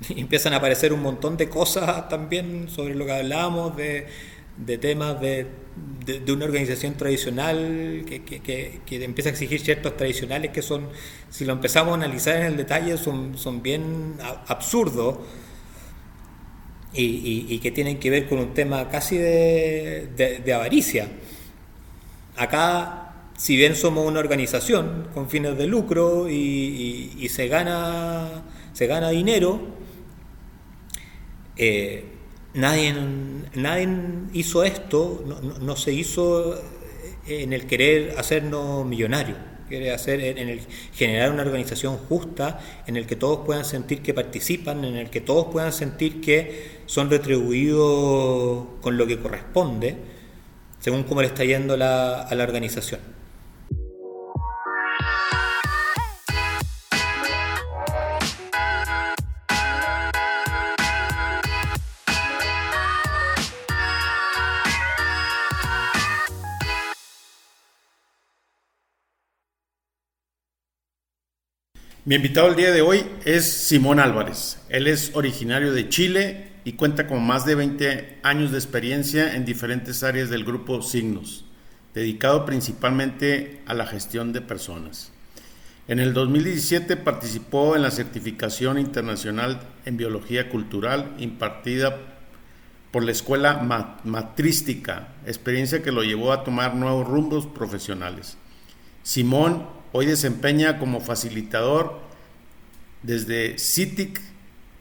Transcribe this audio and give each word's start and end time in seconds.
empiezan 0.10 0.52
a 0.52 0.56
aparecer 0.56 0.92
un 0.92 1.02
montón 1.02 1.36
de 1.36 1.48
cosas 1.48 2.08
también 2.08 2.68
sobre 2.68 2.94
lo 2.94 3.06
que 3.06 3.12
hablábamos, 3.12 3.76
de, 3.76 4.06
temas 4.78 5.20
de, 5.20 5.46
una 6.28 6.44
organización 6.44 6.94
tradicional 6.94 8.04
que, 8.06 8.22
que, 8.22 9.04
empieza 9.04 9.30
a 9.30 9.32
exigir 9.32 9.60
ciertos 9.60 9.96
tradicionales 9.96 10.50
que 10.50 10.62
son, 10.62 10.88
si 11.30 11.44
lo 11.44 11.52
empezamos 11.52 11.92
a 11.92 11.94
analizar 11.94 12.36
en 12.36 12.46
el 12.46 12.56
detalle, 12.56 12.96
son, 12.96 13.38
son 13.38 13.62
bien 13.62 14.16
absurdos 14.46 15.18
y, 16.92 17.58
que 17.60 17.70
tienen 17.70 17.98
que 17.98 18.10
ver 18.10 18.28
con 18.28 18.38
un 18.38 18.54
tema 18.54 18.88
casi 18.88 19.16
de 19.16 20.52
avaricia. 20.54 21.08
Acá 22.36 23.08
si 23.38 23.56
bien 23.56 23.76
somos 23.76 24.04
una 24.04 24.18
organización 24.18 25.08
con 25.14 25.30
fines 25.30 25.56
de 25.56 25.68
lucro 25.68 26.28
y, 26.28 27.26
se, 27.30 27.46
gana, 27.46 28.42
se 28.72 28.88
gana 28.88 29.10
dinero, 29.10 29.60
eh, 31.58 32.04
nadie, 32.54 32.94
nadie 33.54 33.88
hizo 34.32 34.64
esto, 34.64 35.24
no, 35.60 35.76
se 35.76 35.92
hizo 35.92 36.54
en 37.26 37.52
el 37.52 37.66
querer 37.66 38.14
hacernos 38.16 38.86
millonarios, 38.86 39.36
quiere 39.68 39.92
hacer 39.92 40.20
en 40.20 40.48
el 40.48 40.60
generar 40.94 41.30
una 41.32 41.42
organización 41.42 41.98
justa 41.98 42.60
en 42.86 42.96
el 42.96 43.06
que 43.06 43.16
todos 43.16 43.44
puedan 43.44 43.64
sentir 43.64 44.02
que 44.02 44.14
participan, 44.14 44.84
en 44.84 44.96
el 44.96 45.10
que 45.10 45.20
todos 45.20 45.48
puedan 45.52 45.72
sentir 45.72 46.20
que 46.20 46.78
son 46.86 47.10
retribuidos 47.10 48.66
con 48.80 48.96
lo 48.96 49.06
que 49.06 49.18
corresponde, 49.18 49.96
según 50.80 51.02
cómo 51.02 51.20
le 51.20 51.26
está 51.26 51.44
yendo 51.44 51.74
a 51.74 51.76
la 52.34 52.42
organización. 52.44 53.17
Mi 72.08 72.14
invitado 72.14 72.48
el 72.48 72.56
día 72.56 72.72
de 72.72 72.80
hoy 72.80 73.04
es 73.26 73.44
Simón 73.44 74.00
Álvarez. 74.00 74.58
Él 74.70 74.86
es 74.86 75.10
originario 75.12 75.74
de 75.74 75.90
Chile 75.90 76.52
y 76.64 76.72
cuenta 76.72 77.06
con 77.06 77.22
más 77.22 77.44
de 77.44 77.54
20 77.54 78.20
años 78.22 78.50
de 78.50 78.56
experiencia 78.56 79.36
en 79.36 79.44
diferentes 79.44 80.02
áreas 80.02 80.30
del 80.30 80.42
grupo 80.42 80.80
Signos, 80.80 81.44
dedicado 81.92 82.46
principalmente 82.46 83.60
a 83.66 83.74
la 83.74 83.84
gestión 83.84 84.32
de 84.32 84.40
personas. 84.40 85.12
En 85.86 85.98
el 85.98 86.14
2017 86.14 86.96
participó 86.96 87.76
en 87.76 87.82
la 87.82 87.90
certificación 87.90 88.78
internacional 88.78 89.60
en 89.84 89.98
biología 89.98 90.48
cultural 90.48 91.14
impartida 91.18 91.94
por 92.90 93.04
la 93.04 93.12
escuela 93.12 93.98
matrística, 94.04 95.08
experiencia 95.26 95.82
que 95.82 95.92
lo 95.92 96.02
llevó 96.02 96.32
a 96.32 96.42
tomar 96.42 96.74
nuevos 96.74 97.06
rumbos 97.06 97.44
profesionales. 97.44 98.38
Simón 99.02 99.77
Hoy 99.92 100.04
desempeña 100.04 100.78
como 100.78 101.00
facilitador 101.00 101.98
desde 103.02 103.58
CITIC, 103.58 104.20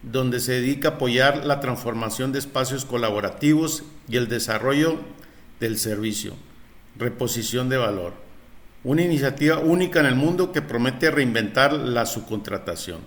donde 0.04 0.40
se 0.40 0.54
dedica 0.54 0.90
a 0.90 0.92
apoyar 0.94 1.46
la 1.46 1.60
transformación 1.60 2.32
de 2.32 2.40
espacios 2.40 2.84
colaborativos 2.84 3.84
y 4.10 4.18
el 4.18 4.28
desarrollo 4.28 5.00
del 5.60 5.78
servicio, 5.78 6.34
reposición 6.98 7.70
de 7.70 7.78
valor. 7.78 8.14
Una 8.84 9.02
iniciativa 9.02 9.60
única 9.60 10.00
en 10.02 10.08
el 10.08 10.16
mundo 10.16 10.52
que 10.52 10.62
promete 10.62 11.10
reinventar 11.10 11.74
la 11.74 12.06
subcontratación. 12.06 13.00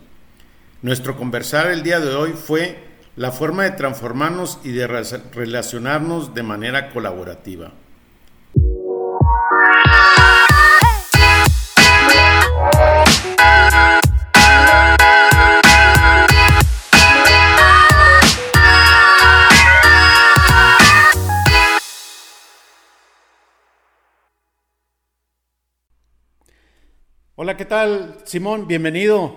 Nuestro 0.83 1.17
conversar 1.17 1.71
el 1.71 1.83
día 1.83 2.01
de 2.01 2.15
hoy 2.15 2.33
fue 2.33 2.78
la 3.17 3.31
forma 3.31 3.65
de 3.65 3.73
transformarnos 3.73 4.59
y 4.65 4.73
de 4.73 4.87
relacionarnos 4.87 6.34
de 6.34 6.43
manera 6.43 6.91
colaborativa. 6.91 7.73
Hola, 27.43 27.56
¿qué 27.56 27.65
tal, 27.65 28.19
Simón? 28.25 28.69
Bienvenido. 28.69 29.34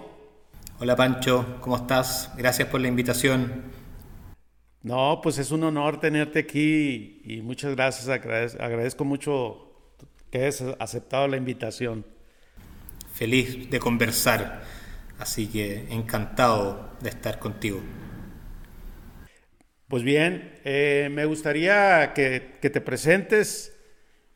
Hola, 0.80 0.94
Pancho, 0.94 1.58
¿cómo 1.62 1.78
estás? 1.78 2.34
Gracias 2.36 2.68
por 2.68 2.82
la 2.82 2.90
invitación. 2.90 3.72
No, 4.82 5.22
pues 5.24 5.38
es 5.38 5.52
un 5.52 5.64
honor 5.64 6.02
tenerte 6.02 6.40
aquí 6.40 7.22
y 7.24 7.42
muchas 7.42 7.78
gracias. 7.78 8.10
Agradezco, 8.10 9.06
mucho 9.06 9.96
que 10.30 10.40
hayas 10.40 10.66
aceptado 10.80 11.30
la 11.30 11.38
invitación. 11.38 12.06
Feliz 13.14 13.70
de 13.70 13.80
conversar, 13.80 14.64
así 15.18 15.48
que 15.48 15.86
encantado 15.90 16.98
de 17.00 17.08
estar 17.08 17.40
contigo. 17.40 17.80
Pues 19.88 20.04
bien, 20.04 20.60
eh, 20.66 21.08
me 21.10 21.24
gustaría 21.24 22.12
que, 22.14 22.60
te 22.60 22.82
presentes. 22.82 23.74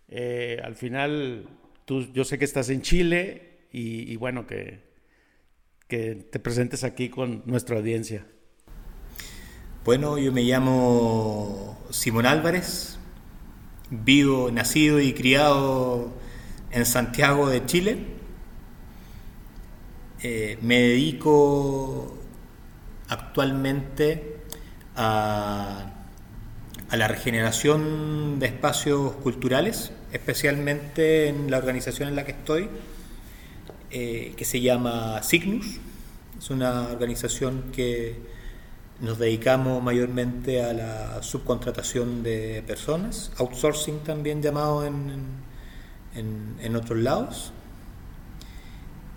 Eh, 0.07 0.57
al 0.63 0.75
final, 0.75 1.49
tú, 1.83 2.09
yo 2.13 2.23
sé 2.23 2.39
que 2.39 2.45
estás 2.45 2.69
en 2.69 2.81
Chile 2.81 3.46
y, 3.79 4.15
bueno, 4.15 4.47
que, 4.47 4.79
que 5.87 6.15
te 6.15 6.39
presentes 6.39 6.83
aquí 6.83 7.09
con 7.09 7.43
nuestra 7.45 7.77
audiencia. 7.77 8.25
Bueno, 9.85 10.17
yo 10.17 10.31
me 10.31 10.41
llamo 10.41 11.79
Simón 11.91 12.25
Álvarez, 12.25 12.97
vivo, 13.89 14.49
nacido 14.51 14.99
y 14.99 15.13
criado 15.13 16.11
en 16.71 16.85
Santiago 16.85 17.49
de 17.49 17.65
Chile. 17.65 17.97
Eh, 20.23 20.57
me 20.61 20.79
dedico 20.79 22.17
actualmente 23.07 24.41
a, 24.95 25.93
a, 26.89 26.97
la 26.97 27.07
regeneración 27.07 28.39
de 28.39 28.47
espacios 28.47 29.13
culturales, 29.17 29.91
especialmente 30.11 31.27
en 31.27 31.51
la 31.51 31.59
organización 31.59 32.09
en 32.09 32.15
la 32.15 32.25
que 32.25 32.31
estoy, 32.31 32.69
eh, 33.91 34.33
que 34.35 34.45
se 34.45 34.61
llama 34.61 35.21
Cygnus. 35.23 35.79
Es 36.37 36.49
una 36.49 36.89
organización 36.89 37.71
que 37.71 38.15
nos 38.99 39.17
dedicamos 39.17 39.81
mayormente 39.81 40.63
a 40.63 40.73
la 40.73 41.23
subcontratación 41.23 42.23
de 42.23 42.63
personas, 42.65 43.31
outsourcing 43.37 43.99
también 43.99 44.41
llamado 44.41 44.85
en, 44.85 45.21
en, 46.15 46.75
otros 46.75 46.99
lados. 46.99 47.53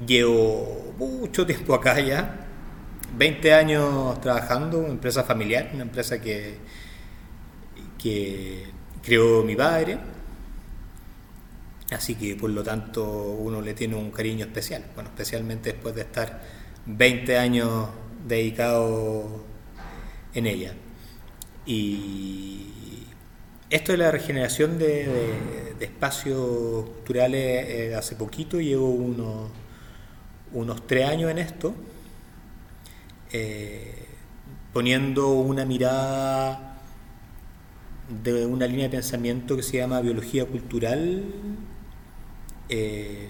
Llevo 0.06 0.94
mucho 0.98 1.46
tiempo 1.46 1.74
acá 1.74 1.98
ya, 2.00 2.46
20 3.16 3.54
años 3.54 4.20
trabajando, 4.20 4.78
una 4.78 4.90
empresa 4.90 5.24
familiar, 5.24 5.70
una 5.74 5.82
empresa 5.82 6.20
que, 6.20 6.58
que 7.98 8.66
creó 9.02 9.42
mi 9.42 9.56
padre 9.56 9.98
Así 11.90 12.14
que 12.14 12.36
por 12.36 12.50
lo 12.50 12.62
tanto 12.62 13.04
uno 13.04 13.60
le 13.60 13.74
tiene 13.74 13.96
un 13.96 14.10
cariño 14.10 14.46
especial, 14.46 14.84
bueno, 14.94 15.10
especialmente 15.10 15.72
después 15.72 15.94
de 15.94 16.02
estar 16.02 16.40
20 16.86 17.36
años 17.36 17.88
dedicado 18.26 19.44
en 20.34 20.46
ella. 20.46 20.74
Y 21.66 22.66
esto 23.70 23.92
de 23.92 23.98
la 23.98 24.10
regeneración 24.10 24.78
de, 24.78 25.38
espacios 25.80 26.88
culturales 26.90 27.66
eh, 27.68 27.94
hace 27.94 28.14
poquito, 28.14 28.60
llevo 28.60 28.90
unos, 28.90 29.50
unos 30.52 30.86
tres 30.86 31.08
años 31.08 31.30
en 31.30 31.38
esto, 31.38 31.74
eh, 33.32 34.06
poniendo 34.72 35.30
una 35.30 35.64
mirada 35.64 36.78
de 38.22 38.44
una 38.44 38.66
línea 38.66 38.84
de 38.86 38.90
pensamiento 38.90 39.56
que 39.56 39.62
se 39.62 39.78
llama 39.78 40.00
biología 40.00 40.44
cultural 40.44 41.24
eh, 42.70 43.28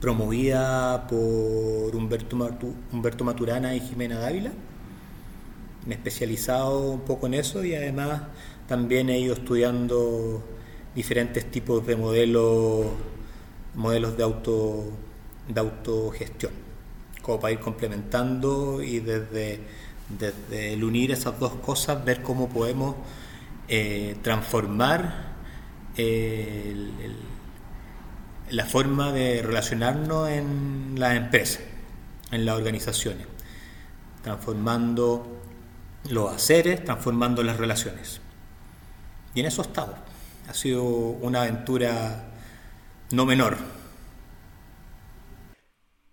promovida 0.00 1.06
por 1.06 1.94
Humberto, 1.94 3.24
Maturana 3.24 3.74
y 3.74 3.80
Jimena 3.80 4.18
Dávila. 4.18 4.52
Me 5.86 5.94
he 5.94 5.96
especializado 5.96 6.90
un 6.90 7.00
poco 7.02 7.28
en 7.28 7.34
eso 7.34 7.64
y 7.64 7.76
además 7.76 8.22
también 8.66 9.10
he 9.10 9.20
ido 9.20 9.34
estudiando 9.34 10.42
diferentes 10.94 11.48
tipos 11.50 11.86
de 11.86 11.94
modelos, 11.94 12.86
modelos 13.74 14.16
de, 14.16 14.24
auto, 14.24 14.84
de 15.46 15.60
autogestión, 15.60 16.52
como 17.22 17.38
para 17.38 17.52
ir 17.52 17.60
complementando 17.60 18.82
y 18.82 18.98
desde, 18.98 19.60
desde 20.18 20.74
el 20.74 20.82
unir 20.82 21.12
esas 21.12 21.38
dos 21.38 21.54
cosas, 21.54 22.04
ver 22.04 22.22
cómo 22.22 22.48
podemos 22.48 22.96
eh, 23.68 24.16
transformar 24.22 25.36
el 25.96 26.90
la 28.50 28.64
forma 28.64 29.12
de 29.12 29.42
relacionarnos 29.42 30.28
en 30.28 30.94
las 30.96 31.16
empresas, 31.16 31.62
en 32.30 32.44
las 32.46 32.56
organizaciones. 32.56 33.26
transformando 34.22 35.40
los 36.10 36.34
haceres, 36.34 36.84
transformando 36.84 37.44
las 37.44 37.58
relaciones. 37.58 38.20
Y 39.34 39.40
en 39.40 39.46
eso 39.46 39.62
he 39.62 39.66
estado. 39.66 39.94
Ha 40.48 40.54
sido 40.54 40.82
una 40.82 41.42
aventura 41.42 42.24
no 43.12 43.24
menor. 43.24 43.56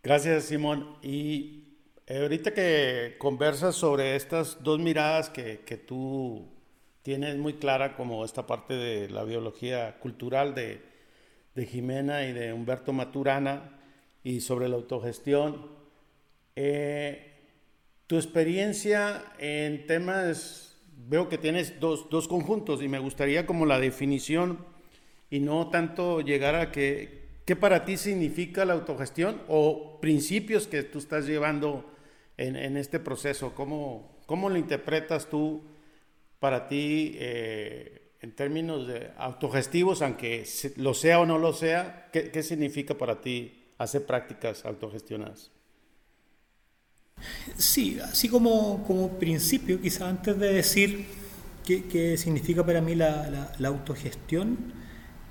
Gracias, 0.03 0.45
Simón. 0.45 0.97
Y 1.01 1.79
eh, 2.05 2.21
ahorita 2.21 2.53
que 2.53 3.15
conversas 3.17 3.75
sobre 3.75 4.15
estas 4.15 4.61
dos 4.61 4.79
miradas 4.79 5.31
que, 5.31 5.61
que 5.65 5.77
tú 5.77 6.51
tienes 7.01 7.35
muy 7.37 7.53
clara, 7.53 7.95
como 7.95 8.25
esta 8.25 8.45
parte 8.45 8.75
de 8.75 9.09
la 9.09 9.23
biología 9.23 9.97
cultural 9.99 10.53
de, 10.53 10.92
de 11.55 11.65
Jimena 11.65 12.25
y 12.25 12.33
de 12.33 12.53
Humberto 12.53 12.93
Maturana, 12.93 13.79
y 14.23 14.41
sobre 14.41 14.69
la 14.69 14.75
autogestión, 14.75 15.67
eh, 16.55 17.31
tu 18.07 18.15
experiencia 18.15 19.23
en 19.39 19.85
temas, 19.85 20.77
veo 21.07 21.29
que 21.29 21.37
tienes 21.37 21.79
dos, 21.79 22.09
dos 22.09 22.27
conjuntos 22.27 22.81
y 22.81 22.87
me 22.87 22.99
gustaría 22.99 23.45
como 23.45 23.65
la 23.65 23.79
definición 23.79 24.59
y 25.29 25.39
no 25.39 25.69
tanto 25.69 26.21
llegar 26.21 26.55
a 26.55 26.71
que 26.71 27.23
¿Qué 27.45 27.57
para 27.57 27.83
ti 27.83 27.97
significa 27.97 28.63
la 28.63 28.73
autogestión 28.73 29.41
o 29.49 29.99
principios 29.99 30.65
que 30.65 30.83
tú 30.83 30.99
estás 30.99 31.25
llevando 31.25 31.91
en, 32.37 32.77
este 32.77 33.01
proceso? 33.01 33.53
¿Cómo, 33.53 34.17
¿Cómo, 34.25 34.49
lo 34.49 34.57
interpretas 34.57 35.29
tú 35.29 35.61
para 36.39 36.69
ti 36.69 37.17
eh, 37.19 38.02
en 38.23 38.31
términos 38.31 38.87
de 38.87 39.11
autogestivos, 39.17 40.01
aunque 40.01 40.47
lo 40.77 40.95
sea 40.95 41.19
o 41.19 41.25
no 41.27 41.37
lo 41.37 41.53
sea? 41.53 42.09
¿Qué, 42.11 42.31
qué 42.31 42.41
significa 42.41 42.97
para 42.97 43.21
ti 43.21 43.65
hacer 43.77 44.05
prácticas 44.05 44.65
autogestionadas? 44.65 45.51
Sí, 47.57 47.99
así 48.01 48.29
como, 48.29 48.83
como 48.85 49.19
principio, 49.19 49.79
quizá 49.79 50.09
antes 50.09 50.39
de 50.39 50.53
decir 50.53 51.05
qué, 51.63 51.83
qué 51.85 52.17
significa 52.17 52.65
para 52.65 52.81
mí 52.81 52.95
la, 52.95 53.29
la, 53.29 53.51
la 53.59 53.67
autogestión, 53.67 54.73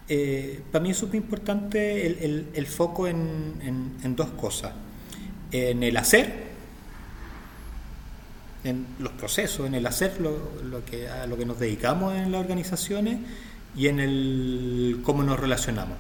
eh, 0.09 0.61
para 0.71 0.83
mí 0.83 0.91
es 0.91 0.97
súper 0.97 1.17
importante 1.17 2.07
el, 2.07 2.67
foco 2.67 3.09
en, 3.09 4.15
dos 4.17 4.31
cosas. 4.33 4.75
En 5.51 5.83
el 5.83 5.97
hacer, 5.97 6.52
en 8.65 8.87
los 8.99 9.13
procesos, 9.13 9.67
en 9.67 9.75
el 9.75 9.87
hacer 9.87 10.21
lo, 10.21 10.85
que, 10.85 11.09
lo 11.29 11.37
que 11.37 11.47
nos 11.47 11.59
dedicamos 11.59 12.15
en 12.15 12.33
las 12.33 12.41
organizaciones 12.41 13.19
y 13.77 13.89
en 13.89 14.01
el 14.01 15.01
cómo 15.03 15.23
nos 15.23 15.39
relacionamos. 15.39 15.97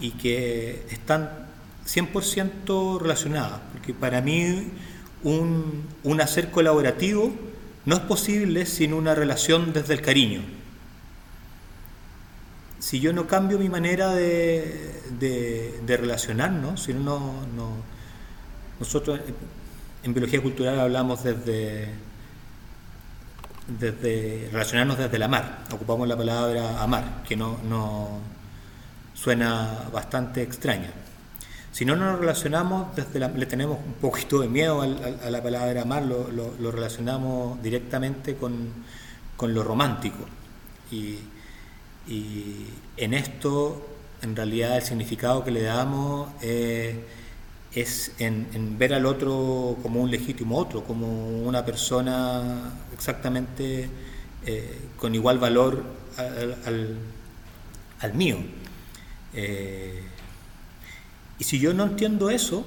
Y 0.00 0.12
que 0.12 0.84
están 0.90 1.30
100% 1.86 3.00
relacionadas, 3.00 3.60
porque 3.72 3.94
para 3.94 4.20
mí 4.20 4.70
un, 5.22 5.84
un 6.02 6.20
hacer 6.20 6.50
colaborativo 6.50 7.32
no 7.84 7.96
es 7.96 8.02
posible 8.02 8.66
sin 8.66 8.92
una 8.92 9.14
relación 9.14 9.72
desde 9.72 9.94
el 9.94 10.02
cariño 10.02 10.42
si 12.82 12.98
yo 12.98 13.12
no 13.12 13.28
cambio 13.28 13.60
mi 13.60 13.68
manera 13.68 14.12
de, 14.12 15.00
de, 15.20 15.96
relacionarnos, 15.96 16.82
si 16.82 16.92
no, 16.92 17.32
no, 17.54 17.76
nosotros 18.80 19.20
en 20.02 20.14
biología 20.14 20.42
cultural 20.42 20.80
hablamos 20.80 21.22
desde, 21.22 21.88
desde 23.66 24.48
relacionarnos 24.52 24.98
desde 24.98 25.16
el 25.16 25.22
amar, 25.22 25.64
ocupamos 25.72 26.08
la 26.08 26.16
palabra 26.16 26.82
amar, 26.82 27.22
que 27.26 27.36
no, 27.36 27.58
no 27.68 28.20
suena 29.14 29.88
bastante 29.92 30.42
extraña. 30.42 30.90
Si 31.70 31.84
no 31.84 31.96
nos 31.96 32.18
relacionamos, 32.18 32.94
desde 32.96 33.18
le 33.18 33.46
tenemos 33.46 33.78
un 33.84 33.94
poquito 33.94 34.40
de 34.40 34.48
miedo 34.48 34.82
a, 34.82 34.86
la 34.86 35.42
palabra 35.42 35.82
amar, 35.82 36.02
lo, 36.02 36.70
relacionamos 36.70 37.62
directamente 37.62 38.36
con, 38.36 38.68
con 39.36 39.54
lo 39.54 39.62
romántico. 39.64 40.26
Y, 40.90 41.18
y 42.06 42.66
en 42.96 43.14
esto, 43.14 43.86
en 44.20 44.36
realidad, 44.36 44.76
el 44.76 44.82
significado 44.82 45.44
que 45.44 45.50
le 45.50 45.62
damos 45.62 46.28
eh, 46.42 47.06
es 47.74 48.12
en, 48.18 48.76
ver 48.78 48.94
al 48.94 49.06
otro 49.06 49.76
como 49.82 50.00
un 50.00 50.10
legítimo 50.10 50.58
otro, 50.58 50.84
como 50.84 51.42
una 51.42 51.64
persona 51.64 52.72
exactamente 52.92 53.88
eh, 54.44 54.78
con 54.98 55.14
igual 55.14 55.38
valor 55.38 55.82
al, 56.66 58.14
mío. 58.14 58.38
Eh, 59.32 60.02
y 61.38 61.44
si 61.44 61.58
yo 61.58 61.72
no 61.72 61.84
entiendo 61.84 62.30
eso, 62.30 62.66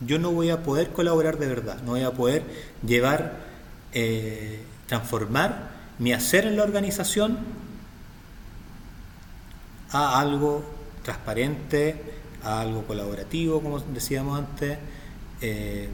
yo 0.00 0.18
no 0.18 0.32
voy 0.32 0.50
a 0.50 0.62
poder 0.62 0.90
colaborar 0.90 1.38
de 1.38 1.46
verdad, 1.46 1.80
no 1.82 1.92
voy 1.92 2.02
a 2.02 2.12
poder 2.12 2.42
llevar, 2.84 3.36
transformar 4.86 5.70
mi 5.98 6.14
hacer 6.14 6.46
en 6.46 6.56
la 6.56 6.62
organización 6.62 7.38
a 9.92 10.20
algo 10.20 10.64
transparente, 11.02 12.19
a 12.42 12.60
algo 12.60 12.84
colaborativo, 12.86 13.60
como 13.60 13.78
decíamos 13.80 14.38
antes, 14.38 14.78
eh, 15.40 15.88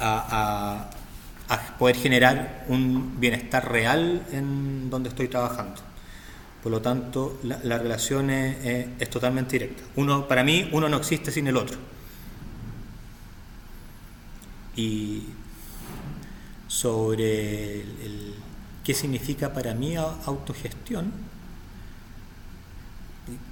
a, 0.00 0.90
poder 1.78 1.96
generar 1.96 2.64
un 2.68 3.20
bienestar 3.20 3.70
real 3.70 4.26
en 4.32 4.90
donde 4.90 5.08
estoy 5.08 5.28
trabajando. 5.28 5.80
Por 6.62 6.72
lo 6.72 6.80
tanto, 6.80 7.38
la, 7.42 7.78
relación 7.78 8.30
es, 8.30 9.10
totalmente 9.10 9.52
directa. 9.58 9.82
Uno, 9.96 10.26
para 10.26 10.42
mí, 10.42 10.68
uno 10.72 10.88
no 10.88 10.96
existe 10.96 11.30
sin 11.30 11.46
el 11.46 11.56
otro. 11.56 11.78
Y 14.76 15.24
sobre 16.66 17.84
qué 18.82 18.94
significa 18.94 19.52
para 19.52 19.74
mí 19.74 19.96
autogestión, 19.96 21.12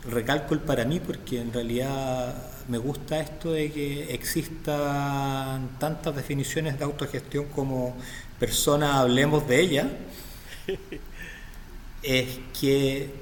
recalco 0.09 0.55
el 0.55 0.61
para 0.61 0.85
mí 0.85 1.01
porque 1.01 1.41
en 1.41 1.53
realidad 1.53 2.35
me 2.69 2.79
gusta 2.79 3.21
esto 3.21 3.53
de 3.53 3.71
que 3.73 4.15
existan 4.15 5.71
tantas 5.79 6.15
definiciones 6.15 6.79
de 6.79 6.85
autogestión 6.85 7.47
como 7.47 7.97
persona 8.39 9.01
hablemos 9.01 9.47
de 9.49 9.61
ella, 9.61 9.89
es 12.03 12.39
que 12.59 13.15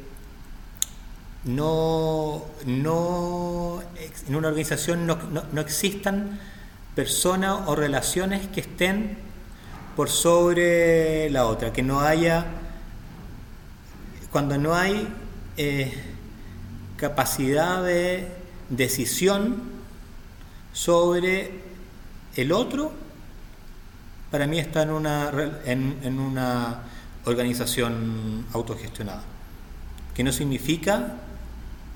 no, 1.44 2.44
no 2.67 3.82
en 4.26 4.35
una 4.35 4.49
organización 4.49 5.06
no, 5.06 5.19
no 5.52 5.61
existan 5.61 6.38
personas 6.94 7.61
o 7.67 7.75
relaciones 7.75 8.47
que 8.49 8.61
estén 8.61 9.17
por 9.97 10.09
sobre 10.09 11.30
la 11.30 11.47
otra, 11.47 11.73
que 11.73 11.83
no 11.83 12.00
haya, 12.00 12.47
cuando 14.30 14.59
no 14.59 14.75
hay 14.75 15.09
eh, 15.57 15.92
capacidad 17.00 17.83
de 17.83 18.28
decisión 18.69 19.57
sobre 20.75 21.50
el 22.37 22.52
otro, 22.52 22.92
para 24.30 24.47
mí 24.47 24.59
está 24.59 24.83
en 24.83 24.90
una, 24.90 25.33
en, 25.64 26.19
una 26.19 26.83
organización 27.25 28.45
autogestionada, 28.52 29.23
que 30.14 30.23
no 30.23 30.30
significa 30.30 31.16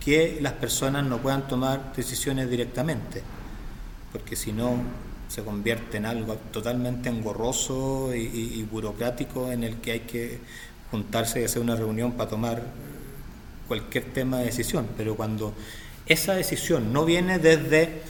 que 0.03 0.39
las 0.41 0.55
personas 0.55 1.05
no 1.05 1.19
puedan 1.19 1.47
tomar 1.49 1.93
decisiones 1.95 2.49
directamente, 2.49 3.23
porque 4.11 4.37
si 4.37 4.53
no 4.53 4.79
se 5.29 5.45
convierte 5.45 5.99
en 5.99 6.07
algo 6.07 6.37
totalmente 6.51 7.11
engorroso 7.11 8.15
y, 8.15 8.21
y 8.21 8.63
burocrático 8.63 9.53
en 9.53 9.65
el 9.65 9.77
que 9.77 9.93
hay 9.93 10.01
que 10.01 10.41
juntarse 10.91 11.43
y 11.43 11.45
hacer 11.45 11.61
una 11.61 11.77
reunión 11.77 12.13
para 12.13 12.31
tomar 12.31 12.63
cualquier 13.67 14.13
tema 14.13 14.39
de 14.39 14.47
decisión, 14.47 14.89
pero 14.97 15.17
cuando 15.17 15.55
esa 16.07 16.35
decisión 16.35 16.93
no 16.93 17.05
viene 17.05 17.39
desde, 17.39 18.03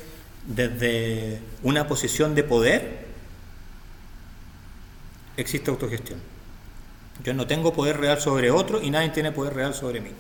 desde 0.46 1.40
una 1.62 1.87
posición 1.87 2.34
de 2.34 2.44
poder, 2.44 3.04
existe 5.37 5.70
autogestión. 5.70 6.20
Yo 7.23 7.34
no 7.34 7.46
tengo 7.46 7.73
poder 7.73 7.99
real 7.99 8.20
sobre 8.20 8.50
otro 8.50 8.82
y 8.82 8.90
nadie 8.90 9.11
tiene 9.11 9.32
poder 9.32 9.54
real 9.54 9.75
sobre 9.75 10.00
mí. 10.00 10.11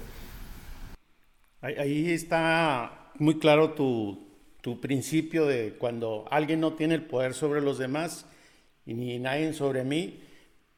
Ahí 1.60 2.10
está 2.10 3.10
muy 3.18 3.38
claro 3.38 3.70
tu, 3.70 4.24
tu 4.60 4.80
principio 4.80 5.46
de 5.46 5.74
cuando 5.78 6.26
alguien 6.30 6.60
no 6.60 6.74
tiene 6.74 6.94
el 6.94 7.02
poder 7.02 7.34
sobre 7.34 7.60
los 7.60 7.78
demás 7.78 8.26
y 8.86 8.94
ni 8.94 9.18
nadie 9.18 9.52
sobre 9.54 9.82
mí, 9.82 10.22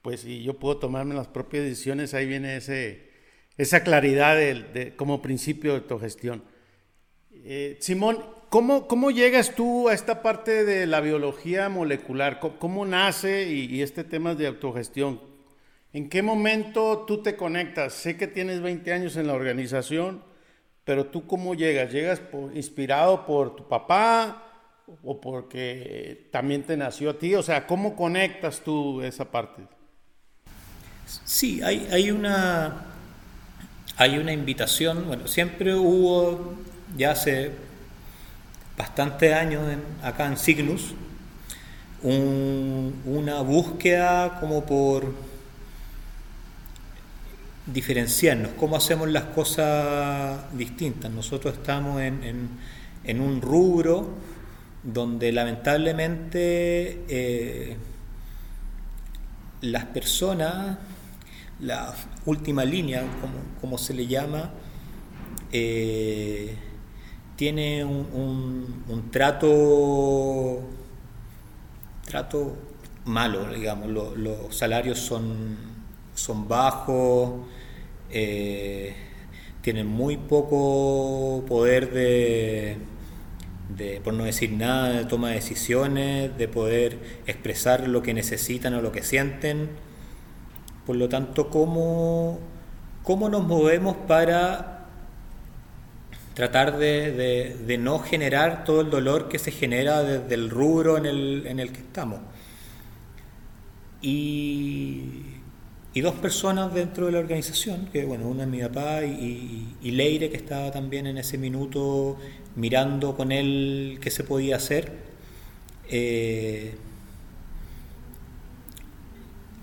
pues 0.02 0.20
si 0.20 0.42
yo 0.42 0.54
puedo 0.54 0.78
tomarme 0.78 1.14
las 1.14 1.26
propias 1.26 1.64
decisiones, 1.64 2.14
ahí 2.14 2.26
viene 2.26 2.56
ese, 2.56 3.05
esa 3.58 3.82
claridad 3.82 4.36
de, 4.36 4.94
como 4.96 5.22
principio 5.22 5.72
de 5.72 5.78
autogestión. 5.78 6.42
Eh, 7.32 7.76
Simón, 7.80 8.18
¿cómo, 8.48 8.86
¿cómo, 8.86 9.10
llegas 9.10 9.54
tú 9.54 9.88
a 9.88 9.94
esta 9.94 10.22
parte 10.22 10.64
de 10.64 10.86
la 10.86 11.00
biología 11.00 11.68
molecular? 11.68 12.40
¿Cómo, 12.40 12.84
nace 12.84 13.48
y, 13.50 13.82
este 13.82 14.04
tema 14.04 14.34
de 14.34 14.46
autogestión? 14.46 15.20
¿En 15.92 16.08
qué 16.08 16.22
momento 16.22 17.04
tú 17.06 17.22
te 17.22 17.36
conectas? 17.36 17.94
Sé 17.94 18.16
que 18.16 18.26
tienes 18.26 18.60
20 18.60 18.92
años 18.92 19.16
en 19.16 19.26
la 19.26 19.32
organización, 19.32 20.22
pero 20.84 21.06
tú 21.06 21.26
cómo 21.26 21.54
llegas? 21.54 21.92
¿Llegas 21.92 22.20
inspirado 22.54 23.24
por 23.26 23.56
tu 23.56 23.68
papá? 23.68 24.42
o 25.02 25.20
porque 25.20 26.28
también 26.30 26.62
te 26.62 26.76
nació 26.76 27.10
a 27.10 27.18
ti? 27.18 27.34
O 27.34 27.42
sea, 27.42 27.66
¿cómo 27.66 27.96
conectas 27.96 28.60
tú 28.60 29.02
esa 29.02 29.24
parte? 29.24 29.62
Sí, 31.24 31.60
hay, 31.62 31.88
hay 31.90 32.10
una 32.12 32.95
hay 33.96 34.18
una 34.18 34.32
invitación, 34.32 35.06
bueno, 35.06 35.26
siempre 35.26 35.74
hubo, 35.74 36.54
ya 36.96 37.12
hace 37.12 37.52
bastantes 38.76 39.32
años 39.32 39.62
acá 40.02 40.26
en 40.26 40.36
Cygnus, 40.36 40.94
una 42.02 43.40
búsqueda 43.40 44.38
como 44.38 44.64
por 44.64 45.12
diferenciarnos, 47.66 48.52
cómo 48.58 48.76
hacemos 48.76 49.08
las 49.08 49.24
cosas 49.24 50.38
distintas. 50.56 51.10
Nosotros 51.10 51.54
estamos 51.54 52.00
en, 52.00 52.50
en, 53.04 53.20
un 53.20 53.40
rubro 53.40 54.10
donde 54.82 55.32
lamentablemente 55.32 57.02
eh, 57.08 57.76
las 59.62 59.86
personas, 59.86 60.78
la 61.60 61.94
última 62.24 62.64
línea, 62.64 63.04
como, 63.60 63.78
se 63.78 63.94
le 63.94 64.06
llama, 64.06 64.50
eh, 65.52 66.54
tiene 67.36 67.84
un, 67.84 69.08
trato, 69.10 70.60
trato 72.04 72.56
malo, 73.04 73.52
digamos, 73.52 73.88
los 73.88 74.56
salarios 74.56 74.98
son, 74.98 75.56
son 76.14 76.48
bajos, 76.48 77.46
eh, 78.10 78.94
tienen 79.62 79.86
muy 79.86 80.16
poco 80.16 81.44
poder 81.48 81.92
de, 81.92 82.76
de, 83.76 84.00
por 84.02 84.14
no 84.14 84.24
decir 84.24 84.52
nada, 84.52 84.90
de 84.90 85.04
toma 85.06 85.30
de 85.30 85.36
decisiones, 85.36 86.36
de 86.36 86.48
poder 86.48 86.98
expresar 87.26 87.88
lo 87.88 88.02
que 88.02 88.14
necesitan 88.14 88.74
o 88.74 88.82
lo 88.82 88.92
que 88.92 89.02
sienten. 89.02 89.70
Por 90.86 90.96
lo 90.96 91.08
tanto, 91.08 91.50
¿cómo, 91.50 92.38
cómo 93.02 93.28
nos 93.28 93.44
movemos 93.44 93.96
para 94.08 94.76
tratar 96.36 96.76
de, 96.76 97.78
no 97.80 97.98
generar 97.98 98.64
todo 98.64 98.82
el 98.82 98.90
dolor 98.90 99.28
que 99.28 99.38
se 99.38 99.50
genera 99.50 100.02
desde 100.02 100.34
el 100.34 100.50
rubro 100.50 100.98
en 100.98 101.06
el, 101.06 101.46
en 101.46 101.60
el 101.60 101.72
que 101.72 101.78
estamos. 101.78 102.20
Y, 104.02 105.22
dos 105.94 106.14
personas 106.16 106.74
dentro 106.74 107.06
de 107.06 107.12
la 107.12 107.20
organización, 107.20 107.88
que 107.90 108.04
bueno, 108.04 108.28
una 108.28 108.42
es 108.42 108.50
mi 108.50 108.60
papá 108.60 109.02
y, 109.02 109.66
Leire, 109.82 110.28
que 110.28 110.36
estaba 110.36 110.70
también 110.70 111.06
en 111.06 111.16
ese 111.16 111.38
minuto 111.38 112.18
mirando 112.54 113.16
con 113.16 113.32
él 113.32 113.98
qué 114.02 114.10
se 114.10 114.22
podía 114.22 114.56
hacer. 114.56 114.92
Eh, 115.88 116.76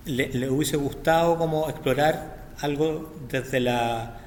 le, 0.06 0.50
hubiese 0.50 0.78
gustado 0.78 1.38
como 1.38 1.70
explorar 1.70 2.52
algo 2.62 3.14
desde 3.30 3.60
la 3.60 4.20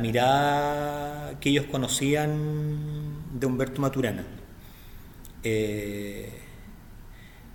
mirada 0.00 1.38
que 1.40 1.50
ellos 1.50 1.66
conocían 1.70 3.38
de 3.38 3.46
Humberto 3.46 3.80
Maturana. 3.80 4.24
Eh, 5.44 6.30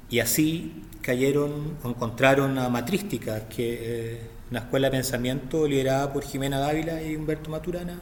y 0.09 0.19
así 0.19 0.83
cayeron 1.01 1.77
o 1.83 1.89
encontraron 1.89 2.57
a 2.57 2.69
Matrística, 2.69 3.47
que 3.49 4.21
una 4.51 4.59
escuela 4.61 4.87
de 4.87 4.91
pensamiento 4.91 5.67
liderada 5.67 6.13
por 6.13 6.23
Jimena 6.23 6.59
Dávila 6.59 7.01
y 7.01 7.15
Humberto 7.15 7.49
Maturana. 7.49 7.99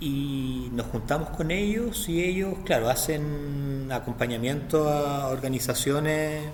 Y 0.00 0.68
nos 0.72 0.86
juntamos 0.86 1.30
con 1.30 1.50
ellos 1.50 2.08
y 2.08 2.22
ellos, 2.22 2.54
claro, 2.64 2.88
hacen 2.88 3.88
acompañamiento 3.92 4.88
a 4.88 5.28
organizaciones 5.28 6.44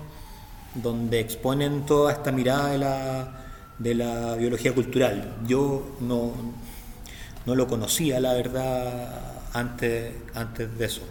donde 0.75 1.19
exponen 1.19 1.85
toda 1.85 2.11
esta 2.11 2.31
mirada 2.31 2.71
de 2.71 2.77
la 2.77 3.47
de 3.79 3.95
la 3.95 4.35
biología 4.35 4.73
cultural. 4.73 5.37
Yo 5.47 5.97
no, 6.01 6.33
no 7.45 7.55
lo 7.55 7.67
conocía, 7.67 8.19
la 8.19 8.33
verdad, 8.33 9.43
antes, 9.53 10.13
antes 10.33 10.77
de 10.77 10.85
eso. 10.85 11.01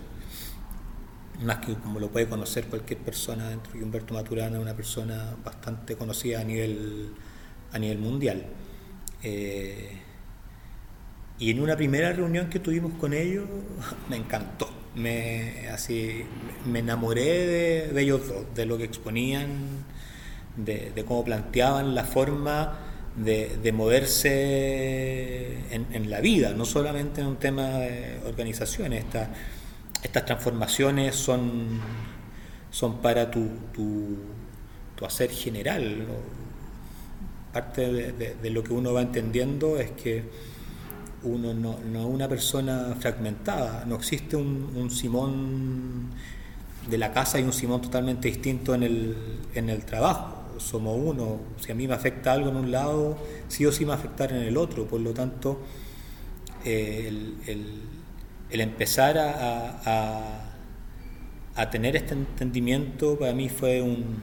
Más 1.43 1.59
que 1.59 1.75
como 1.75 2.01
lo 2.01 2.11
puede 2.11 2.29
conocer 2.29 2.67
cualquier 2.67 3.01
persona 3.01 3.51
dentro 3.51 3.73
de 3.75 3.83
Humberto 3.83 4.15
Maturana, 4.15 4.59
una 4.59 4.75
persona 4.75 5.37
bastante 5.45 5.97
conocida 5.97 6.41
a 6.41 6.45
nivel, 6.45 7.11
a 7.73 7.79
nivel 7.79 7.99
mundial. 7.99 8.45
Eh, 9.23 10.01
y 11.39 11.51
en 11.51 11.61
una 11.61 11.77
primera 11.77 12.13
reunión 12.13 12.49
que 12.49 12.59
tuvimos 12.59 12.95
con 12.95 13.13
ellos, 13.13 13.45
me 14.09 14.17
encantó. 14.17 14.69
Me, 14.97 15.69
así, 15.69 16.25
me 16.65 16.81
enamoré 16.81 17.47
de, 17.47 17.89
de 17.93 18.03
ellos 18.03 18.27
dos, 18.29 18.55
de 18.55 18.67
lo 18.67 18.79
que 18.79 18.85
exponían 18.85 19.85
de, 20.57 21.05
cómo 21.07 21.25
planteaban 21.25 21.95
la 21.95 22.05
forma 22.05 22.79
de, 23.17 23.73
moverse 23.73 25.59
en, 25.71 26.11
la 26.11 26.21
vida, 26.21 26.53
no 26.53 26.65
solamente 26.65 27.21
en 27.21 27.29
un 27.29 27.37
tema 27.37 27.69
de 27.79 28.21
organizaciones. 28.27 29.05
estas 30.03 30.25
transformaciones 30.25 31.15
son, 31.15 31.81
son 32.71 33.01
para 33.01 33.31
tu, 33.31 33.49
tu, 33.73 34.19
hacer 35.05 35.31
general. 35.31 36.07
Parte 37.53 38.13
de, 38.13 38.51
lo 38.51 38.63
que 38.63 38.73
uno 38.73 38.93
va 38.93 39.03
entendiendo 39.03 39.79
es 39.79 39.91
que 39.93 40.25
uno 41.27 41.55
no, 41.55 41.73
es 41.73 42.05
una 42.05 42.29
persona 42.29 42.97
fragmentada, 42.99 43.85
no 43.87 43.97
existe 43.97 44.37
un, 44.37 44.73
un 44.75 44.91
Simón 44.91 46.11
de 46.89 46.99
la 46.99 47.13
casa 47.13 47.41
y 47.41 47.43
un 47.43 47.53
Simón 47.53 47.83
totalmente 47.83 48.29
distinto 48.29 48.75
en 48.75 48.83
el, 48.83 49.17
en 49.55 49.71
el 49.71 49.85
trabajo 49.85 50.47
somos 50.59 50.99
uno. 50.99 51.41
Si 51.59 51.73
a 51.73 51.75
mí 51.75 51.87
me 51.87 51.95
afecta 51.95 52.33
algo 52.33 52.51
en 52.51 52.57
un 52.57 52.71
lado, 52.71 53.19
sí 53.49 53.67
o 53.67 53.73
sí 53.73 53.85
me 53.85 53.89
va 53.89 53.95
a 53.95 53.99
afectar 53.99 54.33
en 54.33 54.43
el 54.43 54.57
otro. 54.57 54.87
Por 54.87 55.01
lo 55.01 55.13
tanto, 55.13 55.61
eh, 56.65 57.09
el, 57.47 58.61
empezar 58.61 59.19
a, 59.19 60.43
a, 61.55 61.71
tener 61.71 61.97
este 61.97 62.15
entendimiento 62.15 63.19
para 63.19 63.33
mí 63.33 63.49
fue 63.49 63.83
un, 63.83 64.23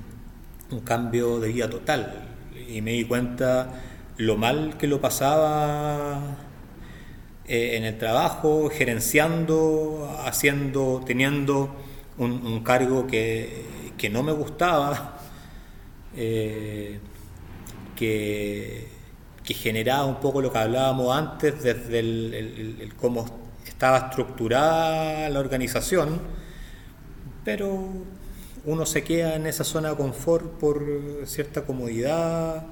un 0.71 0.79
cambio 0.81 1.39
de 1.39 1.49
vida 1.49 1.69
total. 1.69 2.29
Y 2.67 2.81
me 2.81 2.91
di 2.91 3.05
cuenta 3.05 3.81
lo 4.17 4.37
mal 4.37 4.77
que 4.77 4.87
lo 4.87 5.01
pasaba 5.01 6.37
eh, 7.45 7.75
en 7.75 7.83
el 7.83 7.97
trabajo, 7.97 8.69
gerenciando, 8.69 10.09
haciendo, 10.25 11.03
teniendo 11.05 11.75
un, 12.17 12.31
un 12.45 12.63
cargo 12.63 13.05
que, 13.05 13.65
que, 13.97 14.09
no 14.09 14.23
me 14.23 14.31
gustaba, 14.31 15.19
eh, 16.15 16.99
que, 17.95 18.87
generaba 19.45 20.05
un 20.05 20.19
poco 20.19 20.41
lo 20.41 20.51
que 20.51 20.57
hablábamos 20.57 21.15
antes 21.15 21.61
desde 21.61 21.99
el, 21.99 22.93
cómo 22.99 23.25
estaba 23.67 24.07
estructurada 24.09 25.29
la 25.29 25.39
organización, 25.39 26.21
pero 27.43 27.87
uno 28.65 28.85
se 28.85 29.03
queda 29.03 29.35
en 29.35 29.47
esa 29.47 29.65
zona 29.65 29.89
de 29.89 29.97
confort 29.97 30.45
por 30.59 30.81
cierta 31.25 31.65
comodidad, 31.65 32.65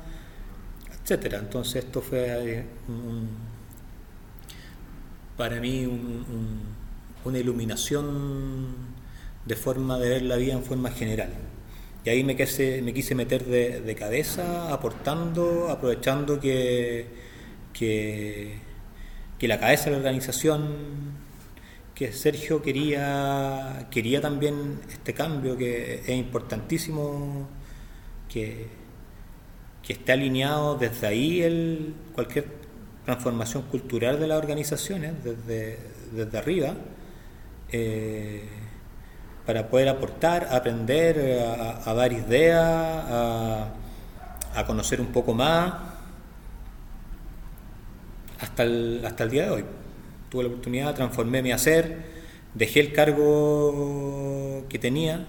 etcétera. 1.04 1.40
Entonces 1.40 1.84
esto 1.84 2.02
fue 2.02 2.26
eh, 2.30 2.66
para 5.38 5.60
mí 5.60 5.88
una 7.24 7.40
iluminación 7.40 8.76
de 9.46 9.56
forma 9.56 9.98
de 9.98 10.10
ver 10.10 10.22
la 10.24 10.36
vida 10.36 10.54
en 10.54 10.64
forma 10.64 10.92
general. 10.92 11.30
Y 12.04 12.10
ahí 12.10 12.24
me 12.24 12.36
quise, 12.36 12.82
me 12.82 12.94
quise 12.94 13.14
meter 13.14 13.46
de, 13.46 13.96
cabeza, 13.96 14.74
aportando, 14.74 15.70
aprovechando 15.70 16.40
que, 16.40 17.08
que, 17.74 18.60
la 19.42 19.60
cabeza 19.60 19.86
de 19.86 19.92
la 19.92 19.98
organización, 19.98 20.66
que 21.94 22.12
Sergio 22.12 22.62
quería, 22.62 23.88
quería 23.92 24.20
también 24.20 24.80
este 24.92 25.14
cambio, 25.14 25.56
que 25.58 25.96
es 25.96 26.10
importantísimo 26.10 27.48
que, 28.28 28.68
que 29.84 29.94
esté 29.94 30.14
alineado 30.14 30.76
desde 30.78 31.06
ahí 31.08 31.42
el, 31.42 31.94
cualquier 32.16 32.61
transformación 33.06 33.64
cultural 33.64 34.20
de 34.20 34.28
las 34.28 34.38
organizaciones, 34.38 35.14
desde, 35.24 35.80
desde 36.12 36.38
arriba. 36.38 36.76
Eh, 37.72 38.48
para 39.46 39.68
poder 39.70 39.90
aportar, 39.90 40.48
aprender, 40.52 41.42
a, 41.84 41.94
dar 41.94 42.14
ideas, 42.14 43.04
a, 44.56 44.64
conocer 44.66 45.02
un 45.02 45.08
poco 45.08 45.34
más, 45.34 45.74
hasta 48.40 48.64
el, 48.64 49.02
hasta 49.06 49.24
el 49.24 49.30
día 49.32 49.46
de 49.46 49.50
hoy. 49.52 49.66
Tuve 50.30 50.44
la 50.44 50.50
oportunidad, 50.50 50.96
transformé 50.96 51.42
mi 51.42 51.52
hacer, 51.52 52.06
dejé 52.54 52.82
el 52.82 52.94
cargo 52.94 54.64
que 54.70 54.80
tenía 54.80 55.26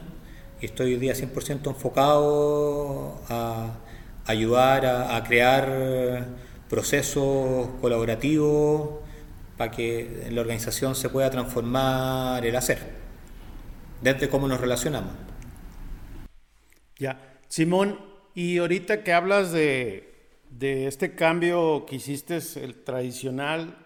y 0.61 0.67
estoy 0.67 0.95
hoy 0.95 1.01
día 1.01 1.15
100% 1.15 1.67
enfocado 1.67 3.21
a 3.29 3.75
ayudar 4.27 4.87
a, 4.87 5.23
crear 5.25 6.27
procesos 6.73 7.69
colaborativos 7.83 9.01
para 9.59 9.71
que 9.71 10.27
la 10.31 10.41
organización 10.41 10.95
se 10.95 11.11
pueda 11.11 11.29
transformar 11.29 12.47
el 12.47 12.57
hacer, 12.57 12.79
desde 14.01 14.31
cómo 14.31 14.49
nos 14.49 14.59
relacionamos. 14.59 15.13
Ya, 16.99 17.39
Simón, 17.49 18.01
y 18.35 18.57
ahorita 18.57 19.05
que 19.05 19.13
hablas 19.13 19.53
de, 19.53 20.15
de 20.49 20.87
este 20.87 21.15
cambio 21.15 21.85
que 21.85 21.97
hiciste, 21.97 22.39
el 22.57 22.83
tradicional, 22.85 23.77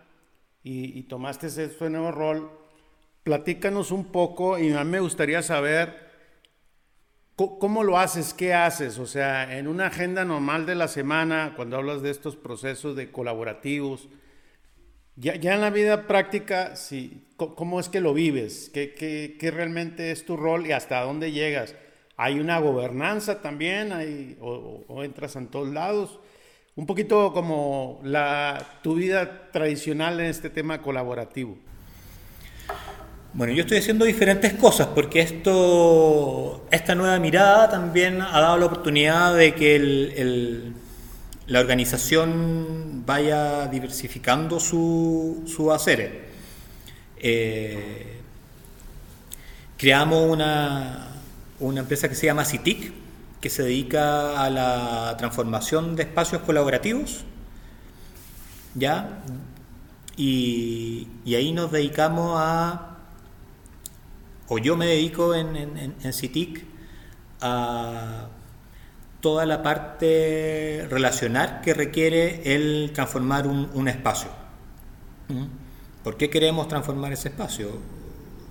y, 0.63 1.03
tomaste 1.05 1.49
ese 1.49 1.91
nuevo 1.91 2.13
rol, 2.13 2.53
platícanos 3.25 3.91
un 3.91 4.13
poco 4.13 4.61
y 4.61 4.73
a 4.73 4.85
mí 4.85 4.91
me 4.93 5.01
gustaría 5.01 5.43
saber 5.43 6.06
cómo 7.37 7.85
lo 7.85 7.99
haces, 7.99 8.35
qué 8.35 8.55
haces, 8.55 8.99
o 8.99 9.07
sea, 9.07 9.59
en 9.59 9.69
una 9.69 9.87
agenda 9.87 10.25
normal 10.25 10.67
de 10.67 10.75
la 10.75 10.89
semana, 10.89 11.53
cuando 11.55 11.77
hablas 11.77 12.03
de 12.03 12.11
estos 12.11 12.37
procesos 12.37 12.97
de 12.97 13.11
colaborativos, 13.11 14.09
ya, 15.17 15.35
en 15.35 15.61
la 15.61 15.71
vida 15.71 16.07
práctica, 16.07 16.77
sí, 16.77 17.27
¿cómo 17.37 17.81
es 17.81 17.89
que 17.89 18.01
lo 18.01 18.13
vives? 18.13 18.71
¿Qué, 18.73 18.93
qué, 19.39 19.51
realmente 19.51 20.11
es 20.11 20.27
tu 20.27 20.37
rol 20.37 20.67
y 20.67 20.73
hasta 20.73 21.01
dónde 21.01 21.33
llegas? 21.33 21.75
¿Hay 22.19 22.39
una 22.39 22.59
gobernanza 22.59 23.41
también? 23.41 23.93
¿Hay, 23.93 24.37
o 24.41 25.03
entras 25.05 25.37
en 25.37 25.49
todos 25.49 25.69
lados? 25.69 26.21
un 26.77 26.85
poquito 26.85 27.33
como 27.33 28.01
la, 28.05 28.81
tu 28.83 28.95
vida 28.95 29.51
tradicional 29.51 30.21
en 30.21 30.27
este 30.27 30.51
tema 30.51 30.83
colaborativo. 30.83 31.57
Bueno, 33.37 33.53
yo 33.53 33.65
estoy 33.65 33.77
haciendo 33.77 34.07
diferentes 34.07 34.55
cosas 34.55 34.87
porque 34.95 35.21
esto, 35.21 36.67
esta 36.71 36.95
nueva 36.95 37.19
mirada 37.19 37.69
también 37.69 38.23
ha 38.23 38.41
dado 38.41 38.57
la 38.57 38.65
oportunidad 38.65 39.37
de 39.37 39.55
que 39.55 40.73
la 41.47 41.61
organización 41.61 43.03
vaya 43.05 43.67
diversificando 43.67 44.59
su, 44.59 45.45
su 45.47 45.71
hacer. 45.71 46.29
Eh, 47.19 48.21
creamos 49.77 50.31
una, 50.31 51.09
una 51.61 51.81
empresa 51.81 52.09
que 52.09 52.15
se 52.15 52.25
llama 52.25 52.43
CITIC, 52.47 52.91
que 53.39 53.51
se 53.51 53.65
dedica 53.65 54.43
a 54.43 54.49
la 54.49 55.15
transformación 55.19 55.95
de 55.95 56.05
espacios 56.05 56.41
colaborativos, 56.41 57.27
¿ya? 58.75 59.23
Y, 60.17 61.07
ahí 61.27 61.53
nos 61.53 61.71
dedicamos 61.71 62.37
a, 62.41 62.86
o 64.49 64.59
yo 64.59 64.77
me 64.77 64.87
dedico 64.87 65.35
en, 65.35 65.95
CITIC 66.13 66.65
a 67.41 68.29
toda 69.21 69.45
la 69.45 69.63
parte 69.63 70.87
relacional 70.89 71.61
que 71.63 71.75
requiere 71.75 72.55
el 72.55 72.93
transformar 72.95 73.47
un, 73.47 73.89
espacio. 73.89 74.31
¿Mm? 75.29 75.45
¿Por 76.05 76.17
qué 76.17 76.31
queremos 76.31 76.69
transformar 76.69 77.13
ese 77.13 77.29
espacio? 77.29 77.71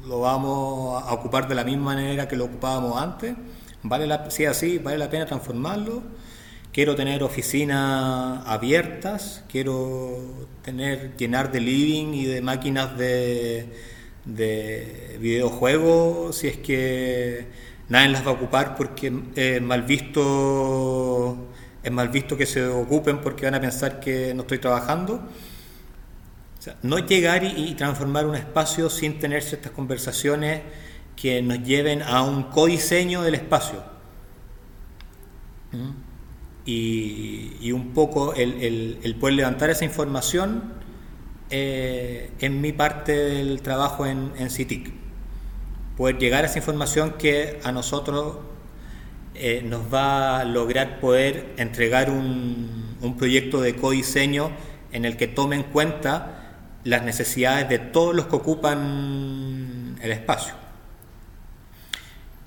¿Lo 0.06 0.20
vamos 0.22 1.02
a 1.02 1.14
ocupar 1.14 1.48
de 1.48 1.56
la 1.56 1.64
misma 1.64 1.86
manera 1.86 2.28
que 2.28 2.36
lo 2.36 2.46
ocupábamos 2.46 3.02
antes? 3.02 3.36
Vale 3.84 4.06
la, 4.06 4.30
si 4.30 4.44
es 4.44 4.50
así, 4.50 4.78
vale 4.78 4.98
la 4.98 5.10
pena 5.10 5.26
transformarlo. 5.26 6.04
Quiero 6.74 6.96
tener 6.96 7.24
oficinas 7.24 8.46
abiertas, 8.46 9.46
quiero 9.48 10.50
tener 10.62 11.16
llenar 11.16 11.52
de 11.52 11.62
living 11.62 12.14
y 12.14 12.26
de 12.26 12.42
máquinas 12.42 12.98
de, 12.98 13.95
de 14.26 15.18
videojuegos, 15.22 16.38
si 16.38 16.48
es 16.48 16.58
que 16.58 17.48
nadie 17.90 18.10
las 18.10 18.26
va 18.26 18.32
a 18.32 18.34
ocupar 18.34 18.76
porque 18.76 19.14
es 19.36 19.62
mal 19.62 19.84
visto 19.84 21.50
es 21.86 21.92
mal 21.92 22.10
visto 22.10 22.36
que 22.36 22.48
se 22.48 22.66
ocupen 22.66 23.22
porque 23.22 23.46
van 23.46 23.54
a 23.54 23.62
pensar 23.62 24.00
que 24.00 24.34
no 24.34 24.42
estoy 24.42 24.58
trabajando. 24.58 25.22
no 26.82 26.98
llegar 26.98 27.44
y, 27.44 27.76
transformar 27.76 28.26
un 28.26 28.36
espacio 28.36 28.90
sin 28.90 29.20
tener 29.20 29.44
ciertas 29.44 29.72
conversaciones 29.72 30.62
que 31.16 31.44
nos 31.44 31.62
lleven 31.62 32.02
a 32.02 32.24
un 32.24 32.46
codiseño 32.46 33.22
del 33.22 33.36
espacio. 33.36 33.84
¿Mm? 35.72 35.92
Y, 36.66 37.72
un 37.72 37.94
poco 37.94 38.34
el, 38.34 39.16
poder 39.20 39.36
levantar 39.36 39.70
esa 39.70 39.86
información 39.86 40.74
eh, 41.50 42.32
en 42.40 42.62
mi 42.62 42.72
parte 42.72 43.14
del 43.14 43.62
trabajo 43.62 44.06
en, 44.06 44.50
CITIC. 44.50 44.94
Poder 45.98 46.18
llegar 46.18 46.44
a 46.44 46.48
esa 46.48 46.60
información 46.60 47.14
que 47.18 47.60
a 47.64 47.72
nosotros 47.72 48.38
eh, 49.34 49.62
nos 49.66 49.94
va 49.94 50.40
a 50.40 50.46
lograr 50.46 51.00
poder 51.00 51.54
entregar 51.58 52.10
un, 52.10 52.98
un 53.02 53.18
proyecto 53.18 53.62
de 53.62 53.76
codiseño 53.76 54.52
en 54.92 55.06
el 55.06 55.18
que 55.18 55.28
tome 55.28 55.56
en 55.56 55.64
cuenta 55.64 56.36
las 56.84 57.04
necesidades 57.04 57.68
de 57.68 57.80
todos 57.80 58.16
los 58.16 58.28
que 58.28 58.36
ocupan 58.36 59.98
el 60.02 60.12
espacio. 60.12 60.54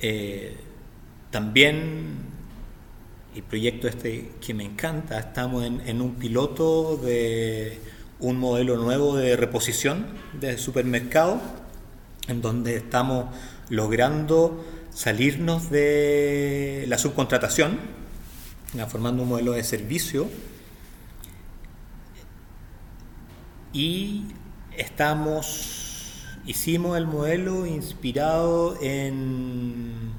Eh, 0.00 0.56
también, 1.30 2.18
el 3.34 3.42
proyecto 3.42 3.88
este 3.88 4.30
que 4.40 4.54
me 4.54 4.64
encanta, 4.64 5.18
estamos 5.18 5.64
en, 5.64 6.00
un 6.00 6.14
piloto 6.14 6.96
de 6.96 7.80
un 8.20 8.38
modelo 8.38 8.76
nuevo 8.76 9.16
de 9.16 9.36
reposición 9.36 10.06
de 10.40 10.58
supermercado, 10.58 11.40
en 12.26 12.42
donde 12.42 12.76
estamos 12.76 13.34
logrando 13.68 14.64
salirnos 14.90 15.70
de 15.70 16.84
la 16.88 16.98
subcontratación, 16.98 17.78
formando 18.88 19.22
un 19.22 19.28
modelo 19.28 19.52
de 19.52 19.64
servicio. 19.64 20.28
Y 23.72 24.24
estamos 24.76 25.88
hicimos 26.48 26.96
el 26.96 27.06
modelo 27.06 27.66
inspirado 27.66 28.78
en, 28.80 30.12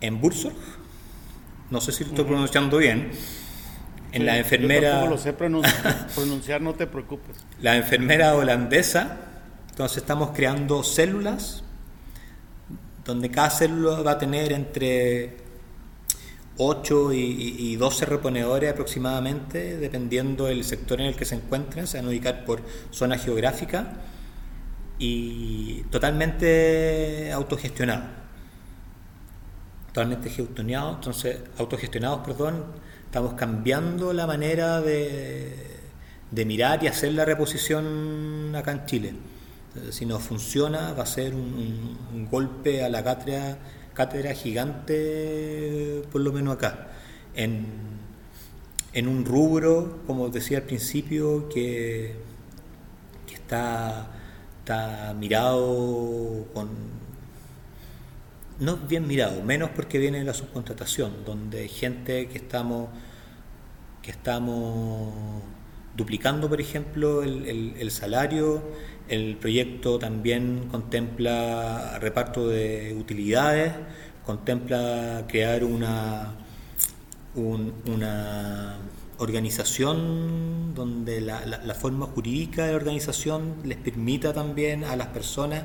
en 0.00 0.20
Burzog, 0.20 0.52
no 1.70 1.80
sé 1.80 1.92
si 1.92 2.02
lo 2.02 2.10
estoy 2.10 2.24
pronunciando 2.24 2.78
bien, 2.78 3.12
en 4.12 4.26
la 4.26 4.38
enfermera... 4.38 5.04
Yo 5.04 5.10
lo 5.10 5.18
sé 5.18 5.32
pronunciar, 6.14 6.60
no 6.60 6.74
te 6.74 6.86
preocupes. 6.86 7.36
La 7.60 7.76
enfermera 7.76 8.34
holandesa, 8.34 9.16
entonces 9.70 9.98
estamos 9.98 10.30
creando 10.34 10.82
células, 10.82 11.62
donde 13.04 13.30
cada 13.30 13.50
célula 13.50 14.02
va 14.02 14.12
a 14.12 14.18
tener 14.18 14.52
entre 14.52 15.36
8 16.58 17.12
y, 17.12 17.76
12 17.76 18.04
reponedores 18.04 18.72
aproximadamente, 18.72 19.76
dependiendo 19.76 20.46
del 20.46 20.64
sector 20.64 21.00
en 21.00 21.06
el 21.06 21.16
que 21.16 21.24
se 21.24 21.36
encuentren, 21.36 21.86
se 21.86 21.98
van 21.98 22.06
a 22.06 22.08
ubicar 22.08 22.44
por 22.44 22.62
zona 22.90 23.16
geográfica 23.16 23.94
y 24.98 25.82
totalmente 25.84 27.30
autogestionado. 27.32 28.18
Totalmente 29.86 30.30
gestionado, 30.30 30.94
entonces, 30.96 31.38
autogestionados, 31.58 32.26
perdón, 32.26 32.64
estamos 33.08 33.32
cambiando 33.34 34.12
la 34.12 34.26
manera 34.26 34.82
de, 34.82 35.56
de 36.30 36.44
mirar 36.44 36.84
y 36.84 36.88
hacer 36.88 37.14
la 37.14 37.24
reposición 37.24 38.54
acá 38.54 38.72
en 38.72 38.84
Chile. 38.84 39.14
si 39.90 40.04
no 40.04 40.18
funciona, 40.18 40.92
va 40.92 41.04
a 41.04 41.06
ser 41.06 41.34
un, 41.34 42.28
golpe 42.30 42.84
a 42.84 42.90
la 42.90 43.02
cátedra, 43.02 43.56
cátedra 43.94 44.34
gigante, 44.34 46.02
por 46.12 46.20
lo 46.20 46.32
menos 46.32 46.56
acá. 46.56 46.88
En, 47.34 47.66
en 48.92 49.08
un 49.08 49.24
rubro, 49.24 50.00
como 50.06 50.28
decía 50.28 50.58
al 50.58 50.64
principio, 50.64 51.48
que, 51.48 52.14
que 53.26 53.34
está 53.34 54.10
está 54.68 55.14
mirado 55.18 56.44
con... 56.52 56.68
No 58.60 58.76
bien 58.76 59.06
mirado, 59.06 59.40
menos 59.42 59.70
porque 59.70 59.98
viene 59.98 60.24
la 60.24 60.34
subcontratación, 60.34 61.24
donde 61.24 61.68
gente 61.68 62.28
que 62.28 62.38
estamos, 62.38 62.88
que 64.02 64.10
estamos 64.10 65.42
duplicando, 65.96 66.48
por 66.48 66.60
ejemplo, 66.60 67.22
el, 67.22 67.90
salario. 67.90 68.62
El 69.08 69.36
proyecto 69.36 69.98
también 69.98 70.68
contempla 70.70 71.98
reparto 72.00 72.48
de 72.48 72.94
utilidades, 72.98 73.72
contempla 74.26 75.24
crear 75.28 75.64
una, 75.64 76.34
una 77.34 78.76
organización 79.18 80.74
donde 80.74 81.20
la, 81.20 81.46
la, 81.46 81.74
forma 81.74 82.06
jurídica 82.06 82.64
de 82.64 82.72
la 82.72 82.76
organización 82.76 83.56
les 83.64 83.78
permita 83.78 84.34
también 84.34 84.84
a 84.84 84.94
las 84.94 85.08
personas 85.08 85.64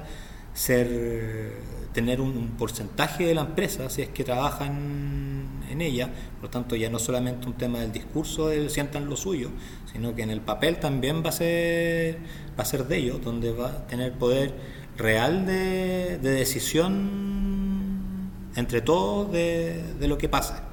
ser 0.54 1.54
tener 1.94 2.22
un, 2.22 2.56
porcentaje 2.58 3.26
de 3.26 3.36
la 3.36 3.42
empresa 3.42 3.90
si 3.90 4.02
es 4.02 4.10
que 4.10 4.24
trabajan 4.24 5.48
en 5.70 5.82
ella, 5.82 6.10
por 6.42 6.50
tanto 6.50 6.76
ya 6.76 6.90
no 6.90 7.00
solamente 7.00 7.48
un 7.48 7.54
tema 7.54 7.80
del 7.80 7.92
discurso 7.92 8.50
del 8.50 8.70
sientan 8.70 9.10
lo 9.10 9.16
suyo, 9.16 9.50
sino 9.92 10.16
que 10.16 10.24
en 10.24 10.30
el 10.30 10.42
papel 10.42 10.78
también 10.78 11.24
va 11.24 11.30
a 11.30 11.32
ser 11.32 12.18
va 12.58 12.64
a 12.64 12.66
ser 12.66 12.88
de 12.88 12.98
ellos, 12.98 13.24
donde 13.24 13.52
va 13.52 13.68
a 13.68 13.88
tener 13.88 14.14
poder 14.14 14.54
real 14.98 15.46
de, 15.46 16.20
de 16.20 16.32
decisión 16.32 18.32
entre 18.56 18.82
todos 18.82 19.32
de, 19.32 19.82
de 20.00 20.08
lo 20.08 20.18
que 20.18 20.30
pasa. 20.30 20.64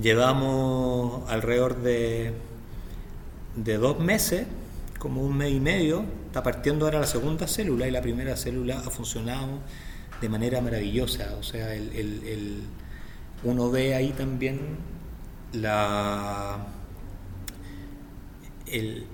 Llevamos 0.00 1.28
alrededor 1.30 1.82
de, 1.82 2.32
de 3.56 3.78
dos 3.78 3.98
meses 3.98 4.46
como 5.02 5.22
un 5.22 5.36
mes 5.36 5.50
y 5.50 5.58
medio, 5.58 6.04
está 6.26 6.44
partiendo 6.44 6.84
ahora 6.84 7.00
la 7.00 7.08
segunda 7.08 7.48
célula 7.48 7.88
y 7.88 7.90
la 7.90 8.00
primera 8.00 8.36
célula 8.36 8.78
ha 8.78 8.88
funcionado 8.88 9.58
de 10.20 10.28
manera 10.28 10.60
maravillosa. 10.60 11.34
O 11.40 11.42
sea, 11.42 11.74
el, 11.74 12.62
uno 13.42 13.68
ve 13.68 13.96
ahí 13.96 14.12
también 14.12 14.60
la, 15.54 16.68
el, 18.68 19.08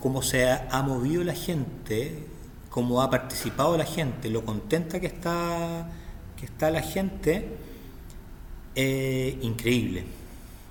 cómo 0.00 0.22
se 0.22 0.48
ha, 0.48 0.80
movido 0.82 1.24
la 1.24 1.34
gente, 1.34 2.28
cómo 2.70 3.02
ha 3.02 3.10
participado 3.10 3.76
la 3.76 3.84
gente, 3.84 4.30
lo 4.30 4.44
contenta 4.44 5.00
que 5.00 5.08
está, 5.08 5.90
que 6.36 6.46
está 6.46 6.70
la 6.70 6.82
gente, 6.82 7.48
eh, 8.76 9.40
increíble 9.42 10.04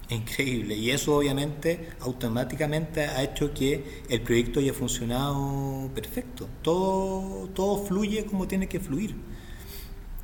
increíble. 0.09 0.75
Y 0.75 0.91
eso 0.91 1.17
obviamente 1.17 1.89
automáticamente 1.99 3.01
ha 3.05 3.23
hecho 3.23 3.53
que 3.53 4.03
el 4.09 4.21
proyecto 4.21 4.59
haya 4.59 4.73
funcionado 4.73 5.89
perfecto. 5.93 6.47
Todo, 6.61 7.49
todo 7.49 7.83
fluye 7.85 8.25
como 8.25 8.47
tiene 8.47 8.67
que 8.67 8.79
fluir. 8.79 9.15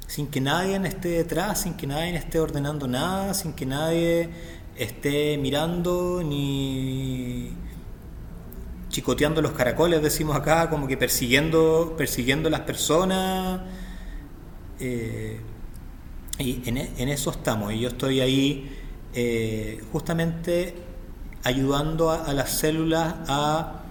Sin 0.08 0.28
que 0.28 0.42
nadie 0.42 0.76
esté 0.88 1.10
detrás, 1.10 1.62
sin 1.62 1.76
que 1.76 1.88
nadie 1.88 2.16
esté 2.16 2.40
ordenando 2.40 2.88
nada, 2.88 3.34
sin 3.34 3.54
que 3.54 3.66
nadie 3.66 4.30
esté 4.76 5.38
mirando 5.38 6.22
ni 6.24 7.54
chicoteando 8.90 9.42
los 9.42 9.54
caracoles, 9.54 10.02
decimos 10.02 10.36
acá, 10.36 10.70
como 10.70 10.86
que 10.86 10.98
persiguiendo, 10.98 11.96
persiguiendo 11.98 12.50
las 12.50 12.62
personas. 12.62 13.62
Eh, 14.80 15.40
y 16.40 16.62
en, 16.68 16.78
en, 16.78 17.10
eso 17.10 17.32
estamos. 17.32 17.72
Y 17.74 17.80
yo 17.80 17.90
estoy 17.90 18.20
ahí 18.20 18.81
eh, 19.14 19.84
justamente 19.92 20.76
ayudando 21.44 22.12
a, 22.12 22.32
las 22.34 22.52
células 22.52 23.16
a 23.28 23.82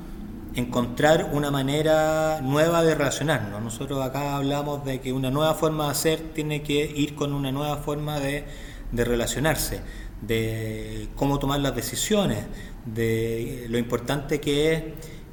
encontrar 0.55 1.31
una 1.33 1.51
manera 1.51 2.41
nueva 2.43 2.83
de 2.83 2.95
relacionarnos. 2.95 3.61
Nosotros 3.63 4.03
acá 4.05 4.37
hablamos 4.37 4.85
de 4.85 5.01
que 5.01 5.13
una 5.13 5.31
nueva 5.31 5.55
forma 5.55 5.85
de 5.85 5.91
hacer 5.91 6.21
tiene 6.35 6.63
que 6.63 6.85
ir 6.85 7.15
con 7.15 7.33
una 7.33 7.53
nueva 7.53 7.77
forma 7.79 8.19
de, 8.21 8.45
relacionarse, 8.93 9.81
de 10.23 11.09
cómo 11.17 11.39
tomar 11.39 11.61
las 11.61 11.75
decisiones, 11.75 12.47
de 12.87 13.67
lo 13.69 13.79
importante 13.79 14.41
que 14.41 14.73
es 14.73 14.83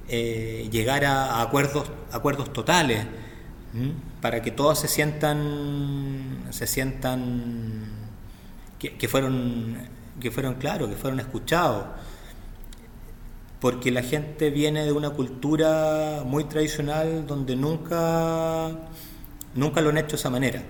eh, 0.09 0.69
llegar 0.71 1.05
a, 1.05 1.41
acuerdos, 1.41 1.89
acuerdos 2.11 2.51
totales, 2.51 3.05
para 4.21 4.41
que 4.41 4.49
todos 4.49 4.79
se 4.79 4.87
sientan, 4.87 6.47
se 6.49 6.65
sientan 6.65 7.86
que, 8.79 9.07
fueron, 9.07 9.77
que 10.19 10.31
fueron 10.31 10.55
claros, 10.55 10.89
que 10.89 10.95
fueron 10.95 11.19
escuchados, 11.19 11.85
porque 13.59 13.91
la 13.91 14.03
gente 14.03 14.51
viene 14.51 14.85
de 14.85 14.91
una 14.91 15.09
cultura 15.11 16.23
muy 16.25 16.43
tradicional 16.43 17.25
donde 17.25 17.55
nunca, 17.55 18.69
nunca 19.55 19.81
lo 19.81 19.89
han 19.89 19.97
hecho 19.97 20.11
de 20.11 20.15
esa 20.15 20.29
manera. 20.29 20.63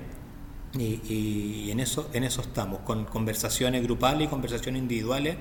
Y, 0.77 1.71
en, 1.71 1.79
eso, 1.79 2.09
en 2.13 2.23
eso 2.23 2.41
estamos, 2.41 2.81
con 2.81 3.05
conversaciones 3.05 3.83
grupales 3.83 4.27
y 4.27 4.29
conversaciones 4.29 4.81
individuales 4.81 5.37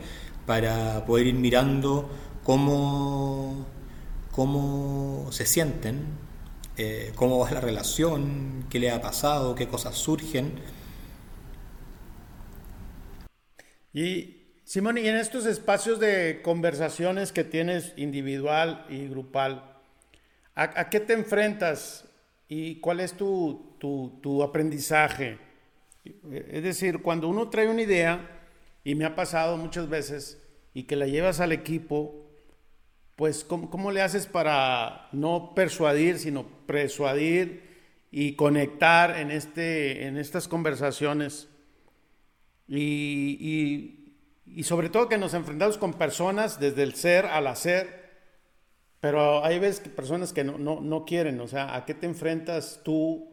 para 0.46 1.04
poder 1.04 1.26
ir 1.26 1.34
mirando 1.34 2.08
cómo, 2.42 3.66
cómo 4.32 5.26
se 5.30 5.44
sienten, 5.44 6.04
eh, 6.78 7.12
cómo 7.16 7.38
va 7.38 7.50
la 7.50 7.60
relación, 7.60 8.64
qué 8.70 8.78
le 8.78 8.90
ha 8.90 9.00
pasado, 9.00 9.54
qué 9.54 9.68
cosas 9.68 9.94
surgen 9.96 10.54
Y 13.96 14.36
Simón, 14.64 14.98
y 14.98 15.08
en 15.08 15.16
estos 15.16 15.46
espacios 15.46 15.98
de 15.98 16.42
conversaciones 16.42 17.32
que 17.32 17.44
tienes 17.44 17.94
individual 17.96 18.84
y 18.90 19.08
grupal, 19.08 19.64
¿a, 20.54 20.90
qué 20.90 21.00
te 21.00 21.14
enfrentas 21.14 22.04
y 22.46 22.74
cuál 22.80 23.00
es 23.00 23.14
tu, 23.14 23.74
tu, 23.80 24.42
aprendizaje? 24.42 25.38
Es 26.04 26.62
decir, 26.62 27.00
cuando 27.00 27.26
uno 27.26 27.48
trae 27.48 27.70
una 27.70 27.80
idea, 27.80 28.20
y 28.84 28.94
me 28.96 29.06
ha 29.06 29.14
pasado 29.14 29.56
muchas 29.56 29.88
veces, 29.88 30.46
y 30.74 30.82
que 30.82 30.94
la 30.94 31.06
llevas 31.06 31.40
al 31.40 31.52
equipo, 31.52 32.28
pues 33.14 33.44
¿cómo, 33.44 33.70
¿cómo, 33.70 33.92
le 33.92 34.02
haces 34.02 34.26
para 34.26 35.08
no 35.12 35.54
persuadir, 35.54 36.18
sino 36.18 36.46
persuadir 36.66 37.62
y 38.10 38.34
conectar 38.34 39.18
en, 39.18 39.30
este, 39.30 40.04
en 40.04 40.18
estas 40.18 40.48
conversaciones? 40.48 41.48
Y, 42.68 44.02
y, 44.44 44.62
sobre 44.64 44.88
todo 44.88 45.08
que 45.08 45.18
nos 45.18 45.34
enfrentamos 45.34 45.78
con 45.78 45.94
personas 45.94 46.58
desde 46.58 46.82
el 46.82 46.94
ser 46.94 47.26
al 47.26 47.46
hacer, 47.46 48.06
pero 49.00 49.44
hay 49.44 49.58
veces 49.58 49.80
que 49.80 49.90
personas 49.90 50.32
que 50.32 50.42
no, 50.42 50.58
no, 50.58 50.80
no 50.80 51.04
quieren, 51.04 51.40
o 51.40 51.46
sea, 51.46 51.76
¿a 51.76 51.84
qué 51.84 51.94
te 51.94 52.06
enfrentas 52.06 52.80
tú 52.82 53.28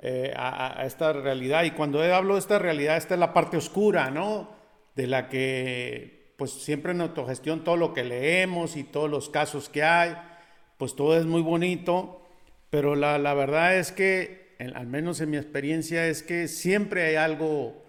eh, 0.00 0.32
a, 0.36 0.84
esta 0.86 1.12
realidad? 1.12 1.64
Y 1.64 1.72
cuando 1.72 2.02
hablo 2.02 2.34
de 2.34 2.40
esta 2.40 2.58
realidad, 2.58 2.96
esta 2.96 3.14
es 3.14 3.20
la 3.20 3.32
parte 3.32 3.56
oscura, 3.56 4.10
¿no? 4.10 4.50
De 4.96 5.06
la 5.06 5.28
que, 5.28 6.34
pues 6.36 6.50
siempre 6.50 6.92
en 6.92 7.00
autogestión, 7.02 7.62
todo 7.62 7.76
lo 7.76 7.94
que 7.94 8.04
leemos 8.04 8.76
y 8.76 8.84
todos 8.84 9.08
los 9.08 9.28
casos 9.28 9.68
que 9.68 9.84
hay, 9.84 10.16
pues 10.78 10.96
todo 10.96 11.16
es 11.16 11.26
muy 11.26 11.42
bonito, 11.42 12.22
pero 12.70 12.96
la, 12.96 13.18
la 13.18 13.34
verdad 13.34 13.76
es 13.76 13.92
que, 13.92 14.56
al 14.74 14.86
menos 14.86 15.20
en 15.20 15.30
mi 15.30 15.36
experiencia, 15.36 16.08
es 16.08 16.22
que 16.22 16.48
siempre 16.48 17.06
hay 17.06 17.14
algo 17.16 17.87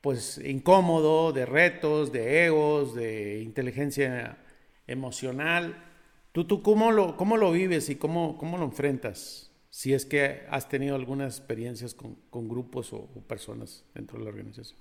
pues 0.00 0.38
incómodo, 0.44 1.32
de 1.32 1.46
retos, 1.46 2.12
de 2.12 2.46
egos, 2.46 2.94
de 2.94 3.42
inteligencia 3.42 4.38
emocional. 4.86 5.84
¿Tú, 6.32 6.46
tú 6.46 6.62
cómo, 6.62 6.92
lo, 6.92 7.16
cómo 7.16 7.36
lo 7.36 7.50
vives 7.52 7.88
y 7.88 7.96
cómo, 7.96 8.36
cómo 8.38 8.58
lo 8.58 8.64
enfrentas? 8.64 9.50
Si 9.70 9.92
es 9.92 10.06
que 10.06 10.46
has 10.50 10.68
tenido 10.68 10.94
algunas 10.94 11.38
experiencias 11.38 11.94
con, 11.94 12.16
con 12.30 12.48
grupos 12.48 12.92
o, 12.92 13.06
personas 13.26 13.84
dentro 13.94 14.18
de 14.18 14.24
la 14.24 14.30
organización. 14.30 14.78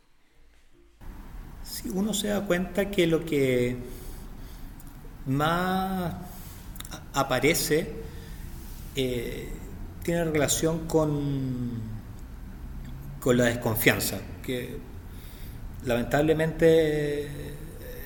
Sí, 1.63 1.89
uno 1.93 2.13
se 2.13 2.29
da 2.29 2.45
cuenta 2.45 2.89
que 2.89 3.07
lo 3.07 3.25
que 3.25 3.75
más 5.25 6.15
aparece 7.13 7.87
eh, 8.95 9.49
tiene 10.03 10.23
relación 10.25 10.87
con, 10.87 11.81
con 13.19 13.35
la 13.35 13.45
desconfianza, 13.45 14.21
que 14.41 14.77
lamentablemente 15.87 17.27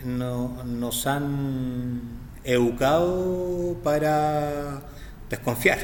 no, 0.06 0.64
nos 0.64 1.08
han 1.08 2.02
educado 2.44 3.78
para 3.84 4.82
desconfiar, 5.30 5.80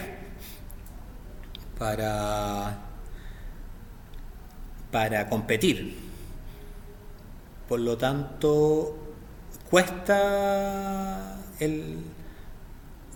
para, 1.77 2.77
para 4.91 5.27
competir. 5.27 5.97
Por 7.67 7.79
lo 7.79 7.97
tanto, 7.97 8.95
cuesta 9.69 11.37
el, 11.59 11.97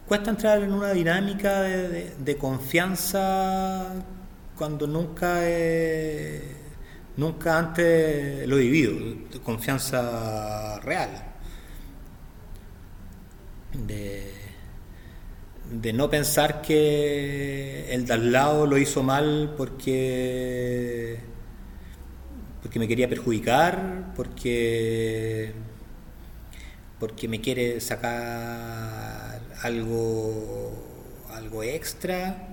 cuesta 0.08 0.32
entrar 0.32 0.62
en 0.62 0.74
una 0.74 0.91
dinámica 0.91 1.62
de, 1.62 2.38
confianza 2.38 3.94
cuando 4.58 4.88
nunca 4.88 5.48
Nunca 7.22 7.60
antes 7.60 8.48
lo 8.48 8.58
he 8.58 8.62
vivido, 8.62 8.94
confianza 9.44 10.80
real. 10.80 11.12
De, 13.86 14.34
no 15.94 16.10
pensar 16.10 16.64
que 16.64 17.94
el 17.94 18.08
de 18.08 18.18
lado 18.18 18.66
lo 18.66 18.80
hizo 18.80 19.04
mal 19.04 19.54
porque, 19.56 21.20
porque 22.64 22.80
me 22.80 22.88
quería 22.88 23.08
perjudicar, 23.08 24.14
porque, 24.16 25.54
porque 27.00 27.28
me 27.28 27.40
quiere 27.40 27.82
sacar 27.82 29.42
algo, 29.62 30.74
algo 31.36 31.62
extra 31.62 32.51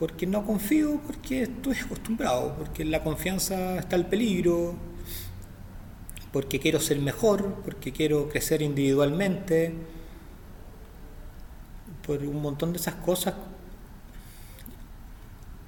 porque 0.00 0.26
no 0.26 0.46
confío, 0.46 0.98
porque 1.06 1.42
estoy 1.42 1.76
acostumbrado, 1.76 2.56
porque 2.56 2.86
la 2.86 3.04
confianza 3.04 3.78
está 3.78 3.96
el 3.96 4.06
peligro, 4.06 4.74
porque 6.32 6.58
quiero 6.58 6.80
ser 6.80 6.98
mejor, 7.00 7.56
porque 7.62 7.92
quiero 7.92 8.30
crecer 8.30 8.62
individualmente, 8.62 9.74
por 12.06 12.20
un 12.22 12.40
montón 12.40 12.72
de 12.72 12.78
esas 12.78 12.94
cosas 12.94 13.34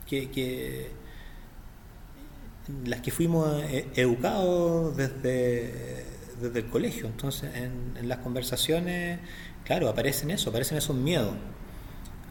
que, 0.07 0.91
las 2.87 3.03
que 3.03 3.11
fuimos 3.11 3.63
e, 3.65 3.87
educados 3.97 4.97
desde, 4.97 6.07
desde 6.41 6.59
el 6.61 6.67
colegio. 6.71 7.07
Entonces, 7.07 7.55
en, 7.55 7.99
en 7.99 8.09
las 8.09 8.21
conversaciones, 8.21 9.21
claro, 9.67 9.91
aparecen 9.91 10.31
eso, 10.31 10.49
aparecen 10.49 10.79
esos 10.79 10.97
miedos 10.97 11.35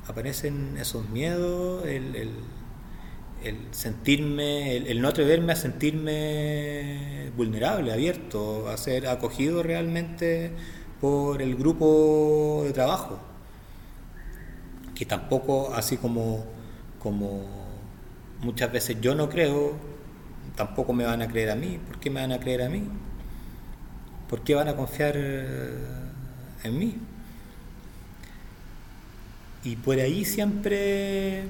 aparecen 0.07 0.77
esos 0.77 1.09
miedos, 1.09 1.85
el, 1.85 2.31
sentirme, 3.71 4.77
el, 4.77 5.01
no 5.01 5.07
atreverme 5.07 5.53
a 5.53 5.55
sentirme 5.55 7.31
vulnerable, 7.35 7.91
abierto, 7.91 8.67
a 8.69 8.77
ser 8.77 9.07
acogido 9.07 9.63
realmente 9.63 10.51
por 10.99 11.41
el 11.41 11.55
grupo 11.55 12.61
de 12.65 12.73
trabajo, 12.73 13.19
que 14.95 15.05
tampoco, 15.05 15.73
así 15.73 15.97
como, 15.97 16.45
como 16.99 17.43
muchas 18.41 18.71
veces 18.71 18.97
yo 19.01 19.15
no 19.15 19.29
creo, 19.29 19.75
tampoco 20.55 20.93
me 20.93 21.05
van 21.05 21.21
a 21.21 21.27
creer 21.27 21.51
a 21.51 21.55
mí. 21.55 21.79
¿Por 21.87 21.99
qué 21.99 22.09
me 22.09 22.21
van 22.21 22.31
a 22.31 22.39
creer 22.39 22.63
a 22.63 22.69
mí? 22.69 22.83
¿Por 24.29 24.41
qué 24.41 24.55
van 24.55 24.67
a 24.67 24.75
confiar 24.75 25.15
en 25.17 26.79
mí? 26.79 26.97
Y 29.63 29.75
por 29.75 29.99
ahí 29.99 30.25
siempre, 30.25 31.43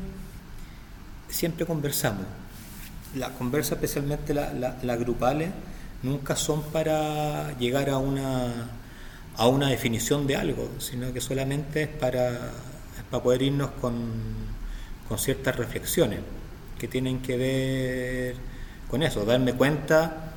siempre 1.30 1.65
conversamos. 1.65 2.26
Las 3.15 3.32
conversas, 3.32 3.74
especialmente 3.74 4.34
las 4.34 5.00
grupales, 5.00 5.50
nunca 6.04 6.36
son 6.36 6.62
para 6.63 7.58
llegar 7.58 7.89
a 7.89 7.97
una, 7.97 8.69
a 9.36 9.47
una 9.47 9.69
definición 9.69 10.28
de 10.28 10.36
algo, 10.36 10.69
sino 10.80 11.13
que 11.13 11.21
solamente 11.21 11.84
es 11.84 11.88
para, 11.89 12.52
para 13.10 13.24
poder 13.24 13.41
irnos 13.43 13.71
con, 13.71 14.12
con 15.08 15.17
ciertas 15.17 15.56
reflexiones 15.56 16.19
que 16.80 16.88
tienen 16.88 17.21
que 17.21 17.38
ver 17.38 18.36
con 18.89 19.04
eso, 19.04 19.24
darme 19.24 19.54
cuenta 19.54 20.34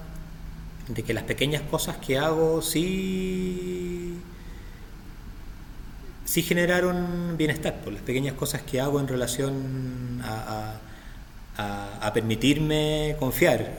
de 0.89 1.03
que 1.03 1.15
las 1.15 1.25
pequeñas 1.25 1.63
cosas 1.63 1.97
que 1.97 2.19
hago 2.19 2.61
sí 2.61 4.21
sí 6.35 6.43
generaron 6.43 7.37
bienestar, 7.37 7.75
por 7.75 7.85
pues, 7.85 7.95
las 7.95 8.03
pequeñas 8.03 8.35
cosas 8.35 8.63
que 8.63 8.81
hago 8.81 8.99
en 8.99 9.07
relación 9.07 10.21
a, 10.25 10.81
a, 11.57 12.13
permitirme 12.13 13.15
confiar, 13.21 13.79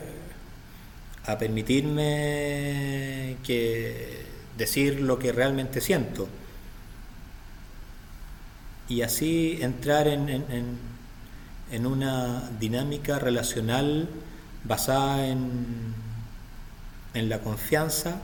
a 1.25 1.37
permitirme 1.37 3.35
que 3.43 4.25
decir 4.57 5.01
lo 5.01 5.19
que 5.19 5.33
realmente 5.33 5.81
siento. 5.81 6.29
Y 8.87 9.01
así 9.01 9.57
entrar 9.59 10.07
en, 10.07 10.29
en, 10.29 10.77
en 11.73 11.85
una 11.85 12.49
dinámica 12.57 13.19
relacional 13.19 14.07
basada 14.63 15.27
en, 15.27 15.93
en 17.15 17.27
la 17.27 17.39
confianza 17.39 18.21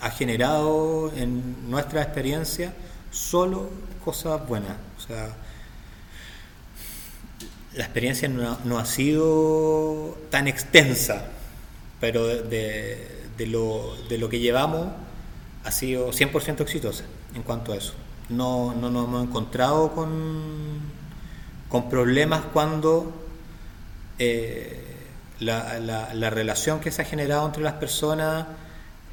ha 0.00 0.10
generado 0.10 1.12
en 1.16 1.70
nuestra 1.70 2.02
experiencia 2.02 2.74
solo 3.10 3.70
cosas 4.04 4.46
buenas. 4.46 4.76
O 4.98 5.00
sea, 5.00 5.34
la 7.74 7.84
experiencia 7.84 8.28
no, 8.28 8.78
ha 8.78 8.84
sido 8.84 10.16
tan 10.30 10.48
extensa, 10.48 11.26
pero 12.00 12.26
de, 12.26 13.08
lo, 13.38 14.28
que 14.28 14.38
llevamos 14.38 14.88
ha 15.64 15.70
sido 15.70 16.12
100% 16.12 16.60
exitosa 16.60 17.04
en 17.34 17.42
cuanto 17.42 17.72
a 17.72 17.76
eso. 17.76 17.94
No, 18.28 18.74
no 18.74 18.90
nos 18.90 19.06
hemos 19.06 19.22
encontrado 19.24 19.92
con, 19.92 20.80
con 21.68 21.88
problemas 21.88 22.42
cuando 22.52 23.12
eh, 24.18 24.82
la 25.40 26.30
relación 26.30 26.80
que 26.80 26.90
se 26.90 27.02
ha 27.02 27.04
generado 27.04 27.46
entre 27.46 27.62
las 27.62 27.74
personas 27.74 28.46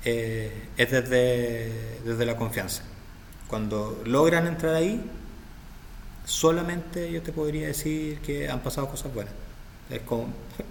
eh, 0.06 0.52
es 0.78 0.92
desde, 0.92 2.00
desde 2.04 2.26
la 2.26 2.36
confianza. 2.36 2.84
Cuando 3.48 4.02
logran 4.06 4.48
entrar 4.48 4.76
ahí, 4.76 5.02
solamente 6.26 7.12
yo 7.12 7.22
te 7.22 7.32
podría 7.32 7.68
decir 7.68 8.20
que 8.20 8.50
han 8.50 8.62
pasado 8.62 8.90
cosas 8.90 9.14
buenas. 9.14 9.34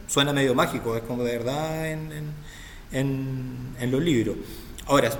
Suena 0.07 0.33
medio 0.33 0.55
mágico, 0.55 0.97
es 0.97 1.03
como 1.03 1.23
de 1.23 1.39
verdad 1.39 1.87
en, 1.91 2.33
en, 2.93 3.91
los 3.91 4.03
libros. 4.03 4.37
Ahora, 4.87 5.11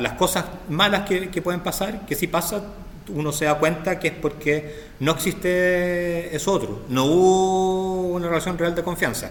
las 0.00 0.12
cosas 0.14 0.46
malas 0.68 1.06
que, 1.06 1.28
que, 1.30 1.42
pueden 1.42 1.60
pasar, 1.60 2.06
que 2.06 2.14
si 2.14 2.26
pasa, 2.26 2.62
uno 3.08 3.32
se 3.32 3.44
da 3.44 3.58
cuenta 3.58 3.98
que 3.98 4.08
es 4.08 4.14
porque 4.14 4.86
no 5.00 5.12
existe 5.12 6.34
eso 6.34 6.52
otro, 6.52 6.82
no 6.88 7.04
hubo 7.04 8.14
una 8.14 8.28
relación 8.28 8.56
real 8.56 8.74
de 8.74 8.82
confianza. 8.82 9.30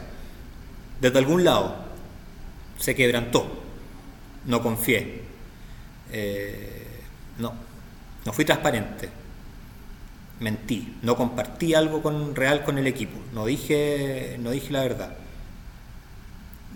Desde 1.02 1.18
algún 1.18 1.44
lado 1.44 1.76
se 2.78 2.94
quebrantó 2.94 3.59
no 4.50 4.62
confié, 4.62 5.22
eh, 6.12 6.88
no, 7.38 7.54
no 8.26 8.34
fui 8.34 8.44
transparente, 8.44 9.08
mentí, 10.40 10.98
no 11.04 11.16
compartí 11.16 11.76
algo 11.76 12.02
con, 12.02 12.36
real 12.36 12.64
con 12.64 12.78
el 12.78 12.88
equipo, 12.88 13.18
no 13.32 13.46
dije, 13.46 14.38
no 14.40 14.52
dije 14.52 14.74
la 14.74 14.82
verdad. 14.82 15.16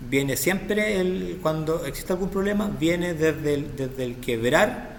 Viene 0.08 0.36
siempre, 0.36 1.38
cuando 1.42 1.84
existe 1.84 2.12
algún 2.12 2.28
problema, 2.28 2.68
viene 2.68 3.14
desde 3.14 3.54
el, 3.54 3.76
desde 3.76 4.04
el 4.04 4.16
quebrar 4.16 4.98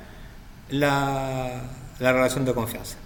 la, 0.70 1.64
la 2.00 2.14
relación 2.14 2.44
de 2.46 2.54
confianza. 2.54 2.98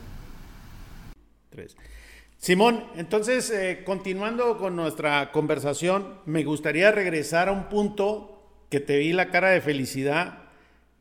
Simón, 2.38 2.86
entonces, 2.96 3.50
eh, 3.52 3.84
continuando 3.86 4.58
con 4.58 4.76
nuestra 4.76 5.32
conversación, 5.32 6.20
me 6.26 6.44
gustaría 6.44 6.92
regresar 6.92 7.50
a 7.50 7.52
un 7.52 7.66
punto 7.66 8.39
que 8.70 8.80
te 8.80 8.98
vi 8.98 9.14
la 9.14 9.32
cara 9.32 9.50
de 9.50 9.62
felicidad 9.62 10.44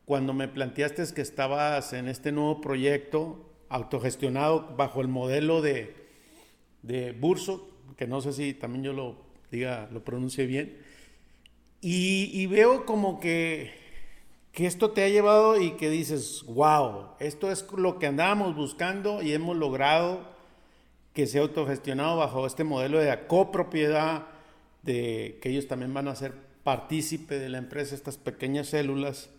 cuando 0.04 0.32
me 0.32 0.48
planteaste 0.48 1.04
que 1.14 1.20
estabas 1.20 1.92
en 1.92 2.08
este 2.08 2.32
nuevo 2.32 2.60
proyecto 2.60 3.44
autogestionado 3.68 4.74
bajo 4.76 5.02
el 5.02 5.08
modelo 5.08 5.60
de, 5.60 5.94
de 6.82 7.12
Burso, 7.12 7.68
que 7.96 8.06
no 8.06 8.22
sé 8.22 8.32
si 8.32 8.54
también 8.54 8.84
yo 8.84 8.92
lo 8.94 9.16
diga, 9.50 9.88
lo 9.92 10.02
pronuncie 10.02 10.46
bien. 10.46 10.78
Y, 11.80 12.46
veo 12.46 12.86
como 12.86 13.20
que, 13.20 13.72
que 14.50 14.66
esto 14.66 14.90
te 14.90 15.04
ha 15.04 15.08
llevado 15.08 15.60
y 15.60 15.72
que 15.72 15.90
dices, 15.90 16.44
wow, 16.48 17.10
esto 17.20 17.52
es 17.52 17.64
lo 17.76 17.98
que 17.98 18.06
andábamos 18.06 18.56
buscando 18.56 19.22
y 19.22 19.32
hemos 19.32 19.56
logrado 19.56 20.26
que 21.12 21.26
sea 21.26 21.42
autogestionado 21.42 22.16
bajo 22.16 22.46
este 22.46 22.64
modelo 22.64 22.98
de 22.98 23.26
copropiedad, 23.26 24.26
de 24.82 25.38
que 25.42 25.50
ellos 25.50 25.68
también 25.68 25.94
van 25.94 26.08
a 26.08 26.16
ser 26.16 26.47
partícipe 26.68 27.38
de 27.38 27.48
la 27.48 27.56
empresa, 27.56 27.94
estas 27.94 28.18
pequeñas 28.18 28.66
células. 28.66 29.30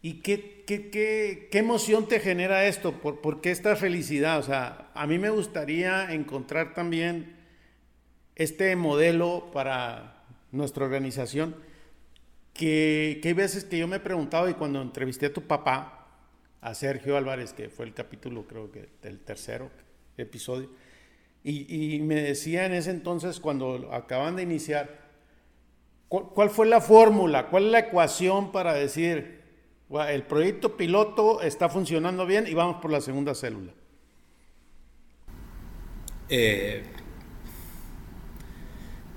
¿Y 0.00 0.22
qué, 0.22 0.64
qué, 0.66 0.88
qué, 0.88 1.58
emoción 1.58 2.08
te 2.08 2.18
genera 2.18 2.64
esto? 2.64 2.92
¿Por, 2.92 3.42
qué 3.42 3.50
esta 3.50 3.76
felicidad? 3.76 4.38
O 4.38 4.42
sea, 4.42 4.90
a 4.94 5.06
mí 5.06 5.18
me 5.18 5.28
gustaría 5.28 6.14
encontrar 6.14 6.72
también 6.72 7.36
este 8.36 8.74
modelo 8.74 9.50
para 9.52 10.24
nuestra 10.50 10.86
organización, 10.86 11.56
que, 12.54 13.18
que 13.20 13.28
hay 13.28 13.34
veces 13.34 13.64
que 13.64 13.76
yo 13.76 13.86
me 13.86 13.96
he 13.96 14.00
preguntado, 14.00 14.48
y 14.48 14.54
cuando 14.54 14.80
entrevisté 14.80 15.26
a 15.26 15.32
tu 15.34 15.42
papá, 15.42 16.08
a 16.62 16.72
Sergio 16.72 17.18
Álvarez, 17.18 17.52
que 17.52 17.68
fue 17.68 17.84
el 17.84 17.92
capítulo 17.92 18.46
creo 18.46 18.72
que 18.72 18.88
del 19.02 19.18
tercero 19.18 19.70
episodio, 20.16 20.70
y, 21.42 21.96
y 21.96 22.00
me 22.00 22.14
decía 22.14 22.64
en 22.64 22.72
ese 22.72 22.92
entonces, 22.92 23.40
cuando 23.40 23.92
acaban 23.92 24.36
de 24.36 24.42
iniciar, 24.44 25.03
¿Cuál 26.22 26.50
fue 26.50 26.66
la 26.66 26.80
fórmula? 26.80 27.48
¿Cuál 27.48 27.66
es 27.66 27.72
la 27.72 27.78
ecuación 27.80 28.52
para 28.52 28.72
decir, 28.74 29.40
el 30.08 30.22
proyecto 30.22 30.76
piloto 30.76 31.40
está 31.42 31.68
funcionando 31.68 32.24
bien 32.26 32.46
y 32.46 32.54
vamos 32.54 32.76
por 32.80 32.92
la 32.92 33.00
segunda 33.00 33.34
célula? 33.34 33.72
Eh, 36.28 36.84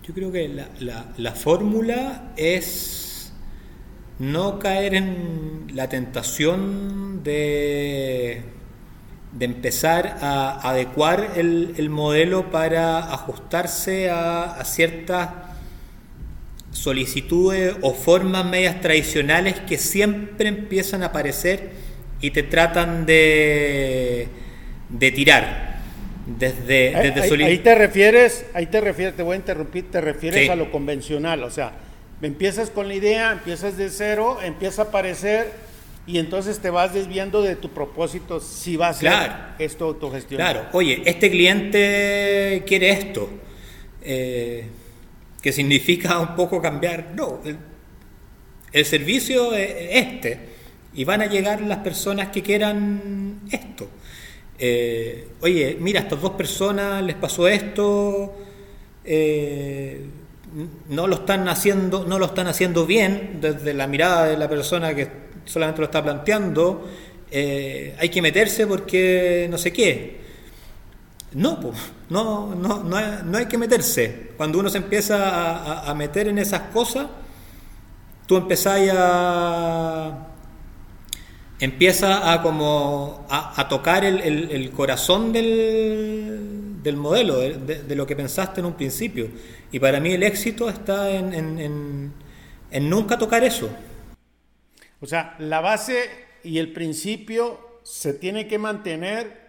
yo 0.03 0.13
creo 0.13 0.31
que 0.31 0.47
la, 0.47 1.31
fórmula 1.33 2.33
es 2.35 3.31
no 4.17 4.57
caer 4.57 4.95
en 4.95 5.67
la 5.73 5.89
tentación 5.89 7.23
de, 7.23 8.41
de 9.33 9.45
empezar 9.45 10.17
a 10.21 10.67
adecuar 10.67 11.33
el, 11.35 11.89
modelo 11.89 12.49
para 12.49 13.13
ajustarse 13.13 14.09
a, 14.09 14.45
a 14.45 14.65
ciertas 14.65 15.46
solicitudes 16.71 17.75
o 17.81 17.93
formas 17.93 18.45
medias 18.45 18.81
tradicionales 18.81 19.55
que 19.61 19.77
siempre 19.77 20.49
empiezan 20.49 21.03
a 21.03 21.07
aparecer 21.07 21.69
y 22.21 22.31
te 22.31 22.43
tratan 22.43 23.05
de, 23.05 24.27
de 24.89 25.11
tirar. 25.11 25.77
Desde, 26.25 26.93
ahí, 26.93 27.59
te 27.59 27.73
refieres, 27.73 28.45
ahí 28.53 28.65
te 28.65 28.81
refieres, 28.81 29.15
te 29.15 29.23
voy 29.23 29.35
a 29.35 29.37
interrumpir, 29.37 29.89
te 29.89 30.01
refieres 30.01 30.49
a 30.49 30.57
lo 30.57 30.71
convencional, 30.71 31.41
o 31.43 31.49
sea, 31.49 31.71
empiezas 32.21 32.69
con 32.69 32.89
la 32.89 32.95
idea, 32.95 33.31
empiezas 33.31 33.77
de 33.77 33.89
cero, 33.89 34.37
empieza 34.43 34.81
a 34.81 34.85
aparecer 34.85 35.53
y 36.05 36.19
entonces 36.19 36.59
te 36.59 36.69
vas 36.69 36.93
desviando 36.93 37.41
de 37.41 37.55
tu 37.55 37.69
propósito 37.69 38.41
si 38.41 38.75
va 38.75 38.89
a 38.89 38.93
ser 38.93 39.13
esto 39.57 39.85
autogestionado. 39.85 40.53
Claro, 40.53 40.69
oye, 40.73 41.01
este 41.05 41.31
cliente 41.31 42.63
quiere 42.67 42.89
esto. 42.89 43.29
Eh, 44.01 44.65
que 45.47 45.53
significa 45.53 46.19
un 46.19 46.35
poco 46.35 46.61
cambiar. 46.61 47.13
No, 47.15 47.39
el, 48.73 48.85
servicio 48.85 49.53
es 49.53 49.75
este 49.91 50.39
y 50.93 51.05
van 51.05 51.21
a 51.21 51.27
llegar 51.27 51.61
las 51.61 51.77
personas 51.77 52.27
que 52.33 52.41
quieran 52.41 53.43
esto. 53.49 53.87
Eh, 54.59 55.29
oye, 55.39 55.77
mira, 55.79 56.01
a 56.01 56.03
estas 56.03 56.21
dos 56.21 56.31
personas 56.31 57.01
les 57.01 57.15
pasó 57.15 57.47
esto, 57.47 58.35
eh, 59.05 60.01
no 60.89 61.07
lo 61.07 61.15
están 61.15 61.47
haciendo, 61.47 62.03
no 62.03 62.19
lo 62.19 62.25
están 62.25 62.47
haciendo 62.47 62.85
bien 62.85 63.37
desde 63.39 63.73
la 63.73 63.87
mirada 63.87 64.25
de 64.25 64.35
la 64.35 64.49
persona 64.49 64.93
que 64.93 65.07
solamente 65.45 65.79
lo 65.79 65.85
está 65.85 66.03
planteando, 66.03 66.89
eh, 67.31 67.95
hay 67.97 68.09
que 68.09 68.21
meterse 68.21 68.67
porque 68.67 69.47
no 69.49 69.57
sé 69.57 69.71
qué. 69.71 70.26
No, 71.33 71.59
no, 72.09 72.55
no, 72.55 72.83
no, 72.83 73.37
hay, 73.37 73.45
que 73.47 73.57
meterse. 73.57 74.31
Cuando 74.37 74.59
uno 74.59 74.69
se 74.69 74.77
empieza 74.77 75.89
a, 75.89 75.93
meter 75.93 76.27
en 76.27 76.37
esas 76.37 76.61
cosas, 76.73 77.07
tú 78.25 78.37
empezás 78.37 78.79
a 78.93 80.27
empieza 81.59 82.33
a 82.33 82.41
como 82.41 83.25
a, 83.29 83.67
tocar 83.67 84.05
el, 84.05 84.71
corazón 84.71 85.33
del, 85.33 86.81
del 86.83 86.95
modelo, 86.95 87.39
de, 87.39 87.95
lo 87.95 88.05
que 88.05 88.15
pensaste 88.15 88.59
en 88.61 88.67
un 88.67 88.73
principio. 88.73 89.29
Y 89.71 89.79
para 89.79 89.99
mí 89.99 90.13
el 90.13 90.23
éxito 90.23 90.69
está 90.69 91.09
en, 91.11 91.33
en, 91.33 92.13
en 92.71 92.89
nunca 92.89 93.17
tocar 93.17 93.43
eso. 93.43 93.69
O 95.01 95.05
sea, 95.05 95.35
la 95.39 95.61
base 95.61 96.09
y 96.43 96.57
el 96.57 96.73
principio 96.73 97.79
se 97.83 98.13
tiene 98.13 98.47
que 98.47 98.57
mantener 98.57 99.46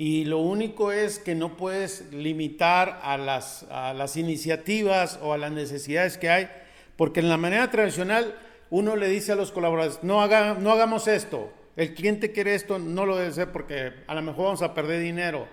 y 0.00 0.24
lo 0.24 0.38
único 0.38 0.92
es 0.92 1.18
que 1.18 1.34
no 1.34 1.58
puedes 1.58 2.10
limitar 2.10 3.00
a 3.02 3.18
las, 3.18 3.64
a 3.64 3.92
las 3.92 4.16
iniciativas 4.16 5.18
o 5.20 5.34
a 5.34 5.36
las 5.36 5.52
necesidades 5.52 6.16
que 6.16 6.30
hay, 6.30 6.48
porque 6.96 7.20
en 7.20 7.28
la 7.28 7.36
manera 7.36 7.70
tradicional 7.70 8.34
uno 8.70 8.96
le 8.96 9.08
dice 9.08 9.32
a 9.32 9.34
los 9.34 9.52
colaboradores, 9.52 10.02
no, 10.02 10.22
haga, 10.22 10.54
no 10.54 10.72
hagamos 10.72 11.06
esto, 11.06 11.52
el 11.76 11.92
cliente 11.92 12.32
quiere 12.32 12.54
esto, 12.54 12.78
no 12.78 13.04
lo 13.04 13.16
debe 13.16 13.28
hacer 13.28 13.52
porque 13.52 13.92
a 14.06 14.14
lo 14.14 14.22
mejor 14.22 14.46
vamos 14.46 14.62
a 14.62 14.72
perder 14.72 15.02
dinero, 15.02 15.46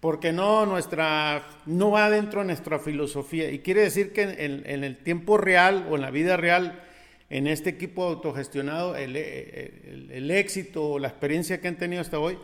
porque 0.00 0.32
no, 0.32 0.64
nuestra, 0.64 1.46
no 1.66 1.90
va 1.90 2.08
dentro 2.08 2.40
de 2.40 2.46
nuestra 2.46 2.78
filosofía. 2.78 3.50
Y 3.50 3.58
quiere 3.58 3.82
decir 3.82 4.14
que 4.14 4.22
en, 4.22 4.62
en 4.64 4.84
el 4.84 4.96
tiempo 4.96 5.36
real 5.36 5.86
o 5.90 5.96
en 5.96 6.00
la 6.00 6.10
vida 6.10 6.38
real, 6.38 6.82
en 7.28 7.46
este 7.46 7.68
equipo 7.68 8.04
autogestionado, 8.04 8.96
el, 8.96 9.16
el, 9.16 10.08
el 10.10 10.30
éxito 10.30 10.92
o 10.92 10.98
la 10.98 11.08
experiencia 11.08 11.60
que 11.60 11.68
han 11.68 11.76
tenido 11.76 12.00
hasta 12.00 12.18
hoy, 12.18 12.38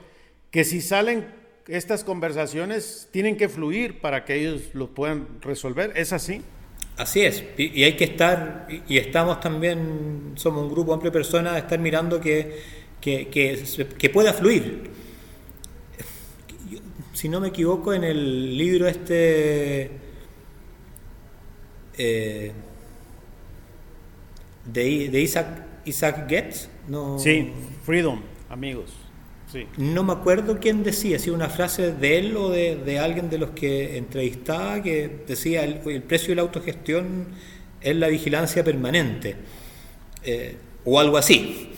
que 0.50 0.64
si 0.64 0.80
salen 0.80 1.26
estas 1.68 2.02
conversaciones 2.02 3.08
tienen 3.11 3.37
que 3.37 3.48
fluir 3.48 4.00
para 4.00 4.24
que 4.24 4.34
ellos 4.34 4.70
lo 4.72 4.94
puedan 4.94 5.40
resolver. 5.42 5.92
¿Es 5.96 6.12
así? 6.12 6.42
Así 6.96 7.20
es, 7.20 7.44
y, 7.56 7.84
hay 7.84 7.92
que 7.94 8.02
estar, 8.02 8.66
y, 8.88 8.98
estamos 8.98 9.38
también, 9.38 10.32
somos 10.34 10.64
un 10.64 10.68
grupo 10.68 10.92
amplio 10.92 11.12
de 11.12 11.16
personas, 11.16 11.56
estar 11.56 11.78
mirando 11.78 12.20
que, 12.20 12.61
que, 13.00 14.11
pueda 14.12 14.32
fluir. 14.32 14.90
Si 17.12 17.28
no 17.28 17.38
me 17.38 17.48
equivoco, 17.48 17.94
en 17.94 18.02
el 18.02 18.58
libro 18.58 18.88
este 18.88 19.92
eh, 21.96 22.52
de, 24.64 25.08
de, 25.08 25.20
Isaac, 25.20 25.66
Isaac 25.84 26.28
Getz, 26.28 26.68
no, 26.88 27.16
sí, 27.20 27.52
Freedom, 27.84 28.20
amigos. 28.50 29.08
No 29.78 30.02
me 30.04 30.12
acuerdo 30.12 30.58
quién 30.61 30.82
decía, 30.82 31.18
si 31.18 31.30
una 31.30 31.48
frase 31.48 31.92
de 31.92 32.18
él 32.18 32.37
o 32.37 32.50
de, 32.50 32.98
alguien 32.98 33.30
de 33.30 33.38
los 33.38 33.50
que 33.50 33.96
entrevistaba 33.96 34.82
que 34.82 35.22
decía 35.26 35.64
el, 35.64 36.02
precio 36.02 36.28
de 36.28 36.34
la 36.37 36.42
autogestión 36.42 37.28
es 37.80 37.96
la 37.96 38.08
vigilancia 38.08 38.62
permanente 38.62 39.37
eh, 40.24 40.56
o 40.84 41.00
algo 41.00 41.16
así. 41.16 41.70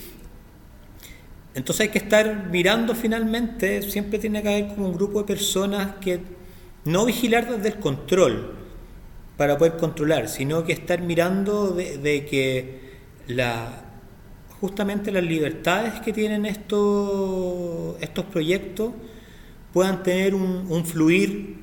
Entonces 1.54 1.83
hay 1.83 1.88
que 1.90 1.98
estar 1.98 2.48
mirando 2.50 2.94
finalmente, 2.94 3.83
siempre 3.83 4.18
tiene 4.18 4.42
que 4.42 4.48
haber 4.48 4.68
como 4.68 4.88
un 4.88 4.94
grupo 4.94 5.20
de 5.20 5.26
personas 5.26 5.96
que 6.00 6.20
no 6.85 7.04
vigilar 7.06 7.54
desde 7.54 7.68
el 7.68 7.80
control 7.80 8.54
para 9.37 9.59
poder 9.59 9.76
controlar, 9.76 10.28
sino 10.28 10.64
que 10.64 10.72
estar 10.72 11.00
mirando 11.02 11.70
de 11.70 12.26
que 12.28 12.80
la, 13.26 13.89
justamente 14.61 15.11
las 15.11 15.25
libertades 15.25 16.01
que 16.01 16.12
tienen 16.12 16.44
estos, 16.44 17.96
estos 18.01 18.27
proyectos 18.27 18.92
puedan 19.73 20.03
tener 20.03 20.35
un, 20.35 20.85
fluir 20.85 21.57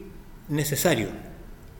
necesario 0.49 1.09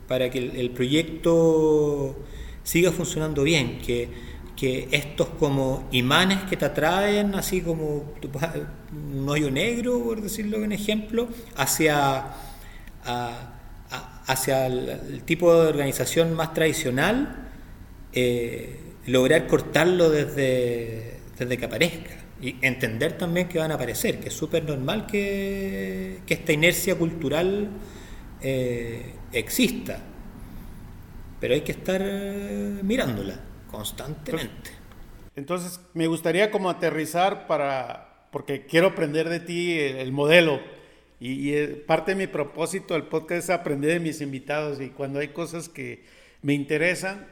para 0.06 0.30
que 0.30 0.38
el, 0.38 0.70
proyecto 0.70 2.16
siga 2.62 2.92
funcionando 2.92 3.42
bien, 3.42 3.80
que, 3.80 4.08
que, 4.56 4.88
estos 4.92 5.28
como 5.40 5.88
imanes 5.90 6.44
que 6.44 6.56
te 6.56 6.66
atraen, 6.66 7.34
así 7.34 7.62
como 7.62 8.12
un 8.92 9.28
hoyo 9.28 9.50
negro, 9.50 10.02
por 10.04 10.22
decirlo 10.22 10.62
en 10.62 10.72
ejemplo, 10.72 11.28
hacia, 11.56 12.26
hacia 14.26 14.66
el, 14.66 15.22
tipo 15.24 15.52
de 15.52 15.68
organización 15.68 16.34
más 16.34 16.54
tradicional, 16.54 17.48
eh, 18.12 18.87
lograr 19.08 19.46
cortarlo 19.46 20.10
desde, 20.10 21.18
desde 21.38 21.58
que 21.58 21.64
aparezca. 21.64 22.16
Y 22.40 22.54
entender 22.62 23.18
también 23.18 23.48
que 23.48 23.58
van 23.58 23.72
a 23.72 23.74
aparecer, 23.74 24.20
que 24.20 24.28
es 24.28 24.34
súper 24.34 24.62
normal 24.62 25.06
que, 25.06 26.20
esta 26.28 26.52
inercia 26.52 26.94
cultural 26.94 27.68
eh, 28.40 29.14
exista, 29.32 29.98
pero 31.40 31.54
hay 31.54 31.62
que 31.62 31.72
estar 31.72 32.00
mirándola 32.82 33.40
constantemente. 33.68 34.70
Entonces, 35.34 35.80
me 35.94 36.06
gustaría 36.06 36.52
como 36.52 36.70
aterrizar 36.70 37.48
para, 37.48 38.26
porque 38.30 38.66
quiero 38.66 38.88
aprender 38.88 39.28
de 39.28 39.40
ti 39.40 39.78
el, 39.78 40.12
modelo. 40.12 40.60
Y, 41.18 41.32
y, 41.32 41.54
eh, 41.54 41.68
parte 41.68 42.12
de 42.12 42.16
mi 42.16 42.26
propósito 42.28 42.94
del 42.94 43.04
podcast 43.04 43.44
es 43.44 43.50
aprender 43.50 43.94
de 43.94 44.00
mis 44.00 44.20
invitados. 44.20 44.80
Y 44.80 44.90
cuando 44.90 45.18
hay 45.18 45.28
cosas 45.28 45.68
que 45.68 46.04
me 46.42 46.54
interesan, 46.54 47.26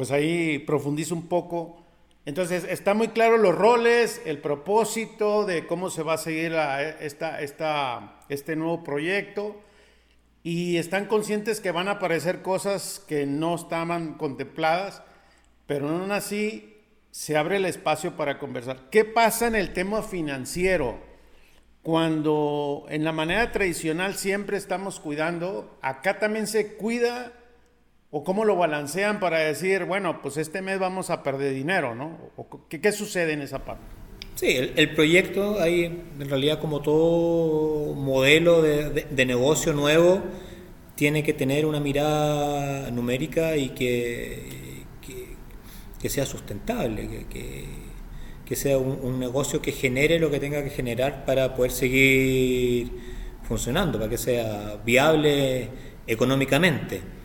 pues 0.00 0.12
ahí 0.12 0.58
profundizo 0.60 1.14
un 1.14 1.28
poco. 1.28 1.84
Entonces, 2.24 2.64
está 2.64 2.94
muy 2.94 3.08
claro 3.08 3.36
los 3.36 3.54
roles, 3.54 4.22
el 4.24 4.38
propósito 4.38 5.44
de 5.44 5.66
cómo 5.66 5.90
se 5.90 6.02
va 6.02 6.14
a 6.14 6.16
seguir 6.16 6.54
esta, 7.00 7.42
esta, 7.42 8.18
este 8.30 8.56
nuevo 8.56 8.82
proyecto 8.82 9.60
y 10.42 10.78
están 10.78 11.04
conscientes 11.04 11.60
que 11.60 11.70
van 11.70 11.88
a 11.88 11.98
aparecer 11.98 12.40
cosas 12.40 13.04
que 13.06 13.26
no 13.26 13.56
estaban 13.56 14.14
contempladas, 14.14 15.02
pero 15.66 15.90
aún 15.90 16.12
así 16.12 16.78
se 17.10 17.36
abre 17.36 17.56
el 17.58 17.66
espacio 17.66 18.16
para 18.16 18.38
conversar. 18.38 18.88
¿Qué 18.90 19.04
pasa 19.04 19.48
en 19.48 19.54
el 19.54 19.74
tema 19.74 20.00
financiero? 20.00 20.98
Cuando 21.82 22.86
en 22.88 23.04
la 23.04 23.12
manera 23.12 23.52
tradicional 23.52 24.14
siempre 24.14 24.56
estamos 24.56 24.98
cuidando, 24.98 25.78
acá 25.82 26.18
también 26.18 26.46
se 26.46 26.76
cuida 26.76 27.34
¿O 28.12 28.24
cómo 28.24 28.44
lo 28.44 28.56
balancean 28.56 29.20
para 29.20 29.38
decir, 29.38 29.84
bueno, 29.84 30.20
pues 30.20 30.36
este 30.36 30.62
mes 30.62 30.80
vamos 30.80 31.10
a 31.10 31.22
perder 31.22 31.54
dinero, 31.54 31.94
¿no? 31.94 32.18
qué, 32.68 32.90
sucede 32.90 33.34
en 33.34 33.42
esa 33.42 33.64
parte? 33.64 33.84
Sí, 34.34 34.56
el, 34.56 34.94
proyecto, 34.96 35.60
hay 35.60 35.84
en 35.84 36.28
realidad 36.28 36.58
como 36.58 36.80
todo 36.82 37.94
modelo 37.94 38.62
de, 38.62 39.24
negocio 39.26 39.72
nuevo, 39.74 40.22
tiene 40.96 41.22
que 41.22 41.34
tener 41.34 41.66
una 41.66 41.78
mirada 41.78 42.90
numérica 42.90 43.56
y 43.56 43.68
que, 43.70 44.82
que, 46.00 46.08
sea 46.08 46.26
sustentable, 46.26 47.26
que, 47.28 48.56
sea 48.56 48.76
un, 48.76 49.20
negocio 49.20 49.62
que 49.62 49.70
genere 49.70 50.18
lo 50.18 50.32
que 50.32 50.40
tenga 50.40 50.64
que 50.64 50.70
generar 50.70 51.24
para 51.24 51.54
poder 51.54 51.70
seguir 51.70 52.90
funcionando, 53.44 53.98
para 53.98 54.10
que 54.10 54.18
sea 54.18 54.80
viable 54.84 55.68
económicamente 56.08 57.19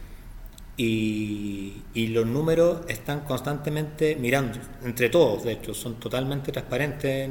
y, 0.77 2.07
los 2.09 2.25
números 2.25 2.81
están 2.87 3.21
constantemente 3.21 4.15
mirando, 4.15 4.59
entre 4.83 5.09
todos, 5.09 5.43
de 5.43 5.53
hecho, 5.53 5.73
son 5.73 5.95
totalmente 5.95 6.51
transparentes 6.51 7.29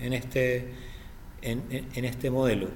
en, 0.00 0.12
este, 0.12 0.68
en, 1.42 2.04
este 2.04 2.30
modelo. 2.30 2.68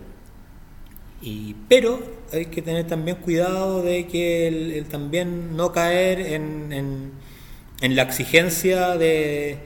Y, 1.22 1.55
pero 1.68 2.01
hay 2.33 2.46
que 2.46 2.62
tener 2.62 2.87
también 2.87 3.16
cuidado 3.18 3.83
de 3.83 4.07
que 4.07 4.49
el, 4.49 4.85
también 4.87 5.57
no 5.57 5.72
caer 5.72 6.20
en, 6.20 7.12
la 7.81 8.03
exigencia 8.03 8.97
de, 8.97 9.59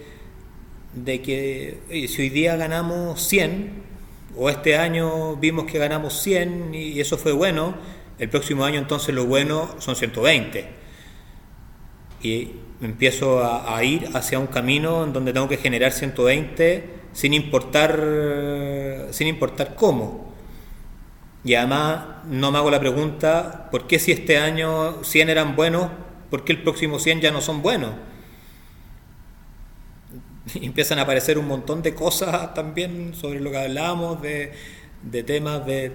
de 0.94 1.22
que 1.22 2.06
si 2.08 2.22
hoy 2.22 2.28
día 2.28 2.56
ganamos 2.56 3.22
100, 3.26 3.90
o 4.36 4.48
este 4.48 4.76
año 4.76 5.36
vimos 5.36 5.64
que 5.64 5.78
ganamos 5.78 6.22
100 6.22 6.74
y 6.74 7.00
eso 7.00 7.18
fue 7.18 7.32
bueno, 7.32 7.74
el 8.20 8.28
próximo 8.28 8.64
año 8.64 8.78
entonces 8.78 9.14
lo 9.14 9.24
bueno 9.24 9.74
son 9.78 9.96
120. 9.96 10.68
Y 12.22 12.50
empiezo 12.82 13.42
a, 13.42 13.82
ir 13.82 14.10
hacia 14.12 14.38
un 14.38 14.46
camino 14.46 15.04
en 15.04 15.14
donde 15.14 15.32
tengo 15.32 15.48
que 15.48 15.56
generar 15.56 15.90
120 15.90 17.00
sin 17.14 17.32
importar, 17.32 19.08
sin 19.10 19.26
importar 19.26 19.74
cómo. 19.74 20.34
Y 21.44 21.54
además 21.54 22.04
no 22.26 22.52
me 22.52 22.58
hago 22.58 22.70
la 22.70 22.78
pregunta, 22.78 23.70
¿por 23.70 23.86
qué 23.86 23.98
si 23.98 24.12
este 24.12 24.36
año 24.36 25.02
100 25.02 25.30
eran 25.30 25.56
buenos, 25.56 25.88
por 26.28 26.44
qué 26.44 26.52
el 26.52 26.62
próximo 26.62 26.98
100 26.98 27.22
ya 27.22 27.30
no 27.30 27.40
son 27.40 27.62
buenos? 27.62 27.92
Empiezan 30.60 30.98
a 30.98 31.02
aparecer 31.02 31.38
un 31.38 31.48
montón 31.48 31.80
de 31.80 31.94
cosas 31.94 32.52
también 32.52 33.14
sobre 33.14 33.40
lo 33.40 33.50
que 33.50 33.56
hablábamos, 33.56 34.20
de, 34.20 34.52
de 35.02 35.22
temas 35.22 35.64
de, 35.66 35.92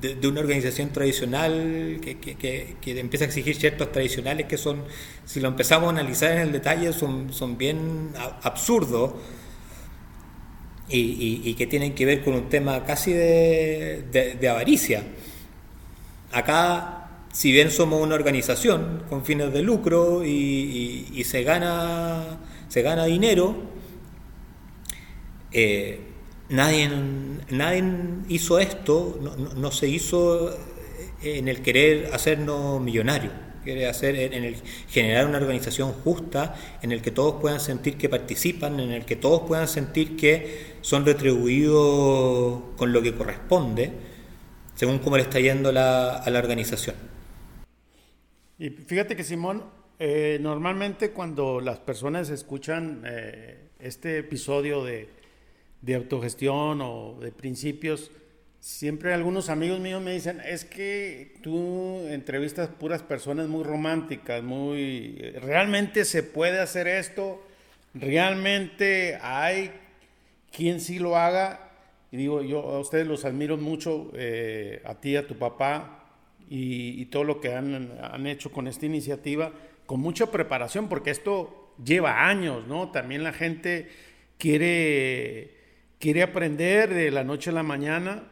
de, 0.00 0.28
una 0.28 0.40
organización 0.40 0.90
tradicional 0.90 1.98
que, 2.02 2.18
que, 2.18 2.76
que, 2.80 3.00
empieza 3.00 3.24
a 3.24 3.28
exigir 3.28 3.54
ciertos 3.56 3.92
tradicionales 3.92 4.46
que 4.46 4.56
son, 4.56 4.84
si 5.24 5.40
lo 5.40 5.48
empezamos 5.48 5.88
a 5.88 5.90
analizar 5.90 6.32
en 6.32 6.38
el 6.38 6.52
detalle, 6.52 6.92
son, 6.92 7.32
son 7.32 7.56
bien 7.56 8.10
absurdos 8.42 9.12
y, 10.88 11.42
y, 11.44 11.54
que 11.54 11.66
tienen 11.68 11.94
que 11.94 12.04
ver 12.04 12.24
con 12.24 12.34
un 12.34 12.48
tema 12.48 12.84
casi 12.84 13.12
de, 13.12 14.36
de 14.40 14.48
avaricia. 14.48 15.04
Acá, 16.32 17.00
si 17.32 17.52
bien 17.52 17.70
somos 17.70 18.02
una 18.02 18.16
organización 18.16 19.04
con 19.08 19.24
fines 19.24 19.52
de 19.52 19.62
lucro 19.62 20.24
y, 20.24 21.06
y 21.12 21.24
se, 21.24 21.44
gana, 21.44 22.40
se 22.68 22.82
gana 22.82 23.04
dinero, 23.04 23.56
eh, 25.52 26.09
nadie, 26.50 26.90
nadie 27.50 27.84
hizo 28.28 28.58
esto, 28.58 29.18
no, 29.56 29.70
se 29.70 29.88
hizo 29.88 30.50
en 31.22 31.48
el 31.48 31.62
querer 31.62 32.10
hacernos 32.12 32.80
millonarios, 32.80 33.32
quiere 33.64 33.88
hacer 33.88 34.16
en 34.16 34.44
el 34.44 34.56
generar 34.88 35.26
una 35.26 35.38
organización 35.38 35.92
justa 35.92 36.54
en 36.82 36.92
el 36.92 37.02
que 37.02 37.10
todos 37.10 37.40
puedan 37.40 37.60
sentir 37.60 37.96
que 37.96 38.08
participan, 38.08 38.80
en 38.80 38.90
el 38.90 39.04
que 39.04 39.16
todos 39.16 39.42
puedan 39.46 39.68
sentir 39.68 40.16
que 40.16 40.76
son 40.80 41.06
retribuidos 41.06 42.60
con 42.76 42.92
lo 42.92 43.00
que 43.00 43.14
corresponde, 43.14 43.92
según 44.74 44.98
cómo 44.98 45.16
le 45.16 45.22
está 45.22 45.40
yendo 45.40 45.72
la, 45.72 46.16
a 46.16 46.30
la 46.30 46.38
organización. 46.38 46.96
Y 48.58 48.70
fíjate 48.70 49.16
que 49.16 49.24
Simón, 49.24 49.64
eh, 49.98 50.38
normalmente 50.40 51.10
cuando 51.10 51.60
las 51.60 51.78
personas 51.78 52.30
escuchan 52.30 53.02
eh, 53.06 53.68
este 53.78 54.18
episodio 54.18 54.84
de 54.84 55.19
de 55.82 55.94
autogestión 55.94 56.80
o 56.82 57.18
de 57.20 57.32
principios, 57.32 58.10
siempre 58.60 59.14
algunos 59.14 59.48
amigos 59.48 59.80
míos 59.80 60.02
me 60.02 60.12
dicen, 60.12 60.40
es 60.44 60.64
que 60.64 61.34
tú 61.42 62.06
entrevistas 62.08 62.68
puras 62.68 63.02
personas 63.02 63.48
muy 63.48 63.64
románticas, 63.64 64.42
muy... 64.42 65.16
¿Realmente 65.40 66.04
se 66.04 66.22
puede 66.22 66.60
hacer 66.60 66.86
esto? 66.86 67.42
¿Realmente 67.94 69.18
hay 69.22 69.72
quien 70.52 70.80
sí 70.80 70.98
lo 70.98 71.16
haga? 71.16 71.70
Y 72.12 72.18
digo, 72.18 72.42
yo 72.42 72.60
a 72.60 72.80
ustedes 72.80 73.06
los 73.06 73.24
admiro 73.24 73.56
mucho, 73.56 74.10
eh, 74.14 74.82
a 74.84 74.94
ti, 74.96 75.16
a 75.16 75.26
tu 75.26 75.36
papá, 75.36 75.96
y, 76.48 77.00
y 77.00 77.06
todo 77.06 77.24
lo 77.24 77.40
que 77.40 77.54
han, 77.54 77.96
han, 78.02 78.26
hecho 78.26 78.50
con 78.50 78.66
esta 78.66 78.84
iniciativa, 78.84 79.52
con 79.86 80.00
mucha 80.00 80.30
preparación, 80.32 80.88
porque 80.88 81.10
esto 81.10 81.72
lleva 81.82 82.28
años, 82.28 82.66
¿no? 82.66 82.90
También 82.90 83.22
la 83.22 83.32
gente 83.32 83.88
quiere 84.36 85.59
quiere 86.00 86.22
aprender 86.22 86.92
de 86.92 87.10
la 87.12 87.22
noche 87.22 87.50
a 87.50 87.52
la 87.52 87.62
mañana 87.62 88.24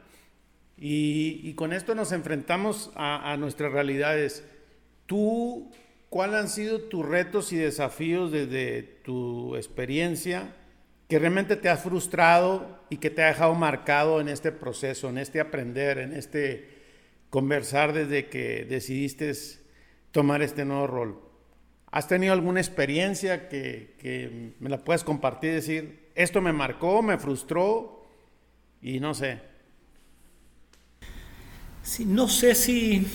y, 0.77 1.53
con 1.55 1.73
esto 1.73 1.95
nos 1.95 2.13
enfrentamos 2.13 2.91
a, 2.97 3.37
nuestras 3.37 3.73
realidades. 3.73 4.45
¿Tú 5.07 5.71
cuáles 6.09 6.37
han 6.37 6.49
sido 6.49 6.81
tus 6.81 7.07
retos 7.07 7.53
y 7.53 7.57
desafíos 7.57 8.33
desde 8.33 8.83
tu 8.83 9.55
experiencia 9.57 10.55
que 11.09 11.19
realmente 11.19 11.57
te 11.57 11.69
has 11.69 11.83
frustrado 11.83 12.81
y 12.91 12.99
que 12.99 13.11
te 13.11 13.23
ha 13.23 13.29
dejado 13.29 13.55
marcado 13.55 14.21
en 14.21 14.29
este 14.29 14.51
proceso, 14.51 15.11
en 15.11 15.19
este 15.19 15.41
aprender, 15.41 15.99
en 15.99 16.15
este 16.15 16.69
conversar 17.29 17.93
desde 17.93 18.29
que 18.29 18.65
decidiste 18.65 19.33
tomar 20.11 20.41
este 20.43 20.65
nuevo 20.65 20.87
rol? 20.87 21.21
¿Has 21.91 22.09
tenido 22.09 22.33
alguna 22.33 22.61
experiencia 22.61 23.49
que, 23.49 23.95
que 23.99 24.55
me 24.61 24.71
la 24.71 24.85
puedas 24.85 25.05
compartir 25.05 25.51
y 25.51 25.55
decir, 25.55 26.08
esto 26.19 26.41
me 26.41 26.53
marcó, 26.53 27.01
me 27.01 27.17
frustró 27.17 28.05
y 28.83 28.99
no 28.99 29.15
sé. 29.15 29.41
No 32.01 32.29
sé 32.29 32.57
si 32.57 33.07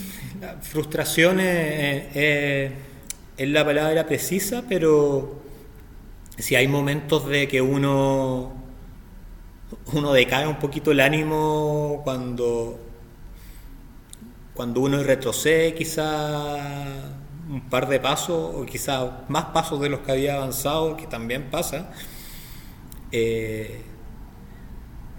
frustración 0.61 1.41
es, 1.41 2.71
la 3.37 3.65
palabra 3.65 4.07
precisa, 4.07 4.63
pero 4.69 5.41
si 6.37 6.55
hay 6.55 6.69
momentos 6.69 7.27
de 7.27 7.49
que 7.49 7.61
uno, 7.61 8.53
uno 9.91 10.13
decae 10.13 10.47
un 10.47 10.59
poquito 10.59 10.91
el 10.91 11.01
ánimo 11.01 12.01
cuando, 12.05 12.79
cuando 14.53 14.79
uno 14.79 15.03
retrocede 15.03 15.75
quizá 15.75 16.55
un 17.49 17.67
par 17.69 17.89
de 17.89 17.99
pasos 17.99 18.55
o 18.55 18.65
quizá 18.65 19.25
más 19.27 19.45
pasos 19.47 19.81
de 19.81 19.89
los 19.89 19.99
que 19.99 20.13
había 20.13 20.35
avanzado, 20.35 20.95
que 20.95 21.05
también 21.05 21.51
pasa 21.51 21.91
eh, 23.13 23.81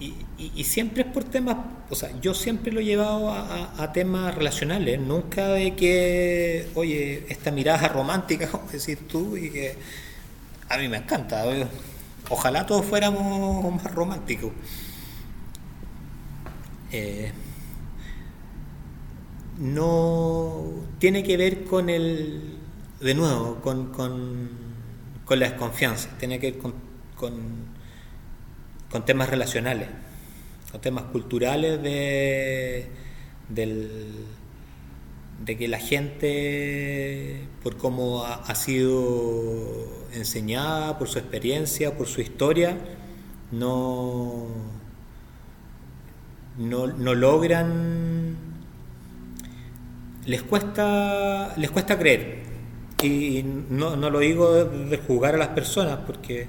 y, 0.01 0.65
siempre 0.65 1.05
es 1.05 1.09
por 1.09 1.23
temas, 1.25 1.57
o 1.89 1.95
sea, 1.95 2.11
yo 2.21 2.35
siempre 2.35 2.73
lo 2.73 2.81
he 2.81 2.85
llevado 2.85 3.31
a, 3.31 3.93
temas 3.93 4.35
relacionales, 4.35 5.01
nunca 5.01 5.49
de 5.49 5.77
que, 5.77 6.69
oye, 6.75 7.25
esta 7.29 7.53
mirada 7.53 7.89
romántica, 7.89 8.49
como 8.51 8.67
decís 8.69 8.99
tú, 9.09 9.37
y 9.37 9.51
que 9.51 9.77
a 10.69 10.79
mí 10.79 10.89
me 10.89 10.99
encanta. 10.99 11.45
Ojalá 12.29 12.67
todos 12.67 12.85
fuéramos 12.85 13.83
más 13.83 13.95
románticos. 13.95 14.53
Eh, 16.91 17.33
no 19.59 20.65
tiene 20.99 21.23
que 21.23 21.37
ver 21.37 21.65
con 21.65 21.89
el, 21.89 22.59
de 23.01 23.15
nuevo, 23.15 23.61
con, 23.63 23.93
con, 23.93 24.51
con 25.25 25.39
la 25.39 25.49
desconfianza, 25.49 26.09
tiene 26.19 26.41
que 26.41 26.53
ver 26.53 26.61
con 26.61 26.95
con 27.17 27.33
temas 29.03 29.31
relacionales, 29.31 29.89
con 30.71 30.81
temas 30.81 31.05
culturales 31.05 31.83
de, 31.83 32.89
de 35.45 35.57
que 35.57 35.69
la 35.69 35.79
gente, 35.79 37.47
por 37.63 37.77
cómo 37.77 38.25
ha, 38.25 38.55
sido 38.55 40.07
enseñada, 40.13 40.99
por 40.99 41.09
su 41.09 41.19
experiencia, 41.19 41.97
por 41.97 42.07
su 42.07 42.21
historia, 42.21 42.79
no, 43.51 44.47
no, 46.59 47.15
logran, 47.15 48.37
les 50.27 50.43
cuesta, 50.43 51.55
les 51.57 51.71
cuesta 51.71 51.99
creer. 51.99 52.45
Y 53.03 53.45
no, 53.69 53.97
no 53.97 54.09
lo 54.09 54.21
digo 54.21 54.65
de 54.65 54.97
juzgar 54.97 55.35
a 55.35 55.39
las 55.39 55.49
personas, 55.49 55.99
porque 56.07 56.47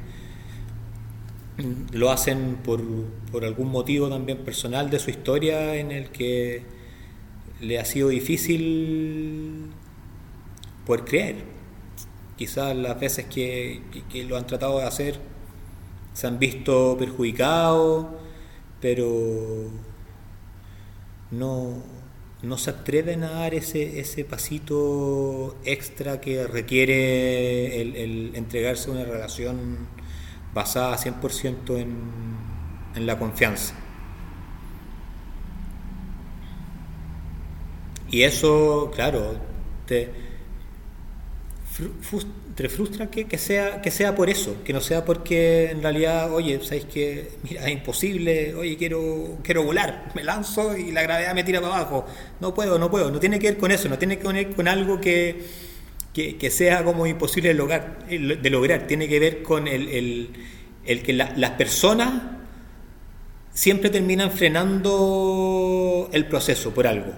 lo 1.91 2.11
hacen 2.11 2.57
por, 2.63 2.81
por, 3.31 3.45
algún 3.45 3.69
motivo 3.69 4.09
también 4.09 4.39
personal 4.39 4.89
de 4.89 4.99
su 4.99 5.09
historia 5.09 5.75
en 5.75 5.91
el 5.91 6.09
que 6.09 6.63
le 7.61 7.79
ha 7.79 7.85
sido 7.85 8.09
difícil 8.09 9.71
poder 10.85 11.05
creer. 11.05 11.35
Quizás 12.37 12.75
las 12.75 12.99
veces 12.99 13.25
que, 13.25 13.81
lo 14.27 14.37
han 14.37 14.45
tratado 14.45 14.79
de 14.79 14.85
hacer 14.85 15.19
se 16.13 16.27
han 16.27 16.39
visto 16.39 16.95
perjudicados, 16.97 18.07
pero 18.81 19.69
no, 21.31 21.83
no 22.41 22.57
se 22.57 22.69
atreven 22.69 23.23
a 23.23 23.31
dar 23.31 23.53
ese, 23.53 23.99
ese 23.99 24.25
pasito 24.25 25.57
extra 25.65 26.21
que 26.21 26.45
requiere 26.47 27.81
el, 27.81 27.95
el 27.95 28.31
entregarse 28.35 28.89
a 28.89 28.93
una 28.93 29.05
relación 29.05 29.87
basada 30.55 30.97
100% 30.97 31.77
en, 31.77 31.95
en 32.95 33.05
la 33.05 33.19
confianza. 33.19 33.75
Y 38.09 38.23
eso, 38.23 38.91
claro, 38.95 39.35
te, 39.85 40.09
te 42.55 42.69
frustra 42.69 43.11
que, 43.11 43.25
que, 43.25 43.37
sea, 43.37 43.81
que 43.81 43.91
sea 43.91 44.15
por 44.15 44.29
eso, 44.29 44.63
que 44.63 44.71
no 44.71 44.79
sea 44.79 45.03
porque 45.03 45.71
en 45.71 45.81
realidad, 45.81 46.33
oye, 46.33 46.61
sabéis 46.63 46.85
que, 46.85 47.31
mira, 47.43 47.65
es 47.65 47.71
imposible, 47.73 48.55
oye, 48.55 48.77
quiero, 48.77 49.39
quiero 49.43 49.63
volar, 49.63 50.11
me 50.15 50.23
lanzo 50.23 50.77
y 50.77 50.93
la 50.93 51.01
gravedad 51.01 51.33
me 51.33 51.43
tira 51.43 51.59
para 51.59 51.75
abajo. 51.75 52.05
No 52.39 52.53
puedo, 52.53 52.79
no 52.79 52.89
puedo, 52.89 53.11
no 53.11 53.19
tiene 53.19 53.39
que 53.39 53.47
ver 53.47 53.57
con 53.57 53.71
eso, 53.71 53.89
no 53.89 53.97
tiene 53.97 54.17
que 54.17 54.27
ver 54.27 54.55
con 54.55 54.69
algo 54.69 55.01
que, 55.01 55.64
que, 56.15 56.49
sea 56.49 56.85
como 56.85 57.05
imposible 57.05 57.49
de 57.49 58.49
lograr, 58.49 58.87
tiene 58.87 59.09
que 59.09 59.19
ver 59.19 59.43
con 59.43 59.67
el, 59.67 60.29
el, 60.85 61.03
que 61.03 61.11
las 61.11 61.51
personas 61.51 62.21
siempre 63.51 63.89
terminan 63.89 64.31
frenando 64.31 66.09
el 66.13 66.25
proceso 66.27 66.73
por 66.73 66.87
algo. 66.87 67.11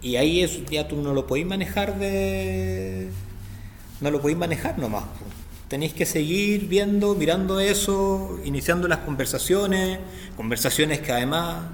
Y 0.00 0.16
ahí 0.16 0.40
es, 0.40 0.64
ya 0.70 0.88
tú 0.88 0.96
no 0.96 1.12
lo 1.12 1.26
podéis 1.26 1.46
manejar 1.46 1.98
de... 1.98 3.10
No 4.00 4.10
lo 4.10 4.22
podéis 4.22 4.38
manejar 4.38 4.78
nomás. 4.78 5.04
Tenéis 5.68 5.92
que 5.92 6.06
seguir 6.06 6.68
viendo, 6.68 7.16
mirando 7.16 7.60
eso, 7.60 8.40
iniciando 8.44 8.88
las 8.88 9.00
conversaciones, 9.00 9.98
conversaciones 10.36 11.00
que 11.00 11.12
además 11.12 11.64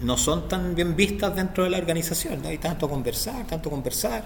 no 0.00 0.16
son 0.16 0.48
tan 0.48 0.74
bien 0.74 0.96
vistas 0.96 1.34
dentro 1.34 1.64
de 1.64 1.70
la 1.70 1.78
organización, 1.78 2.42
no 2.42 2.48
hay 2.48 2.58
tanto 2.58 2.88
conversar, 2.88 3.46
tanto 3.46 3.70
conversar. 3.70 4.24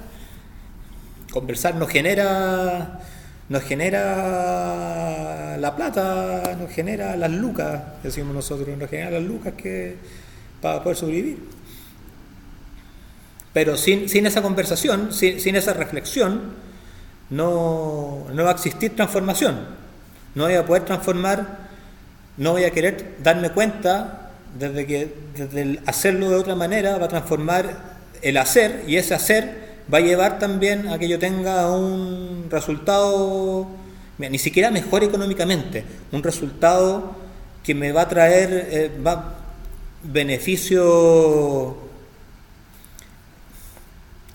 Conversar 1.31 1.75
nos 1.75 1.89
genera 1.91 3.01
nos 3.49 3.63
genera 3.63 5.57
la 5.59 5.75
plata, 5.75 6.57
nos 6.61 6.71
genera 6.71 7.17
las 7.17 7.31
lucas, 7.31 7.81
decimos 8.03 8.35
nosotros, 8.35 8.77
nos 8.77 8.91
genera 8.91 9.11
las 9.11 9.23
lucas 9.23 9.55
que 9.55 9.97
para 10.61 10.83
poder 10.83 10.99
sobrevivir. 10.99 11.39
Pero 13.55 13.77
sin, 13.77 14.09
sin 14.09 14.27
esa 14.27 14.43
conversación, 14.43 15.13
sin, 15.13 15.41
sin, 15.41 15.57
esa 15.57 15.73
reflexión, 15.73 16.53
no, 17.31 18.27
no 18.33 18.45
va 18.45 18.51
a 18.51 18.55
existir 18.55 18.95
transformación. 18.95 19.57
No 20.35 20.45
voy 20.45 20.55
a 20.55 20.67
poder 20.67 20.85
transformar, 20.85 21.69
no 22.37 22.53
voy 22.53 22.65
a 22.65 22.71
querer 22.71 23.17
darme 23.23 23.51
cuenta 23.51 24.28
desde 24.57 24.87
que 24.87 25.15
desde 25.37 25.63
el 25.63 25.81
hacerlo 25.87 26.31
de 26.31 26.37
otra 26.37 26.55
manera 26.55 26.99
va 26.99 27.07
a 27.07 27.09
transformar 27.09 27.99
el 28.23 28.37
hacer 28.37 28.85
y 28.87 28.97
ese 28.97 29.15
hacer 29.15 29.69
va 29.93 29.99
a 29.99 30.01
llevar 30.03 30.39
también 30.39 30.89
a 30.89 30.99
que 30.99 31.09
yo 31.09 31.19
tenga 31.19 31.71
un 31.71 32.47
resultado, 32.51 33.67
ni 34.19 34.39
siquiera 34.39 34.71
mejor 34.71 35.05
económicamente, 35.05 35.85
un 36.13 36.23
resultado 36.23 37.17
que 37.63 37.75
me 37.75 37.93
va 37.93 38.03
a 38.03 38.09
traer 38.09 38.69
eh, 38.71 38.91
va, 39.05 39.39
beneficios 40.03 41.75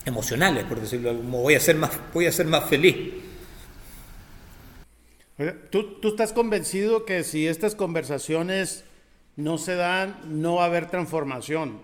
emocionales, 0.05 0.65
por 0.65 0.81
decirlo 0.81 1.15
como 1.15 1.41
voy 1.41 1.55
a 1.55 1.59
ser 1.59 1.75
más, 1.75 1.91
voy 2.13 2.25
a 2.25 2.31
ser 2.31 2.47
más 2.47 2.65
feliz. 2.65 2.95
¿Tú, 5.71 5.99
¿Tú 5.99 6.09
estás 6.09 6.31
convencido 6.31 7.05
que 7.05 7.23
si 7.23 7.47
estas 7.47 7.75
conversaciones 7.75 8.83
no 9.35 9.57
se 9.57 9.75
dan, 9.75 10.17
no 10.25 10.55
va 10.55 10.63
a 10.63 10.67
haber 10.67 10.89
transformación? 10.89 11.81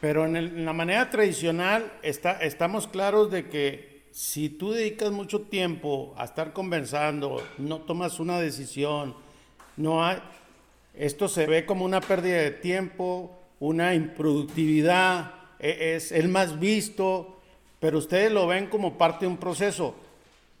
Pero 0.00 0.26
en, 0.26 0.64
la 0.64 0.72
manera 0.72 1.08
tradicional 1.10 1.92
está, 2.02 2.32
estamos 2.32 2.86
claros 2.88 3.30
de 3.30 3.48
que 3.48 4.04
si 4.10 4.48
tú 4.48 4.72
dedicas 4.72 5.10
mucho 5.10 5.40
tiempo 5.42 6.14
a 6.16 6.24
estar 6.24 6.52
conversando, 6.52 7.42
no 7.58 7.80
tomas 7.80 8.20
una 8.20 8.38
decisión, 8.38 9.14
no 9.76 10.04
hay, 10.04 10.18
esto 10.94 11.26
se 11.26 11.46
ve 11.46 11.66
como 11.66 11.84
una 11.84 12.00
pérdida 12.00 12.36
de 12.36 12.52
tiempo, 12.52 13.36
una 13.58 13.94
improductividad, 13.94 15.34
e, 15.58 15.94
es 15.96 16.12
el 16.12 16.28
más 16.28 16.60
visto, 16.60 17.40
pero 17.80 17.98
ustedes 17.98 18.30
lo 18.30 18.46
ven 18.46 18.66
como 18.66 18.96
parte 18.96 19.24
de 19.24 19.30
un 19.30 19.38
proceso. 19.38 19.96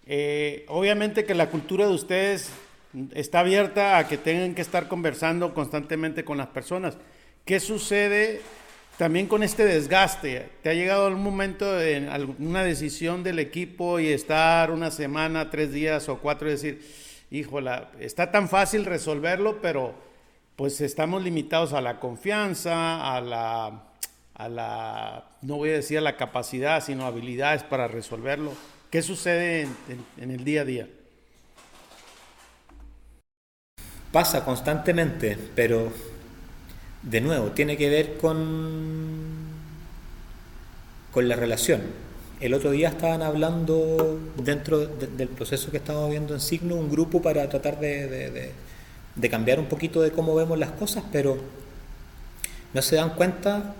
Eh, 0.06 0.66
obviamente 0.68 1.24
que 1.24 1.34
la 1.34 1.50
cultura 1.50 1.86
de 1.86 1.94
ustedes 1.94 2.50
está 3.14 3.40
abierta 3.40 3.98
a 3.98 4.08
que 4.08 4.18
tengan 4.18 4.54
que 4.54 4.62
estar 4.62 4.88
conversando 4.88 5.54
constantemente 5.54 6.24
con 6.24 6.38
las 6.38 6.48
personas. 6.48 6.96
¿Qué 7.44 7.60
sucede 7.60 8.40
también 8.96 9.26
con 9.26 9.42
este 9.42 9.64
desgaste, 9.64 10.50
¿te 10.62 10.70
ha 10.70 10.74
llegado 10.74 11.06
algún 11.06 11.24
momento 11.24 11.72
de 11.72 12.08
alguna 12.08 12.62
decisión 12.62 13.24
del 13.24 13.40
equipo 13.40 13.98
y 13.98 14.08
estar 14.08 14.70
una 14.70 14.92
semana, 14.92 15.50
tres 15.50 15.72
días 15.72 16.08
o 16.08 16.20
cuatro 16.20 16.46
y 16.46 16.52
decir, 16.52 16.80
híjola, 17.30 17.90
está 17.98 18.30
tan 18.30 18.48
fácil 18.48 18.84
resolverlo, 18.84 19.60
pero 19.60 19.94
pues 20.54 20.80
estamos 20.80 21.24
limitados 21.24 21.72
a 21.72 21.80
la 21.80 21.98
confianza, 21.98 23.16
a 23.16 23.20
la, 23.20 23.82
a 24.34 24.48
la 24.48 25.24
no 25.42 25.56
voy 25.56 25.70
a 25.70 25.74
decir 25.74 25.98
a 25.98 26.00
la 26.00 26.16
capacidad, 26.16 26.80
sino 26.80 27.04
habilidades 27.04 27.64
para 27.64 27.88
resolverlo? 27.88 28.52
¿Qué 28.90 29.02
sucede 29.02 29.66
en 30.18 30.30
el 30.30 30.44
día 30.44 30.60
a 30.60 30.64
día? 30.64 30.88
Pasa 34.14 34.44
constantemente, 34.44 35.36
pero 35.56 35.90
de 37.02 37.20
nuevo, 37.20 37.48
tiene 37.48 37.76
que 37.76 37.88
ver 37.88 38.16
con, 38.16 39.24
con 41.10 41.28
la 41.28 41.34
relación. 41.34 41.80
El 42.38 42.54
otro 42.54 42.70
día 42.70 42.90
estaban 42.90 43.22
hablando 43.22 44.20
dentro 44.36 44.86
del 44.86 45.26
proceso 45.26 45.72
que 45.72 45.78
estamos 45.78 46.08
viendo 46.10 46.32
en 46.32 46.38
Signo, 46.38 46.76
un 46.76 46.92
grupo 46.92 47.20
para 47.20 47.48
tratar 47.48 47.80
de, 47.80 48.52
cambiar 49.28 49.58
un 49.58 49.66
poquito 49.66 50.00
de 50.00 50.12
cómo 50.12 50.36
vemos 50.36 50.60
las 50.60 50.70
cosas, 50.70 51.02
pero 51.10 51.36
no 52.72 52.82
se 52.82 52.94
dan 52.94 53.16
cuenta 53.16 53.74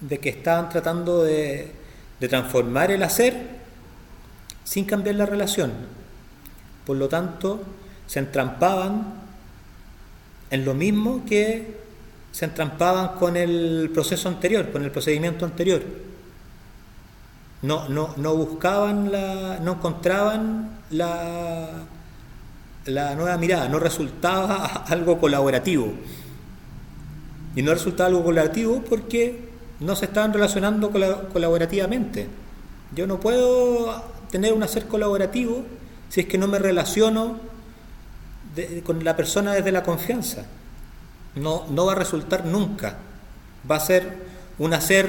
de 0.00 0.16
que 0.16 0.30
estaban 0.30 0.70
tratando 0.70 1.22
de, 1.22 1.70
de 2.18 2.28
transformar 2.28 2.92
el 2.92 3.02
hacer 3.02 3.36
sin 4.64 4.86
cambiar 4.86 5.16
la 5.16 5.26
relación. 5.26 5.70
Por 6.86 6.96
lo 6.96 7.10
tanto, 7.10 7.62
se 8.06 8.20
entrampaban 8.20 9.25
en 10.50 10.64
lo 10.64 10.74
mismo 10.74 11.24
que 11.26 11.76
se 12.32 12.44
entrampaban 12.44 13.18
con 13.18 13.36
el 13.36 13.90
proceso 13.92 14.28
anterior, 14.28 14.70
con 14.70 14.84
el 14.84 14.90
procedimiento 14.90 15.44
anterior. 15.44 15.82
No, 17.62 17.88
no, 17.88 18.14
no 18.16 18.34
buscaban 18.34 19.10
la, 19.10 19.58
no 19.62 19.72
encontraban 19.72 20.80
la, 20.90 21.70
la 22.84 23.14
nueva 23.14 23.38
mirada, 23.38 23.68
no 23.68 23.78
resultaba 23.78 24.66
algo 24.88 25.18
colaborativo. 25.18 25.92
Y 27.54 27.62
no 27.62 27.72
resultaba 27.72 28.08
algo 28.08 28.22
colaborativo 28.22 28.82
porque 28.82 29.48
no 29.80 29.96
se 29.96 30.04
estaban 30.04 30.32
relacionando 30.32 30.90
colaborativamente. 31.32 32.26
Yo 32.94 33.06
no 33.06 33.18
puedo 33.18 34.02
tener 34.30 34.52
un 34.52 34.62
hacer 34.62 34.86
colaborativo 34.86 35.64
si 36.08 36.20
es 36.20 36.26
que 36.26 36.38
no 36.38 36.48
me 36.48 36.58
relaciono 36.58 37.40
con 38.82 39.04
la 39.04 39.16
persona 39.16 39.52
desde 39.52 39.72
la 39.72 39.82
confianza 39.82 40.46
no, 41.36 41.66
no 41.70 41.86
va 41.86 41.92
a 41.92 41.96
resultar 41.96 42.44
nunca. 42.44 42.96
Va 43.70 43.76
a 43.76 43.80
ser 43.80 44.12
un 44.58 44.72
hacer 44.74 45.06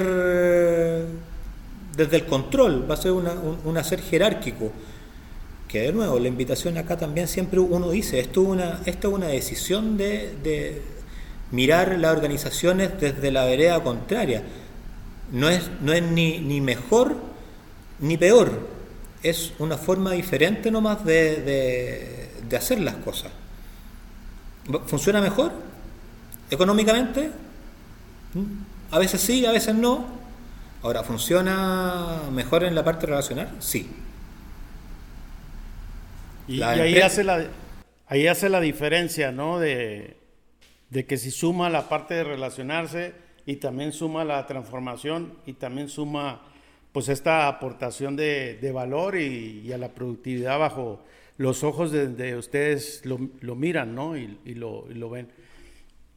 desde 1.96 2.16
el 2.16 2.26
control, 2.26 2.88
va 2.88 2.94
a 2.94 2.98
ser 2.98 3.12
un, 3.12 3.76
hacer 3.76 4.00
jerárquico. 4.02 4.70
Que 5.66 5.82
de 5.82 5.92
nuevo, 5.92 6.18
la 6.18 6.28
invitación 6.28 6.78
acá 6.78 6.96
también 6.96 7.28
siempre 7.28 7.60
uno 7.60 7.90
dice, 7.90 8.20
esto 8.20 8.42
es 8.42 8.48
una, 8.48 8.80
esto 8.86 9.08
es 9.08 9.14
una 9.14 9.26
decisión 9.26 9.96
de, 9.96 10.82
mirar 11.50 11.98
las 11.98 12.14
organizaciones 12.14 12.90
desde 13.00 13.30
la 13.30 13.44
vereda 13.44 13.82
contraria. 13.82 14.42
No 15.32 15.48
es, 15.48 15.70
no 15.80 15.92
es 15.92 16.02
ni, 16.02 16.38
ni 16.40 16.60
mejor 16.60 17.16
ni 18.00 18.16
peor, 18.16 18.66
es 19.22 19.52
una 19.58 19.76
forma 19.76 20.12
diferente 20.12 20.70
nomás 20.70 21.04
de, 21.04 22.30
de 22.48 22.56
hacer 22.56 22.80
las 22.80 22.96
cosas. 22.96 23.32
¿Funciona 24.86 25.20
mejor? 25.20 25.52
Económicamente, 26.50 27.30
a 28.90 28.98
veces 28.98 29.20
sí, 29.20 29.44
a 29.46 29.52
veces 29.52 29.74
no. 29.74 30.06
Ahora, 30.82 31.02
¿funciona 31.02 32.22
mejor 32.30 32.64
en 32.64 32.74
la 32.74 32.84
parte 32.84 33.06
relacional? 33.06 33.56
Sí. 33.58 33.90
Y, 36.46 36.62
ahí, 36.62 36.98
hace 36.98 37.24
la, 37.24 37.46
ahí 38.06 38.26
hace 38.26 38.48
la 38.48 38.60
diferencia, 38.60 39.32
¿no? 39.32 39.58
De, 39.58 40.16
que 41.06 41.16
si 41.18 41.30
suma 41.30 41.68
la 41.68 41.88
parte 41.88 42.14
de 42.14 42.24
relacionarse 42.24 43.12
y 43.44 43.56
también 43.56 43.92
suma 43.92 44.24
la 44.24 44.46
transformación 44.46 45.34
y 45.44 45.54
también 45.54 45.88
suma 45.88 46.42
pues 46.92 47.10
esta 47.10 47.48
aportación 47.48 48.16
de, 48.16 48.70
valor 48.72 49.18
y, 49.18 49.70
a 49.72 49.78
la 49.78 49.88
productividad 49.88 50.58
bajo 50.58 51.04
los 51.38 51.62
ojos 51.62 51.92
de, 51.92 52.36
ustedes 52.36 53.02
lo, 53.06 53.54
miran, 53.54 53.94
¿no? 53.94 54.16
Y, 54.16 54.38
lo, 54.54 54.86
y 54.90 54.94
lo 54.94 55.08
ven. 55.08 55.28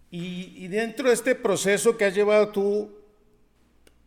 Y, 0.10 0.68
dentro 0.68 1.08
de 1.08 1.14
este 1.14 1.36
proceso 1.36 1.96
que 1.96 2.06
has 2.06 2.16
llevado 2.16 2.50
tú, 2.50 2.92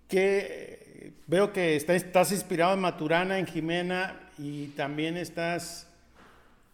que 0.09 1.13
veo 1.29 1.53
que 1.53 1.77
estás 1.77 2.33
inspirado 2.33 2.75
en 2.75 2.81
Maturana, 2.81 3.39
en 3.39 3.47
Jimena, 3.47 4.29
y 4.37 4.67
también 4.69 5.17
estás, 5.17 5.87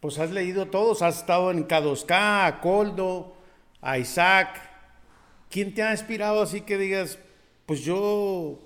pues 0.01 0.19
has 0.19 0.31
leído 0.31 0.67
todos, 0.67 1.03
has 1.03 1.19
estado 1.19 1.51
en 1.51 1.69
K2K, 1.69 2.47
a 2.47 2.61
Coldo, 2.63 3.37
a 3.83 3.99
Isaac. 3.99 4.59
¿Quién 5.51 5.75
te 5.75 5.83
ha 5.83 5.93
inspirado 5.93 6.41
así 6.41 6.63
que 6.63 6.79
digas, 6.79 7.19
pues 7.67 7.85
yo, 7.85 8.59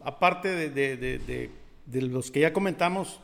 aparte 0.00 0.70
de, 0.70 1.50
de 1.84 2.02
los 2.02 2.30
que 2.30 2.40
ya 2.40 2.54
comentamos, 2.54 3.20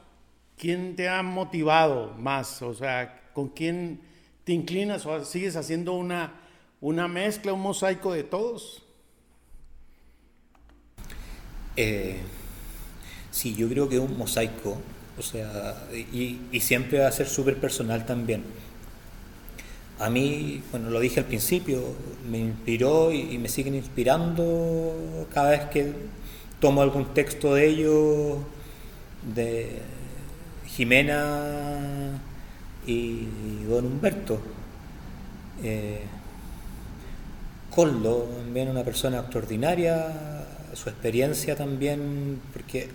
¿quién 0.57 0.96
te 0.96 1.09
ha 1.09 1.22
motivado 1.22 2.14
más? 2.18 2.62
O 2.62 2.74
sea, 2.74 3.30
¿con 3.32 3.48
quién 3.48 4.00
te 4.44 4.52
inclinas 4.52 5.07
o 5.07 5.24
sigues 5.24 5.57
haciendo 5.57 5.94
una 5.94 6.44
una 6.84 7.09
mezcla, 7.09 7.55
un 7.55 7.62
mosaico 7.62 8.12
de 8.12 8.24
todos. 8.24 8.82
Eh, 11.76 12.18
sí, 13.30 13.55
yo 13.55 13.70
creo 13.70 13.88
que 13.88 13.94
es 13.94 14.02
un 14.02 14.18
mosaico, 14.18 14.76
o 15.18 15.22
sea, 15.22 15.88
y, 15.94 16.61
siempre 16.61 16.98
va 16.98 17.09
a 17.09 17.12
ser 17.12 17.26
súper 17.26 17.57
personal 17.57 18.05
también. 18.05 18.44
A 19.98 20.11
mí, 20.11 20.62
bueno, 20.72 20.90
lo 20.90 21.00
dije 21.00 21.20
al 21.20 21.26
principio, 21.26 21.82
me 22.30 22.38
inspiró 22.38 23.11
y, 23.12 23.38
me 23.38 23.48
siguen 23.48 23.76
inspirando 23.76 25.26
cada 25.32 25.52
vez 25.52 25.64
que 25.70 25.90
tomo 26.61 26.82
algún 26.82 27.14
texto 27.14 27.55
de 27.55 27.66
ellos, 27.66 28.40
de 29.34 29.80
Jimena 30.76 32.20
y 32.86 33.26
Don 33.68 33.86
Humberto. 33.86 34.40
Eh, 35.62 36.00
Coldo, 37.70 38.28
también 38.38 38.68
una 38.68 38.84
persona 38.84 39.18
extraordinaria, 39.20 40.44
su 40.74 40.88
experiencia 40.88 41.56
también, 41.56 42.40
porque 42.52 42.90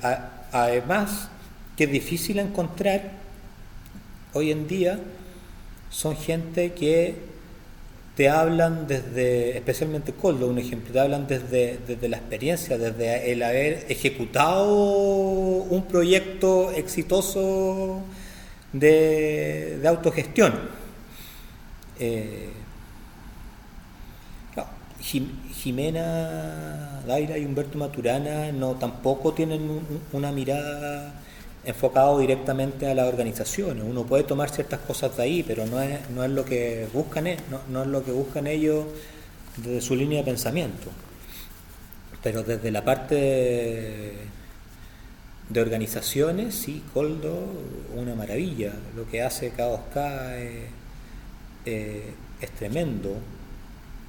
además 0.52 1.30
que 1.76 1.86
es 1.86 1.92
difícil 1.92 2.40
encontrar 2.40 3.12
hoy 4.34 4.52
en 4.52 4.68
día 4.68 5.00
son 5.90 6.16
gente 6.16 6.74
que 6.74 7.16
te 8.20 8.28
hablan 8.28 8.86
desde, 8.86 9.56
especialmente 9.56 10.12
Coldo, 10.12 10.48
un 10.48 10.60
ejemplo, 10.60 10.92
te 10.92 11.00
hablan 11.00 11.26
desde, 11.26 11.80
desde 11.88 12.10
la 12.10 12.18
experiencia, 12.18 12.78
desde 12.78 13.32
el 13.32 13.42
haber 13.42 13.86
ejecutado 13.88 14.76
un 14.76 15.86
proyecto 15.88 16.70
exitoso 16.72 18.02
de, 18.74 19.82
autogestión. 19.88 20.54
Eh, 21.98 22.50
Jimena 25.02 27.02
Daira 27.08 27.38
y 27.38 27.46
Humberto 27.46 27.78
Maturana 27.78 28.52
no 28.52 28.72
tampoco 28.72 29.34
tienen 29.34 29.80
una 30.12 30.34
mirada 30.34 31.14
enfocada 31.66 32.18
directamente 32.20 32.90
a 32.90 32.94
las 32.94 33.08
organizaciones. 33.08 33.84
Uno 33.84 34.04
puede 34.04 34.24
tomar 34.24 34.50
ciertas 34.50 34.80
cosas 34.80 35.16
de 35.18 35.24
ahí, 35.24 35.44
pero 35.44 35.66
no 35.66 35.82
es, 35.82 36.10
no 36.10 36.24
es 36.24 36.32
lo 36.32 36.46
que 36.46 36.88
buscan, 36.94 37.28
e, 37.28 37.38
no, 37.70 37.82
es 37.82 37.88
lo 37.88 38.04
que 38.04 38.12
buscan 38.12 38.48
ellos 38.48 38.86
desde 39.58 39.82
su 39.82 39.96
línea 39.96 40.20
de 40.20 40.26
pensamiento. 40.26 40.90
Pero 42.24 42.44
desde 42.44 42.72
la 42.72 42.84
parte 42.84 43.16
de, 45.50 45.62
organizaciones, 45.62 46.56
sí, 46.56 46.84
Coldo, 46.94 47.46
una 47.96 48.16
maravilla. 48.16 48.74
Lo 48.96 49.08
que 49.10 49.22
hace 49.22 49.54
K2K 49.54 50.36
es, 51.66 52.52
tremendo. 52.58 53.16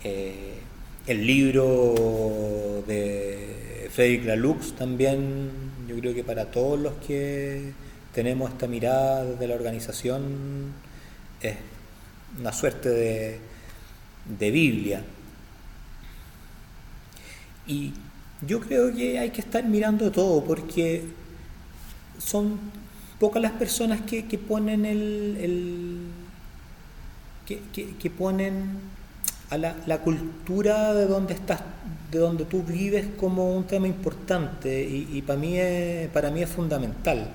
Eh, 0.02 0.54
el 1.06 1.26
libro 1.26 2.84
de 2.86 3.88
Frederick 3.90 4.24
Laloux 4.24 4.74
también, 4.76 5.69
yo 5.90 6.00
creo 6.00 6.14
que 6.14 6.24
para 6.24 6.46
todos 6.46 6.78
los 6.78 6.94
que 7.06 7.72
tenemos 8.14 8.50
esta 8.50 8.66
mirada 8.66 9.24
de 9.24 9.48
la 9.48 9.54
organización 9.56 10.72
es 11.42 11.56
una 12.38 12.52
suerte 12.52 12.88
de, 12.88 13.38
de 14.38 14.50
Biblia. 14.50 15.02
Y 17.66 17.92
yo 18.46 18.60
creo 18.60 18.94
que 18.94 19.18
hay 19.18 19.30
que 19.30 19.40
estar 19.40 19.64
mirando 19.64 20.10
todo 20.10 20.44
porque 20.44 21.04
son 22.18 22.58
pocas 23.18 23.42
las 23.42 23.52
personas 23.52 24.00
que, 24.02 24.22
ponen 24.38 24.86
el, 24.86 26.06
que 27.46 28.10
ponen 28.10 28.78
a 29.50 29.58
la, 29.58 29.98
cultura 29.98 30.94
de 30.94 31.06
donde 31.06 31.34
estás, 31.34 31.60
de 32.10 32.18
donde 32.18 32.44
tú 32.44 32.62
vives 32.62 33.06
como 33.18 33.54
un 33.54 33.64
tema 33.64 33.86
importante 33.86 34.82
y, 34.82 35.22
para, 35.22 35.38
mí 35.38 35.56
es, 35.56 36.08
para 36.08 36.30
mí 36.30 36.42
es 36.42 36.50
fundamental. 36.50 37.30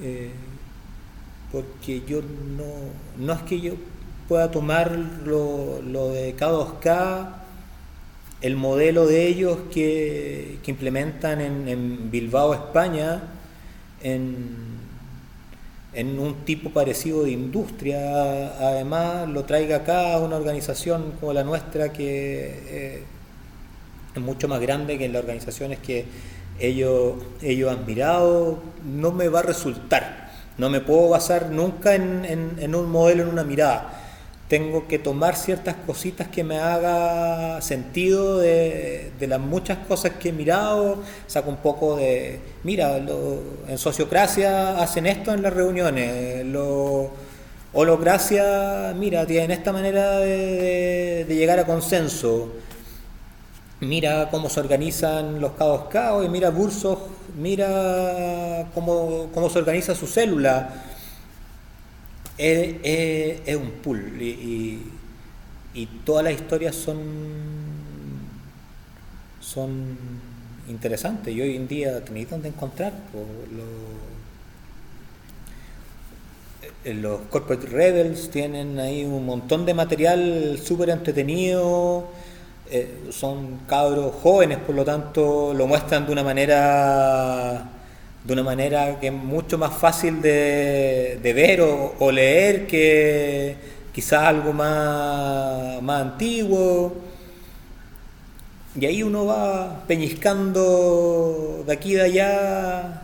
Eh, 0.00 0.30
porque 1.52 2.02
yo 2.06 2.20
no, 2.20 3.24
no 3.24 3.32
es 3.32 3.42
que 3.42 3.60
yo 3.60 3.74
pueda 4.28 4.50
tomar 4.50 4.90
lo, 5.24 5.80
de 6.12 6.34
K2K, 6.36 7.28
el 8.40 8.56
modelo 8.56 9.06
de 9.06 9.26
ellos 9.26 9.58
que, 9.72 10.58
implementan 10.66 11.40
en, 11.40 12.10
Bilbao, 12.10 12.54
España, 12.54 13.22
en, 14.02 14.74
en 15.92 16.18
un 16.18 16.44
tipo 16.44 16.70
parecido 16.70 17.24
de 17.24 17.30
industria, 17.30 18.56
además 18.58 19.28
lo 19.28 19.44
traiga 19.44 19.76
acá 19.76 20.18
una 20.18 20.36
organización 20.36 21.12
como 21.20 21.32
la 21.32 21.44
nuestra 21.44 21.92
que 21.92 22.62
eh, 22.66 23.04
mucho 24.16 24.48
más 24.48 24.60
grande 24.60 24.98
que 24.98 25.04
en 25.04 25.12
las 25.12 25.22
organizaciones 25.22 25.78
que 25.78 26.04
ellos, 26.58 27.14
ellos 27.42 27.70
han 27.70 27.84
mirado, 27.86 28.58
no 28.84 29.12
me 29.12 29.28
va 29.28 29.40
a 29.40 29.42
resultar. 29.42 30.24
No 30.56 30.70
me 30.70 30.80
puedo 30.80 31.08
basar 31.08 31.50
nunca 31.50 31.94
en, 31.94 32.74
un 32.74 32.90
modelo, 32.90 33.24
en 33.24 33.28
una 33.28 33.42
mirada. 33.42 34.00
Tengo 34.48 34.86
que 34.86 35.00
tomar 35.00 35.36
ciertas 35.36 35.74
cositas 35.86 36.28
que 36.28 36.44
me 36.44 36.58
haga 36.58 37.60
sentido 37.60 38.38
de, 38.38 39.10
las 39.20 39.40
muchas 39.40 39.78
cosas 39.88 40.12
que 40.20 40.28
he 40.28 40.32
mirado, 40.32 40.98
saco 41.26 41.50
un 41.50 41.56
poco 41.56 41.96
de, 41.96 42.38
mira, 42.62 42.98
en 42.98 43.78
sociocracia 43.78 44.80
hacen 44.80 45.06
esto 45.06 45.32
en 45.32 45.42
las 45.42 45.52
reuniones, 45.52 46.44
lo, 46.46 47.10
holocracia, 47.74 48.94
mira, 48.96 49.26
tienen 49.26 49.50
esta 49.50 49.72
manera 49.72 50.18
de, 50.20 51.26
llegar 51.28 51.58
a 51.58 51.66
consenso, 51.66 52.52
mira 53.84 54.28
cómo 54.30 54.48
se 54.48 54.60
organizan 54.60 55.40
los 55.40 55.52
caos 55.52 55.86
caos, 55.90 56.24
y 56.24 56.28
mira 56.28 56.50
Bursos, 56.50 56.98
mira 57.36 58.66
cómo, 58.74 59.28
cómo 59.32 59.50
se 59.50 59.58
organiza 59.58 59.94
su 59.94 60.06
célula. 60.06 60.82
Es, 62.36 63.56
un 63.56 63.70
pool 63.82 64.20
y, 64.20 64.82
todas 66.04 66.24
las 66.24 66.34
historias 66.34 66.74
son, 66.74 66.98
son 69.40 69.96
interesantes. 70.68 71.34
Y 71.34 71.40
hoy 71.40 71.56
en 71.56 71.68
día 71.68 72.04
tenéis 72.04 72.30
donde 72.30 72.48
encontrar 72.48 72.92
eh, 76.84 76.94
los, 76.94 77.20
Corporate 77.30 77.66
Rebels 77.66 78.30
tienen 78.30 78.78
ahí 78.78 79.04
un 79.04 79.24
montón 79.24 79.64
de 79.64 79.74
material 79.74 80.58
súper 80.62 80.90
entretenido 80.90 82.08
eh, 82.70 83.04
son 83.10 83.60
cabros 83.68 84.14
jóvenes 84.22 84.58
por 84.58 84.74
lo 84.74 84.84
tanto 84.84 85.52
lo 85.54 85.66
muestran 85.66 86.06
de 86.06 86.12
una 86.12 86.22
manera 86.22 87.70
de 88.24 88.32
una 88.32 88.42
manera 88.42 88.98
que 88.98 89.08
es 89.08 89.12
mucho 89.12 89.58
más 89.58 89.76
fácil 89.76 90.22
de, 90.22 91.20
ver 91.22 91.60
o, 91.60 92.10
leer 92.10 92.66
que 92.66 93.54
quizás 93.92 94.22
algo 94.22 94.52
más, 94.52 95.82
más 95.82 96.00
antiguo. 96.00 96.96
Y 98.80 98.86
ahí 98.86 99.02
uno 99.02 99.26
va 99.26 99.84
peñiscando 99.86 101.62
de 101.66 101.72
aquí 101.72 101.92
y 101.92 101.94
de 101.96 102.02
allá 102.02 103.02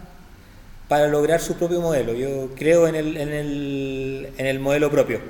para 0.88 1.06
lograr 1.06 1.40
su 1.40 1.54
propio 1.56 1.80
modelo. 1.82 2.14
Yo 2.14 2.48
creo 2.56 2.88
en 2.88 2.94
el, 2.94 3.16
en 3.18 3.28
el, 3.28 4.28
en 4.38 4.46
el 4.46 4.58
modelo 4.58 4.90
propio. 4.90 5.20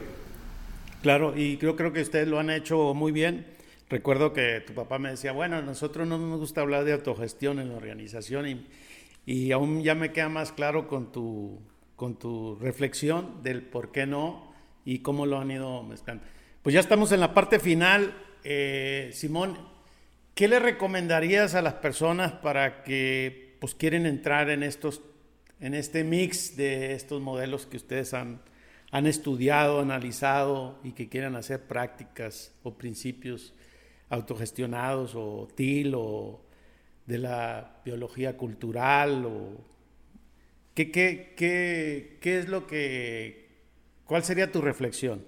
Claro, 1.03 1.37
y 1.37 1.59
yo 1.59 1.75
creo 1.77 1.93
que 1.93 2.03
ustedes 2.03 2.29
lo 2.29 2.39
han 2.39 2.51
hecho 2.51 2.95
muy 2.95 3.11
bien. 3.11 3.45
Recuerdo 3.91 4.33
que 4.33 4.63
tu 4.67 4.73
papá 4.73 4.99
me 4.99 5.11
decía, 5.11 5.33
bueno, 5.33 5.57
a 5.57 5.63
nosotros 5.63 6.09
no 6.09 6.17
nos 6.17 6.39
gusta 6.39 6.63
hablar 6.63 6.85
de 6.85 6.95
autogestión 6.95 7.59
en 7.59 7.69
la 7.69 7.77
organización 7.77 8.49
y 8.49 8.67
y 9.27 9.53
aún 9.53 9.83
ya 9.83 9.95
me 9.95 10.13
queda 10.13 10.29
más 10.29 10.53
claro 10.53 10.89
con 10.89 11.13
tu, 11.13 11.61
con 11.97 12.19
tu 12.19 12.57
reflexión 12.57 13.43
del 13.43 13.63
por 13.63 13.93
qué 13.93 14.07
no 14.07 14.53
y 14.85 15.01
cómo 15.01 15.27
lo 15.27 15.39
han 15.39 15.51
ido 15.51 15.83
mezclando. 15.83 16.25
Pues 16.63 16.75
ya 16.75 16.81
estamos 16.81 17.13
en 17.13 17.21
la 17.21 17.35
parte 17.35 17.59
final. 17.59 18.15
Eh, 18.45 19.11
Simón, 19.13 19.59
¿qué 20.35 20.49
le 20.49 20.59
recomendarías 20.59 21.55
a 21.55 21.63
las 21.63 21.75
personas 21.75 22.33
para 22.33 22.83
que 22.83 23.57
pues, 23.61 23.75
quieren 23.75 24.07
entrar 24.07 24.51
en, 24.51 24.63
estos, 24.63 25.03
en 25.61 25.75
este 25.75 26.03
mix 26.05 26.57
de 26.57 26.95
estos 26.95 27.21
modelos 27.21 27.67
que 27.67 27.77
ustedes 27.77 28.15
han, 28.15 28.41
han 28.91 29.07
estudiado, 29.07 29.81
analizado 29.81 30.81
y 30.83 30.93
que 30.93 31.09
quieran 31.09 31.37
hacer 31.37 31.67
prácticas 31.67 32.53
o 32.63 32.75
principios 32.75 33.55
autogestionados 34.11 35.15
o 35.15 35.49
TIL 35.55 35.95
o 35.95 36.41
de 37.07 37.19
la 37.19 37.81
biología 37.85 38.37
cultural 38.37 39.25
o 39.25 39.65
qué, 40.75 40.91
qué, 40.91 41.35
qué, 41.37 42.19
qué 42.21 42.39
es 42.39 42.49
lo 42.49 42.67
que, 42.67 43.49
cuál 44.05 44.23
sería 44.25 44.53
tu 44.53 44.61
reflexión? 44.61 45.25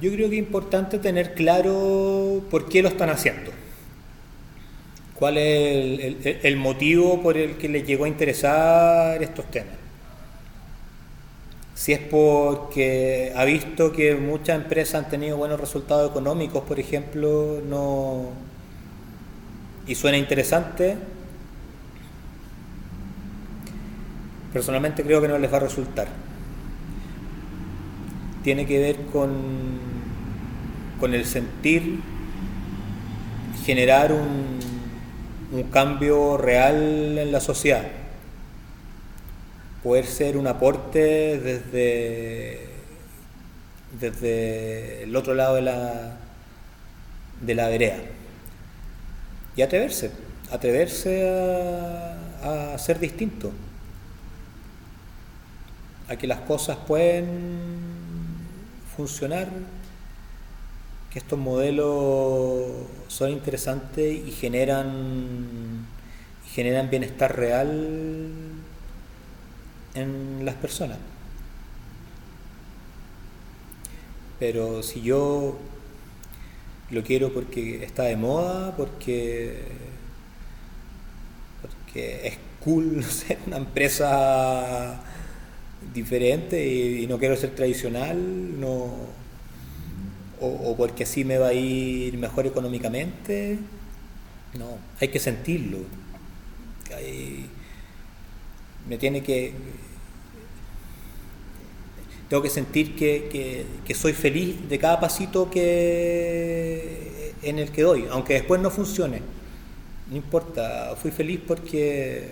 Yo 0.00 0.12
creo 0.12 0.28
que 0.28 0.36
es 0.36 0.42
importante 0.42 0.98
tener 0.98 1.34
claro 1.34 2.44
por 2.50 2.68
qué 2.68 2.82
lo 2.82 2.88
están 2.88 3.08
haciendo. 3.08 3.50
¿Cuál 5.14 5.38
es 5.38 6.00
el, 6.00 6.38
el 6.42 6.56
motivo 6.56 7.22
por 7.22 7.38
el 7.38 7.56
que 7.56 7.68
les 7.68 7.86
llegó 7.86 8.04
a 8.04 8.08
interesar 8.08 9.22
estos 9.22 9.50
temas? 9.50 9.85
Si 11.76 11.92
es 11.92 11.98
porque 11.98 13.34
ha 13.36 13.44
visto 13.44 13.92
que 13.92 14.14
muchas 14.14 14.56
empresas 14.56 15.04
han 15.04 15.10
tenido 15.10 15.36
buenos 15.36 15.60
resultados 15.60 16.10
económicos, 16.10 16.64
por 16.64 16.80
ejemplo, 16.80 17.60
no 17.68 18.30
y 19.86 19.94
suena 19.94 20.16
interesante, 20.16 20.96
personalmente 24.54 25.04
creo 25.04 25.20
que 25.20 25.28
no 25.28 25.38
les 25.38 25.52
va 25.52 25.58
a 25.58 25.60
resultar. 25.60 26.08
Tiene 28.42 28.64
que 28.64 28.78
ver 28.78 28.96
con, 29.12 29.30
con 30.98 31.12
el 31.12 31.26
sentir, 31.26 32.00
generar 33.66 34.12
un, 34.12 34.58
un 35.52 35.62
cambio 35.64 36.38
real 36.38 37.18
en 37.18 37.30
la 37.30 37.40
sociedad 37.40 38.05
poder 39.86 40.06
ser 40.06 40.36
un 40.36 40.48
aporte 40.48 41.38
desde, 41.38 42.58
desde 44.00 45.04
el 45.04 45.14
otro 45.14 45.32
lado 45.32 45.54
de 45.54 45.62
la, 45.62 46.16
de 47.40 47.54
la 47.54 47.68
vereda. 47.68 47.98
Y 49.54 49.62
atreverse, 49.62 50.10
atreverse 50.50 51.28
a, 52.42 52.76
ser 52.78 52.98
distinto. 52.98 53.52
a 56.08 56.16
que 56.16 56.26
las 56.26 56.40
cosas 56.40 56.78
pueden 56.78 57.60
funcionar, 58.96 59.46
que 61.12 61.20
estos 61.20 61.38
modelos 61.38 62.72
son 63.06 63.30
interesantes 63.30 64.16
y 64.26 64.32
generan, 64.32 65.86
y 66.44 66.50
generan 66.50 66.90
bienestar 66.90 67.36
real 67.36 68.45
en 69.96 70.44
las 70.44 70.54
personas. 70.54 70.98
Pero 74.38 74.82
si 74.82 75.02
yo 75.02 75.58
lo 76.90 77.02
quiero 77.02 77.32
porque 77.32 77.82
está 77.84 78.04
de 78.04 78.16
moda, 78.16 78.76
porque, 78.76 79.62
porque 81.62 82.26
es 82.28 82.38
cool 82.62 83.02
ser 83.08 83.38
una 83.46 83.56
empresa 83.56 85.00
diferente 85.94 86.66
y, 86.66 87.06
no 87.06 87.18
quiero 87.18 87.36
ser 87.36 87.54
tradicional, 87.54 88.60
no, 88.60 89.16
o, 90.40 90.76
porque 90.76 91.04
así 91.04 91.24
me 91.24 91.38
va 91.38 91.48
a 91.48 91.52
ir 91.54 92.18
mejor 92.18 92.46
económicamente. 92.46 93.58
No, 94.58 94.78
hay 95.00 95.08
que 95.08 95.18
sentirlo. 95.18 95.78
me 98.88 98.98
tiene 98.98 99.22
que. 99.22 99.54
Tengo 102.28 102.42
que 102.42 102.50
sentir 102.50 102.96
que, 102.96 103.66
que, 103.84 103.94
soy 103.94 104.12
feliz 104.12 104.68
de 104.68 104.78
cada 104.78 104.98
pasito 104.98 105.48
que 105.48 107.34
en 107.42 107.60
el 107.60 107.70
que 107.70 107.82
doy, 107.82 108.06
aunque 108.10 108.34
después 108.34 108.60
no 108.60 108.70
funcione. 108.70 109.22
No 110.10 110.16
importa, 110.16 110.96
fui 111.00 111.12
feliz 111.12 111.40
porque 111.46 112.26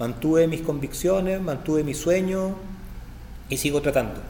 mantuve 0.00 0.48
mis 0.48 0.62
convicciones, 0.62 1.40
mantuve 1.40 1.84
mi 1.84 1.94
sueño 1.94 2.56
y 3.48 3.56
sigo 3.56 3.80
tratando. 3.80 4.20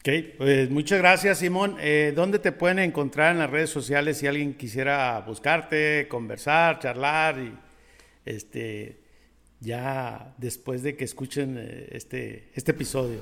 Ok, 0.00 0.08
pues 0.38 0.70
muchas 0.70 0.98
gracias 0.98 1.38
Simón. 1.38 1.76
Eh, 1.80 2.12
¿Dónde 2.16 2.40
te 2.40 2.50
pueden 2.50 2.80
encontrar 2.80 3.32
en 3.32 3.38
las 3.38 3.50
redes 3.50 3.70
sociales 3.70 4.18
si 4.18 4.26
alguien 4.26 4.54
quisiera 4.54 5.20
buscarte, 5.20 6.06
conversar, 6.08 6.80
charlar 6.80 7.38
y 7.38 7.52
este 8.24 9.05
ya 9.60 10.34
después 10.38 10.82
de 10.82 10.96
que 10.96 11.04
escuchen 11.04 11.56
eh, 11.58 11.88
este, 11.92 12.48
este 12.54 12.72
episodio? 12.72 13.20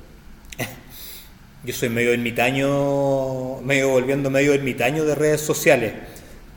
Yo 1.64 1.72
soy 1.72 1.88
medio 1.88 2.12
ermitaño, 2.12 3.62
medio 3.62 3.88
volviendo 3.88 4.30
medio 4.30 4.52
ermitaño 4.52 5.04
de 5.06 5.14
redes 5.14 5.40
sociales. 5.40 5.94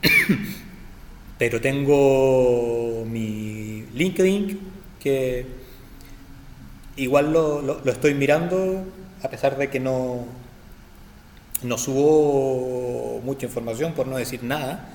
Pero 1.38 1.60
tengo 1.62 3.06
mi 3.06 3.86
LinkedIn, 3.94 4.60
que 5.00 5.46
igual 6.96 7.32
lo, 7.32 7.88
estoy 7.88 8.12
mirando, 8.12 8.84
a 9.22 9.30
pesar 9.30 9.56
de 9.56 9.70
que 9.70 9.80
no, 9.80 10.26
no 11.62 11.78
subo 11.78 13.20
mucha 13.24 13.46
información, 13.46 13.94
por 13.94 14.08
no 14.08 14.18
decir 14.18 14.42
nada. 14.42 14.94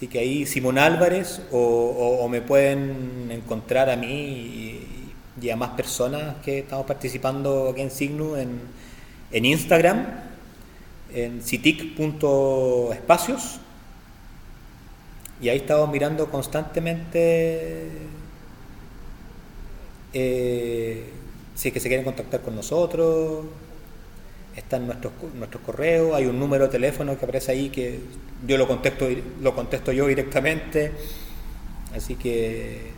Así 0.00 0.08
que 0.08 0.18
ahí 0.18 0.46
Simón 0.46 0.78
Álvarez 0.78 1.42
o, 1.52 2.26
me 2.30 2.40
pueden 2.40 3.30
encontrar 3.30 3.90
a 3.90 3.96
mí 3.96 5.12
y, 5.42 5.50
a 5.50 5.56
más 5.56 5.72
personas 5.72 6.36
que 6.42 6.60
estamos 6.60 6.86
participando 6.86 7.68
aquí 7.68 7.82
en 7.82 7.90
Signo 7.90 8.38
en, 8.38 8.62
en 9.30 9.44
Instagram, 9.44 10.06
en 11.12 11.42
citic.espacios 11.42 13.60
y 15.42 15.50
ahí 15.50 15.58
estamos 15.58 15.90
mirando 15.90 16.30
constantemente 16.30 17.90
eh, 20.14 21.10
si 21.54 21.68
es 21.68 21.74
que 21.74 21.80
se 21.80 21.88
quieren 21.88 22.06
contactar 22.06 22.40
con 22.40 22.56
nosotros. 22.56 23.44
Están 24.60 24.86
nuestros, 24.86 25.12
nuestros 25.34 25.62
correos, 25.62 26.14
hay 26.14 26.26
un 26.26 26.38
número 26.38 26.66
de 26.66 26.70
teléfono 26.70 27.18
que 27.18 27.24
aparece 27.24 27.50
ahí 27.52 27.70
que 27.70 27.98
yo 28.46 28.56
lo 28.58 28.68
contesto, 28.68 29.08
lo 29.40 29.54
contesto 29.54 29.90
yo 29.90 30.06
directamente. 30.06 30.92
Así 31.94 32.14
que 32.14 32.92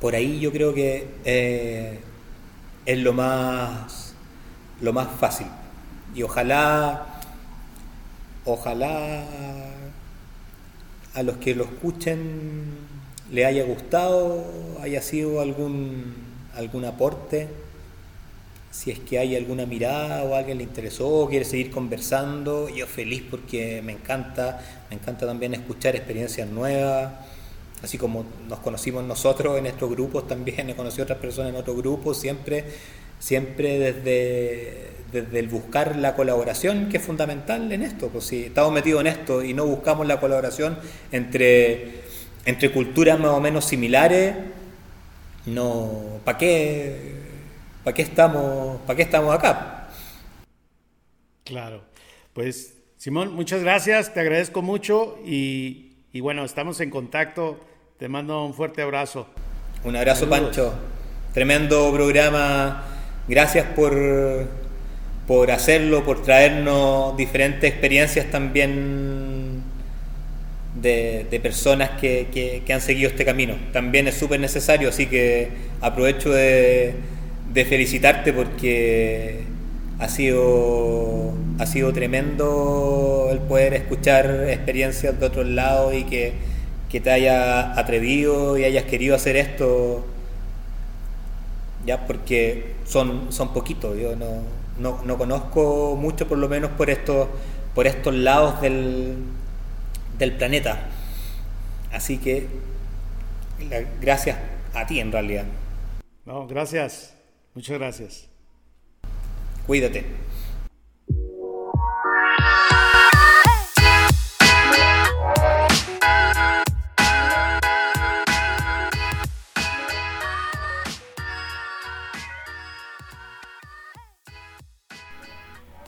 por 0.00 0.14
ahí 0.14 0.38
yo 0.38 0.52
creo 0.52 0.72
que 0.72 1.08
eh, 1.24 1.98
es 2.86 2.98
lo 2.98 3.12
más, 3.12 4.14
lo 4.80 4.92
más 4.92 5.08
fácil. 5.18 5.46
Y 6.14 6.22
ojalá, 6.22 7.20
ojalá 8.44 9.24
a 11.14 11.22
los 11.22 11.38
que 11.38 11.54
lo 11.54 11.64
escuchen 11.64 12.90
le 13.32 13.46
haya 13.46 13.64
gustado, 13.64 14.44
haya 14.82 15.02
sido 15.02 15.40
algún, 15.40 16.14
algún 16.54 16.84
aporte, 16.84 17.48
si 18.70 18.90
es 18.90 18.98
que 19.00 19.18
hay 19.18 19.36
alguna 19.36 19.66
mirada 19.66 20.22
o 20.24 20.34
alguien 20.34 20.58
le 20.58 20.64
interesó, 20.64 21.26
quiere 21.28 21.44
seguir 21.44 21.70
conversando, 21.70 22.68
yo 22.68 22.86
feliz 22.86 23.22
porque 23.30 23.82
me 23.82 23.92
encanta, 23.92 24.60
me 24.90 24.96
encanta 24.96 25.26
también 25.26 25.54
escuchar 25.54 25.96
experiencias 25.96 26.48
nuevas, 26.48 27.12
así 27.82 27.98
como 27.98 28.24
nos 28.48 28.60
conocimos 28.60 29.04
nosotros 29.04 29.58
en 29.58 29.66
estos 29.66 29.90
grupos, 29.90 30.28
también 30.28 30.70
he 30.70 30.76
conocido 30.76 31.04
otras 31.04 31.18
personas 31.18 31.50
en 31.50 31.56
otros 31.56 31.76
grupos, 31.76 32.18
siempre, 32.18 32.64
siempre 33.18 33.78
desde 33.78 34.90
desde 35.12 35.38
el 35.38 35.48
buscar 35.48 35.96
la 35.96 36.14
colaboración, 36.14 36.88
que 36.88 36.98
es 36.98 37.02
fundamental 37.02 37.70
en 37.72 37.82
esto. 37.82 38.08
Pues 38.08 38.24
si 38.24 38.44
estamos 38.44 38.72
metidos 38.72 39.00
en 39.00 39.08
esto 39.08 39.42
y 39.42 39.54
no 39.54 39.66
buscamos 39.66 40.06
la 40.06 40.20
colaboración 40.20 40.78
entre, 41.12 42.02
entre 42.44 42.70
culturas 42.70 43.18
más 43.18 43.32
o 43.32 43.40
menos 43.40 43.64
similares, 43.64 44.34
no, 45.46 46.20
¿para 46.24 46.38
qué, 46.38 47.19
para 47.90 47.96
qué, 47.96 48.02
estamos, 48.02 48.80
¿para 48.82 48.96
qué 48.96 49.02
estamos 49.02 49.34
acá? 49.34 49.88
Claro, 51.42 51.82
pues 52.32 52.76
Simón, 52.96 53.34
muchas 53.34 53.64
gracias, 53.64 54.14
te 54.14 54.20
agradezco 54.20 54.62
mucho 54.62 55.18
y, 55.26 55.96
y 56.12 56.20
bueno, 56.20 56.44
estamos 56.44 56.80
en 56.80 56.90
contacto, 56.90 57.58
te 57.98 58.08
mando 58.08 58.46
un 58.46 58.54
fuerte 58.54 58.82
abrazo. 58.82 59.26
Un 59.82 59.96
abrazo, 59.96 60.28
Pancho. 60.28 60.72
Tremendo 61.34 61.92
programa. 61.92 62.84
Gracias 63.26 63.66
por 63.74 63.92
por 65.26 65.50
hacerlo, 65.50 66.04
por 66.04 66.22
traernos 66.22 67.16
diferentes 67.16 67.68
experiencias 67.68 68.30
también 68.30 69.64
de, 70.80 71.40
personas 71.42 71.90
que, 72.00 72.62
han 72.72 72.80
seguido 72.80 73.10
este 73.10 73.24
camino. 73.24 73.56
También 73.72 74.06
es 74.06 74.14
súper 74.14 74.38
necesario, 74.38 74.90
así 74.90 75.06
que 75.06 75.48
aprovecho 75.80 76.30
de, 76.30 76.94
felicitarte 77.54 78.32
porque 78.32 79.44
ha 79.98 80.08
sido, 80.08 81.32
ha 81.58 81.66
sido 81.66 81.92
tremendo 81.92 83.28
el 83.30 83.38
poder 83.38 83.74
escuchar 83.74 84.46
experiencias 84.48 85.18
de 85.18 85.26
otros 85.26 85.46
lados 85.46 85.94
y 85.94 86.04
que, 86.04 86.34
que 86.88 87.00
te 87.00 87.10
haya 87.10 87.78
atrevido 87.78 88.56
y 88.58 88.64
hayas 88.64 88.84
querido 88.84 89.14
hacer 89.14 89.36
esto, 89.36 90.04
ya 91.84 92.06
porque 92.06 92.74
son, 92.84 93.32
son 93.32 93.52
poquitos, 93.52 93.98
yo 93.98 94.16
no 94.16 94.60
no, 94.80 95.00
no, 95.04 95.18
conozco 95.18 95.96
mucho, 95.96 96.26
por 96.26 96.38
lo 96.38 96.48
menos 96.48 96.70
por 96.72 96.90
estos, 96.90 97.28
por 97.74 97.86
estos 97.86 98.14
lados 98.14 98.60
del, 98.60 99.16
del 100.18 100.32
planeta. 100.32 100.88
Así 101.92 102.18
que 102.18 102.46
gracias 104.00 104.38
a 104.74 104.86
ti 104.86 105.00
en 105.00 105.12
realidad. 105.12 105.44
No, 106.24 106.46
gracias. 106.46 107.14
Muchas 107.54 107.78
gracias. 107.78 108.28
Cuídate. 109.66 110.04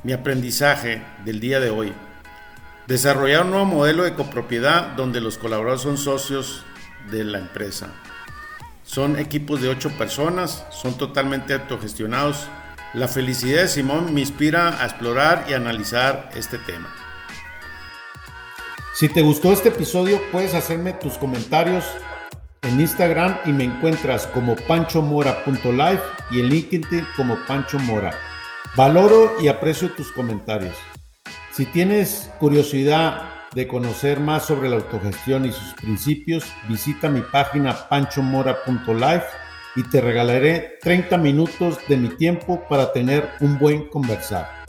Mi 0.04 0.12
aprendizaje 0.12 1.00
del 1.24 1.38
día 1.38 1.60
de 1.60 1.70
hoy. 1.70 1.92
Desarrollar 2.88 3.44
un 3.44 3.50
nuevo 3.52 3.66
modelo 3.66 4.02
de 4.02 4.14
copropiedad 4.14 4.96
donde 4.96 5.20
los 5.20 5.38
colaboradores 5.38 5.82
son 5.82 5.96
socios 5.96 6.64
de 7.12 7.22
la 7.22 7.38
empresa. 7.38 7.92
Son 8.92 9.18
equipos 9.18 9.62
de 9.62 9.70
ocho 9.70 9.88
personas, 9.96 10.66
son 10.68 10.98
totalmente 10.98 11.54
autogestionados. 11.54 12.46
La 12.92 13.08
felicidad 13.08 13.62
de 13.62 13.68
Simón 13.68 14.12
me 14.12 14.20
inspira 14.20 14.82
a 14.82 14.84
explorar 14.84 15.46
y 15.48 15.54
analizar 15.54 16.28
este 16.34 16.58
tema. 16.58 16.94
Si 18.94 19.08
te 19.08 19.22
gustó 19.22 19.50
este 19.50 19.70
episodio, 19.70 20.20
puedes 20.30 20.52
hacerme 20.52 20.92
tus 20.92 21.14
comentarios 21.14 21.86
en 22.60 22.82
Instagram 22.82 23.38
y 23.46 23.52
me 23.52 23.64
encuentras 23.64 24.26
como 24.26 24.56
panchomora.life 24.56 26.02
y 26.30 26.40
en 26.40 26.50
LinkedIn 26.50 27.06
como 27.16 27.38
Pancho 27.46 27.78
Mora. 27.78 28.12
Valoro 28.76 29.40
y 29.40 29.48
aprecio 29.48 29.90
tus 29.92 30.12
comentarios. 30.12 30.76
Si 31.50 31.64
tienes 31.64 32.30
curiosidad 32.38 33.31
de 33.54 33.68
conocer 33.68 34.20
más 34.20 34.46
sobre 34.46 34.68
la 34.68 34.76
autogestión 34.76 35.44
y 35.44 35.52
sus 35.52 35.74
principios, 35.74 36.44
visita 36.68 37.08
mi 37.08 37.20
página 37.20 37.88
panchomora.life 37.88 39.26
y 39.76 39.82
te 39.84 40.00
regalaré 40.00 40.78
30 40.80 41.18
minutos 41.18 41.78
de 41.88 41.96
mi 41.96 42.08
tiempo 42.10 42.62
para 42.68 42.92
tener 42.92 43.30
un 43.40 43.58
buen 43.58 43.88
conversar. 43.88 44.61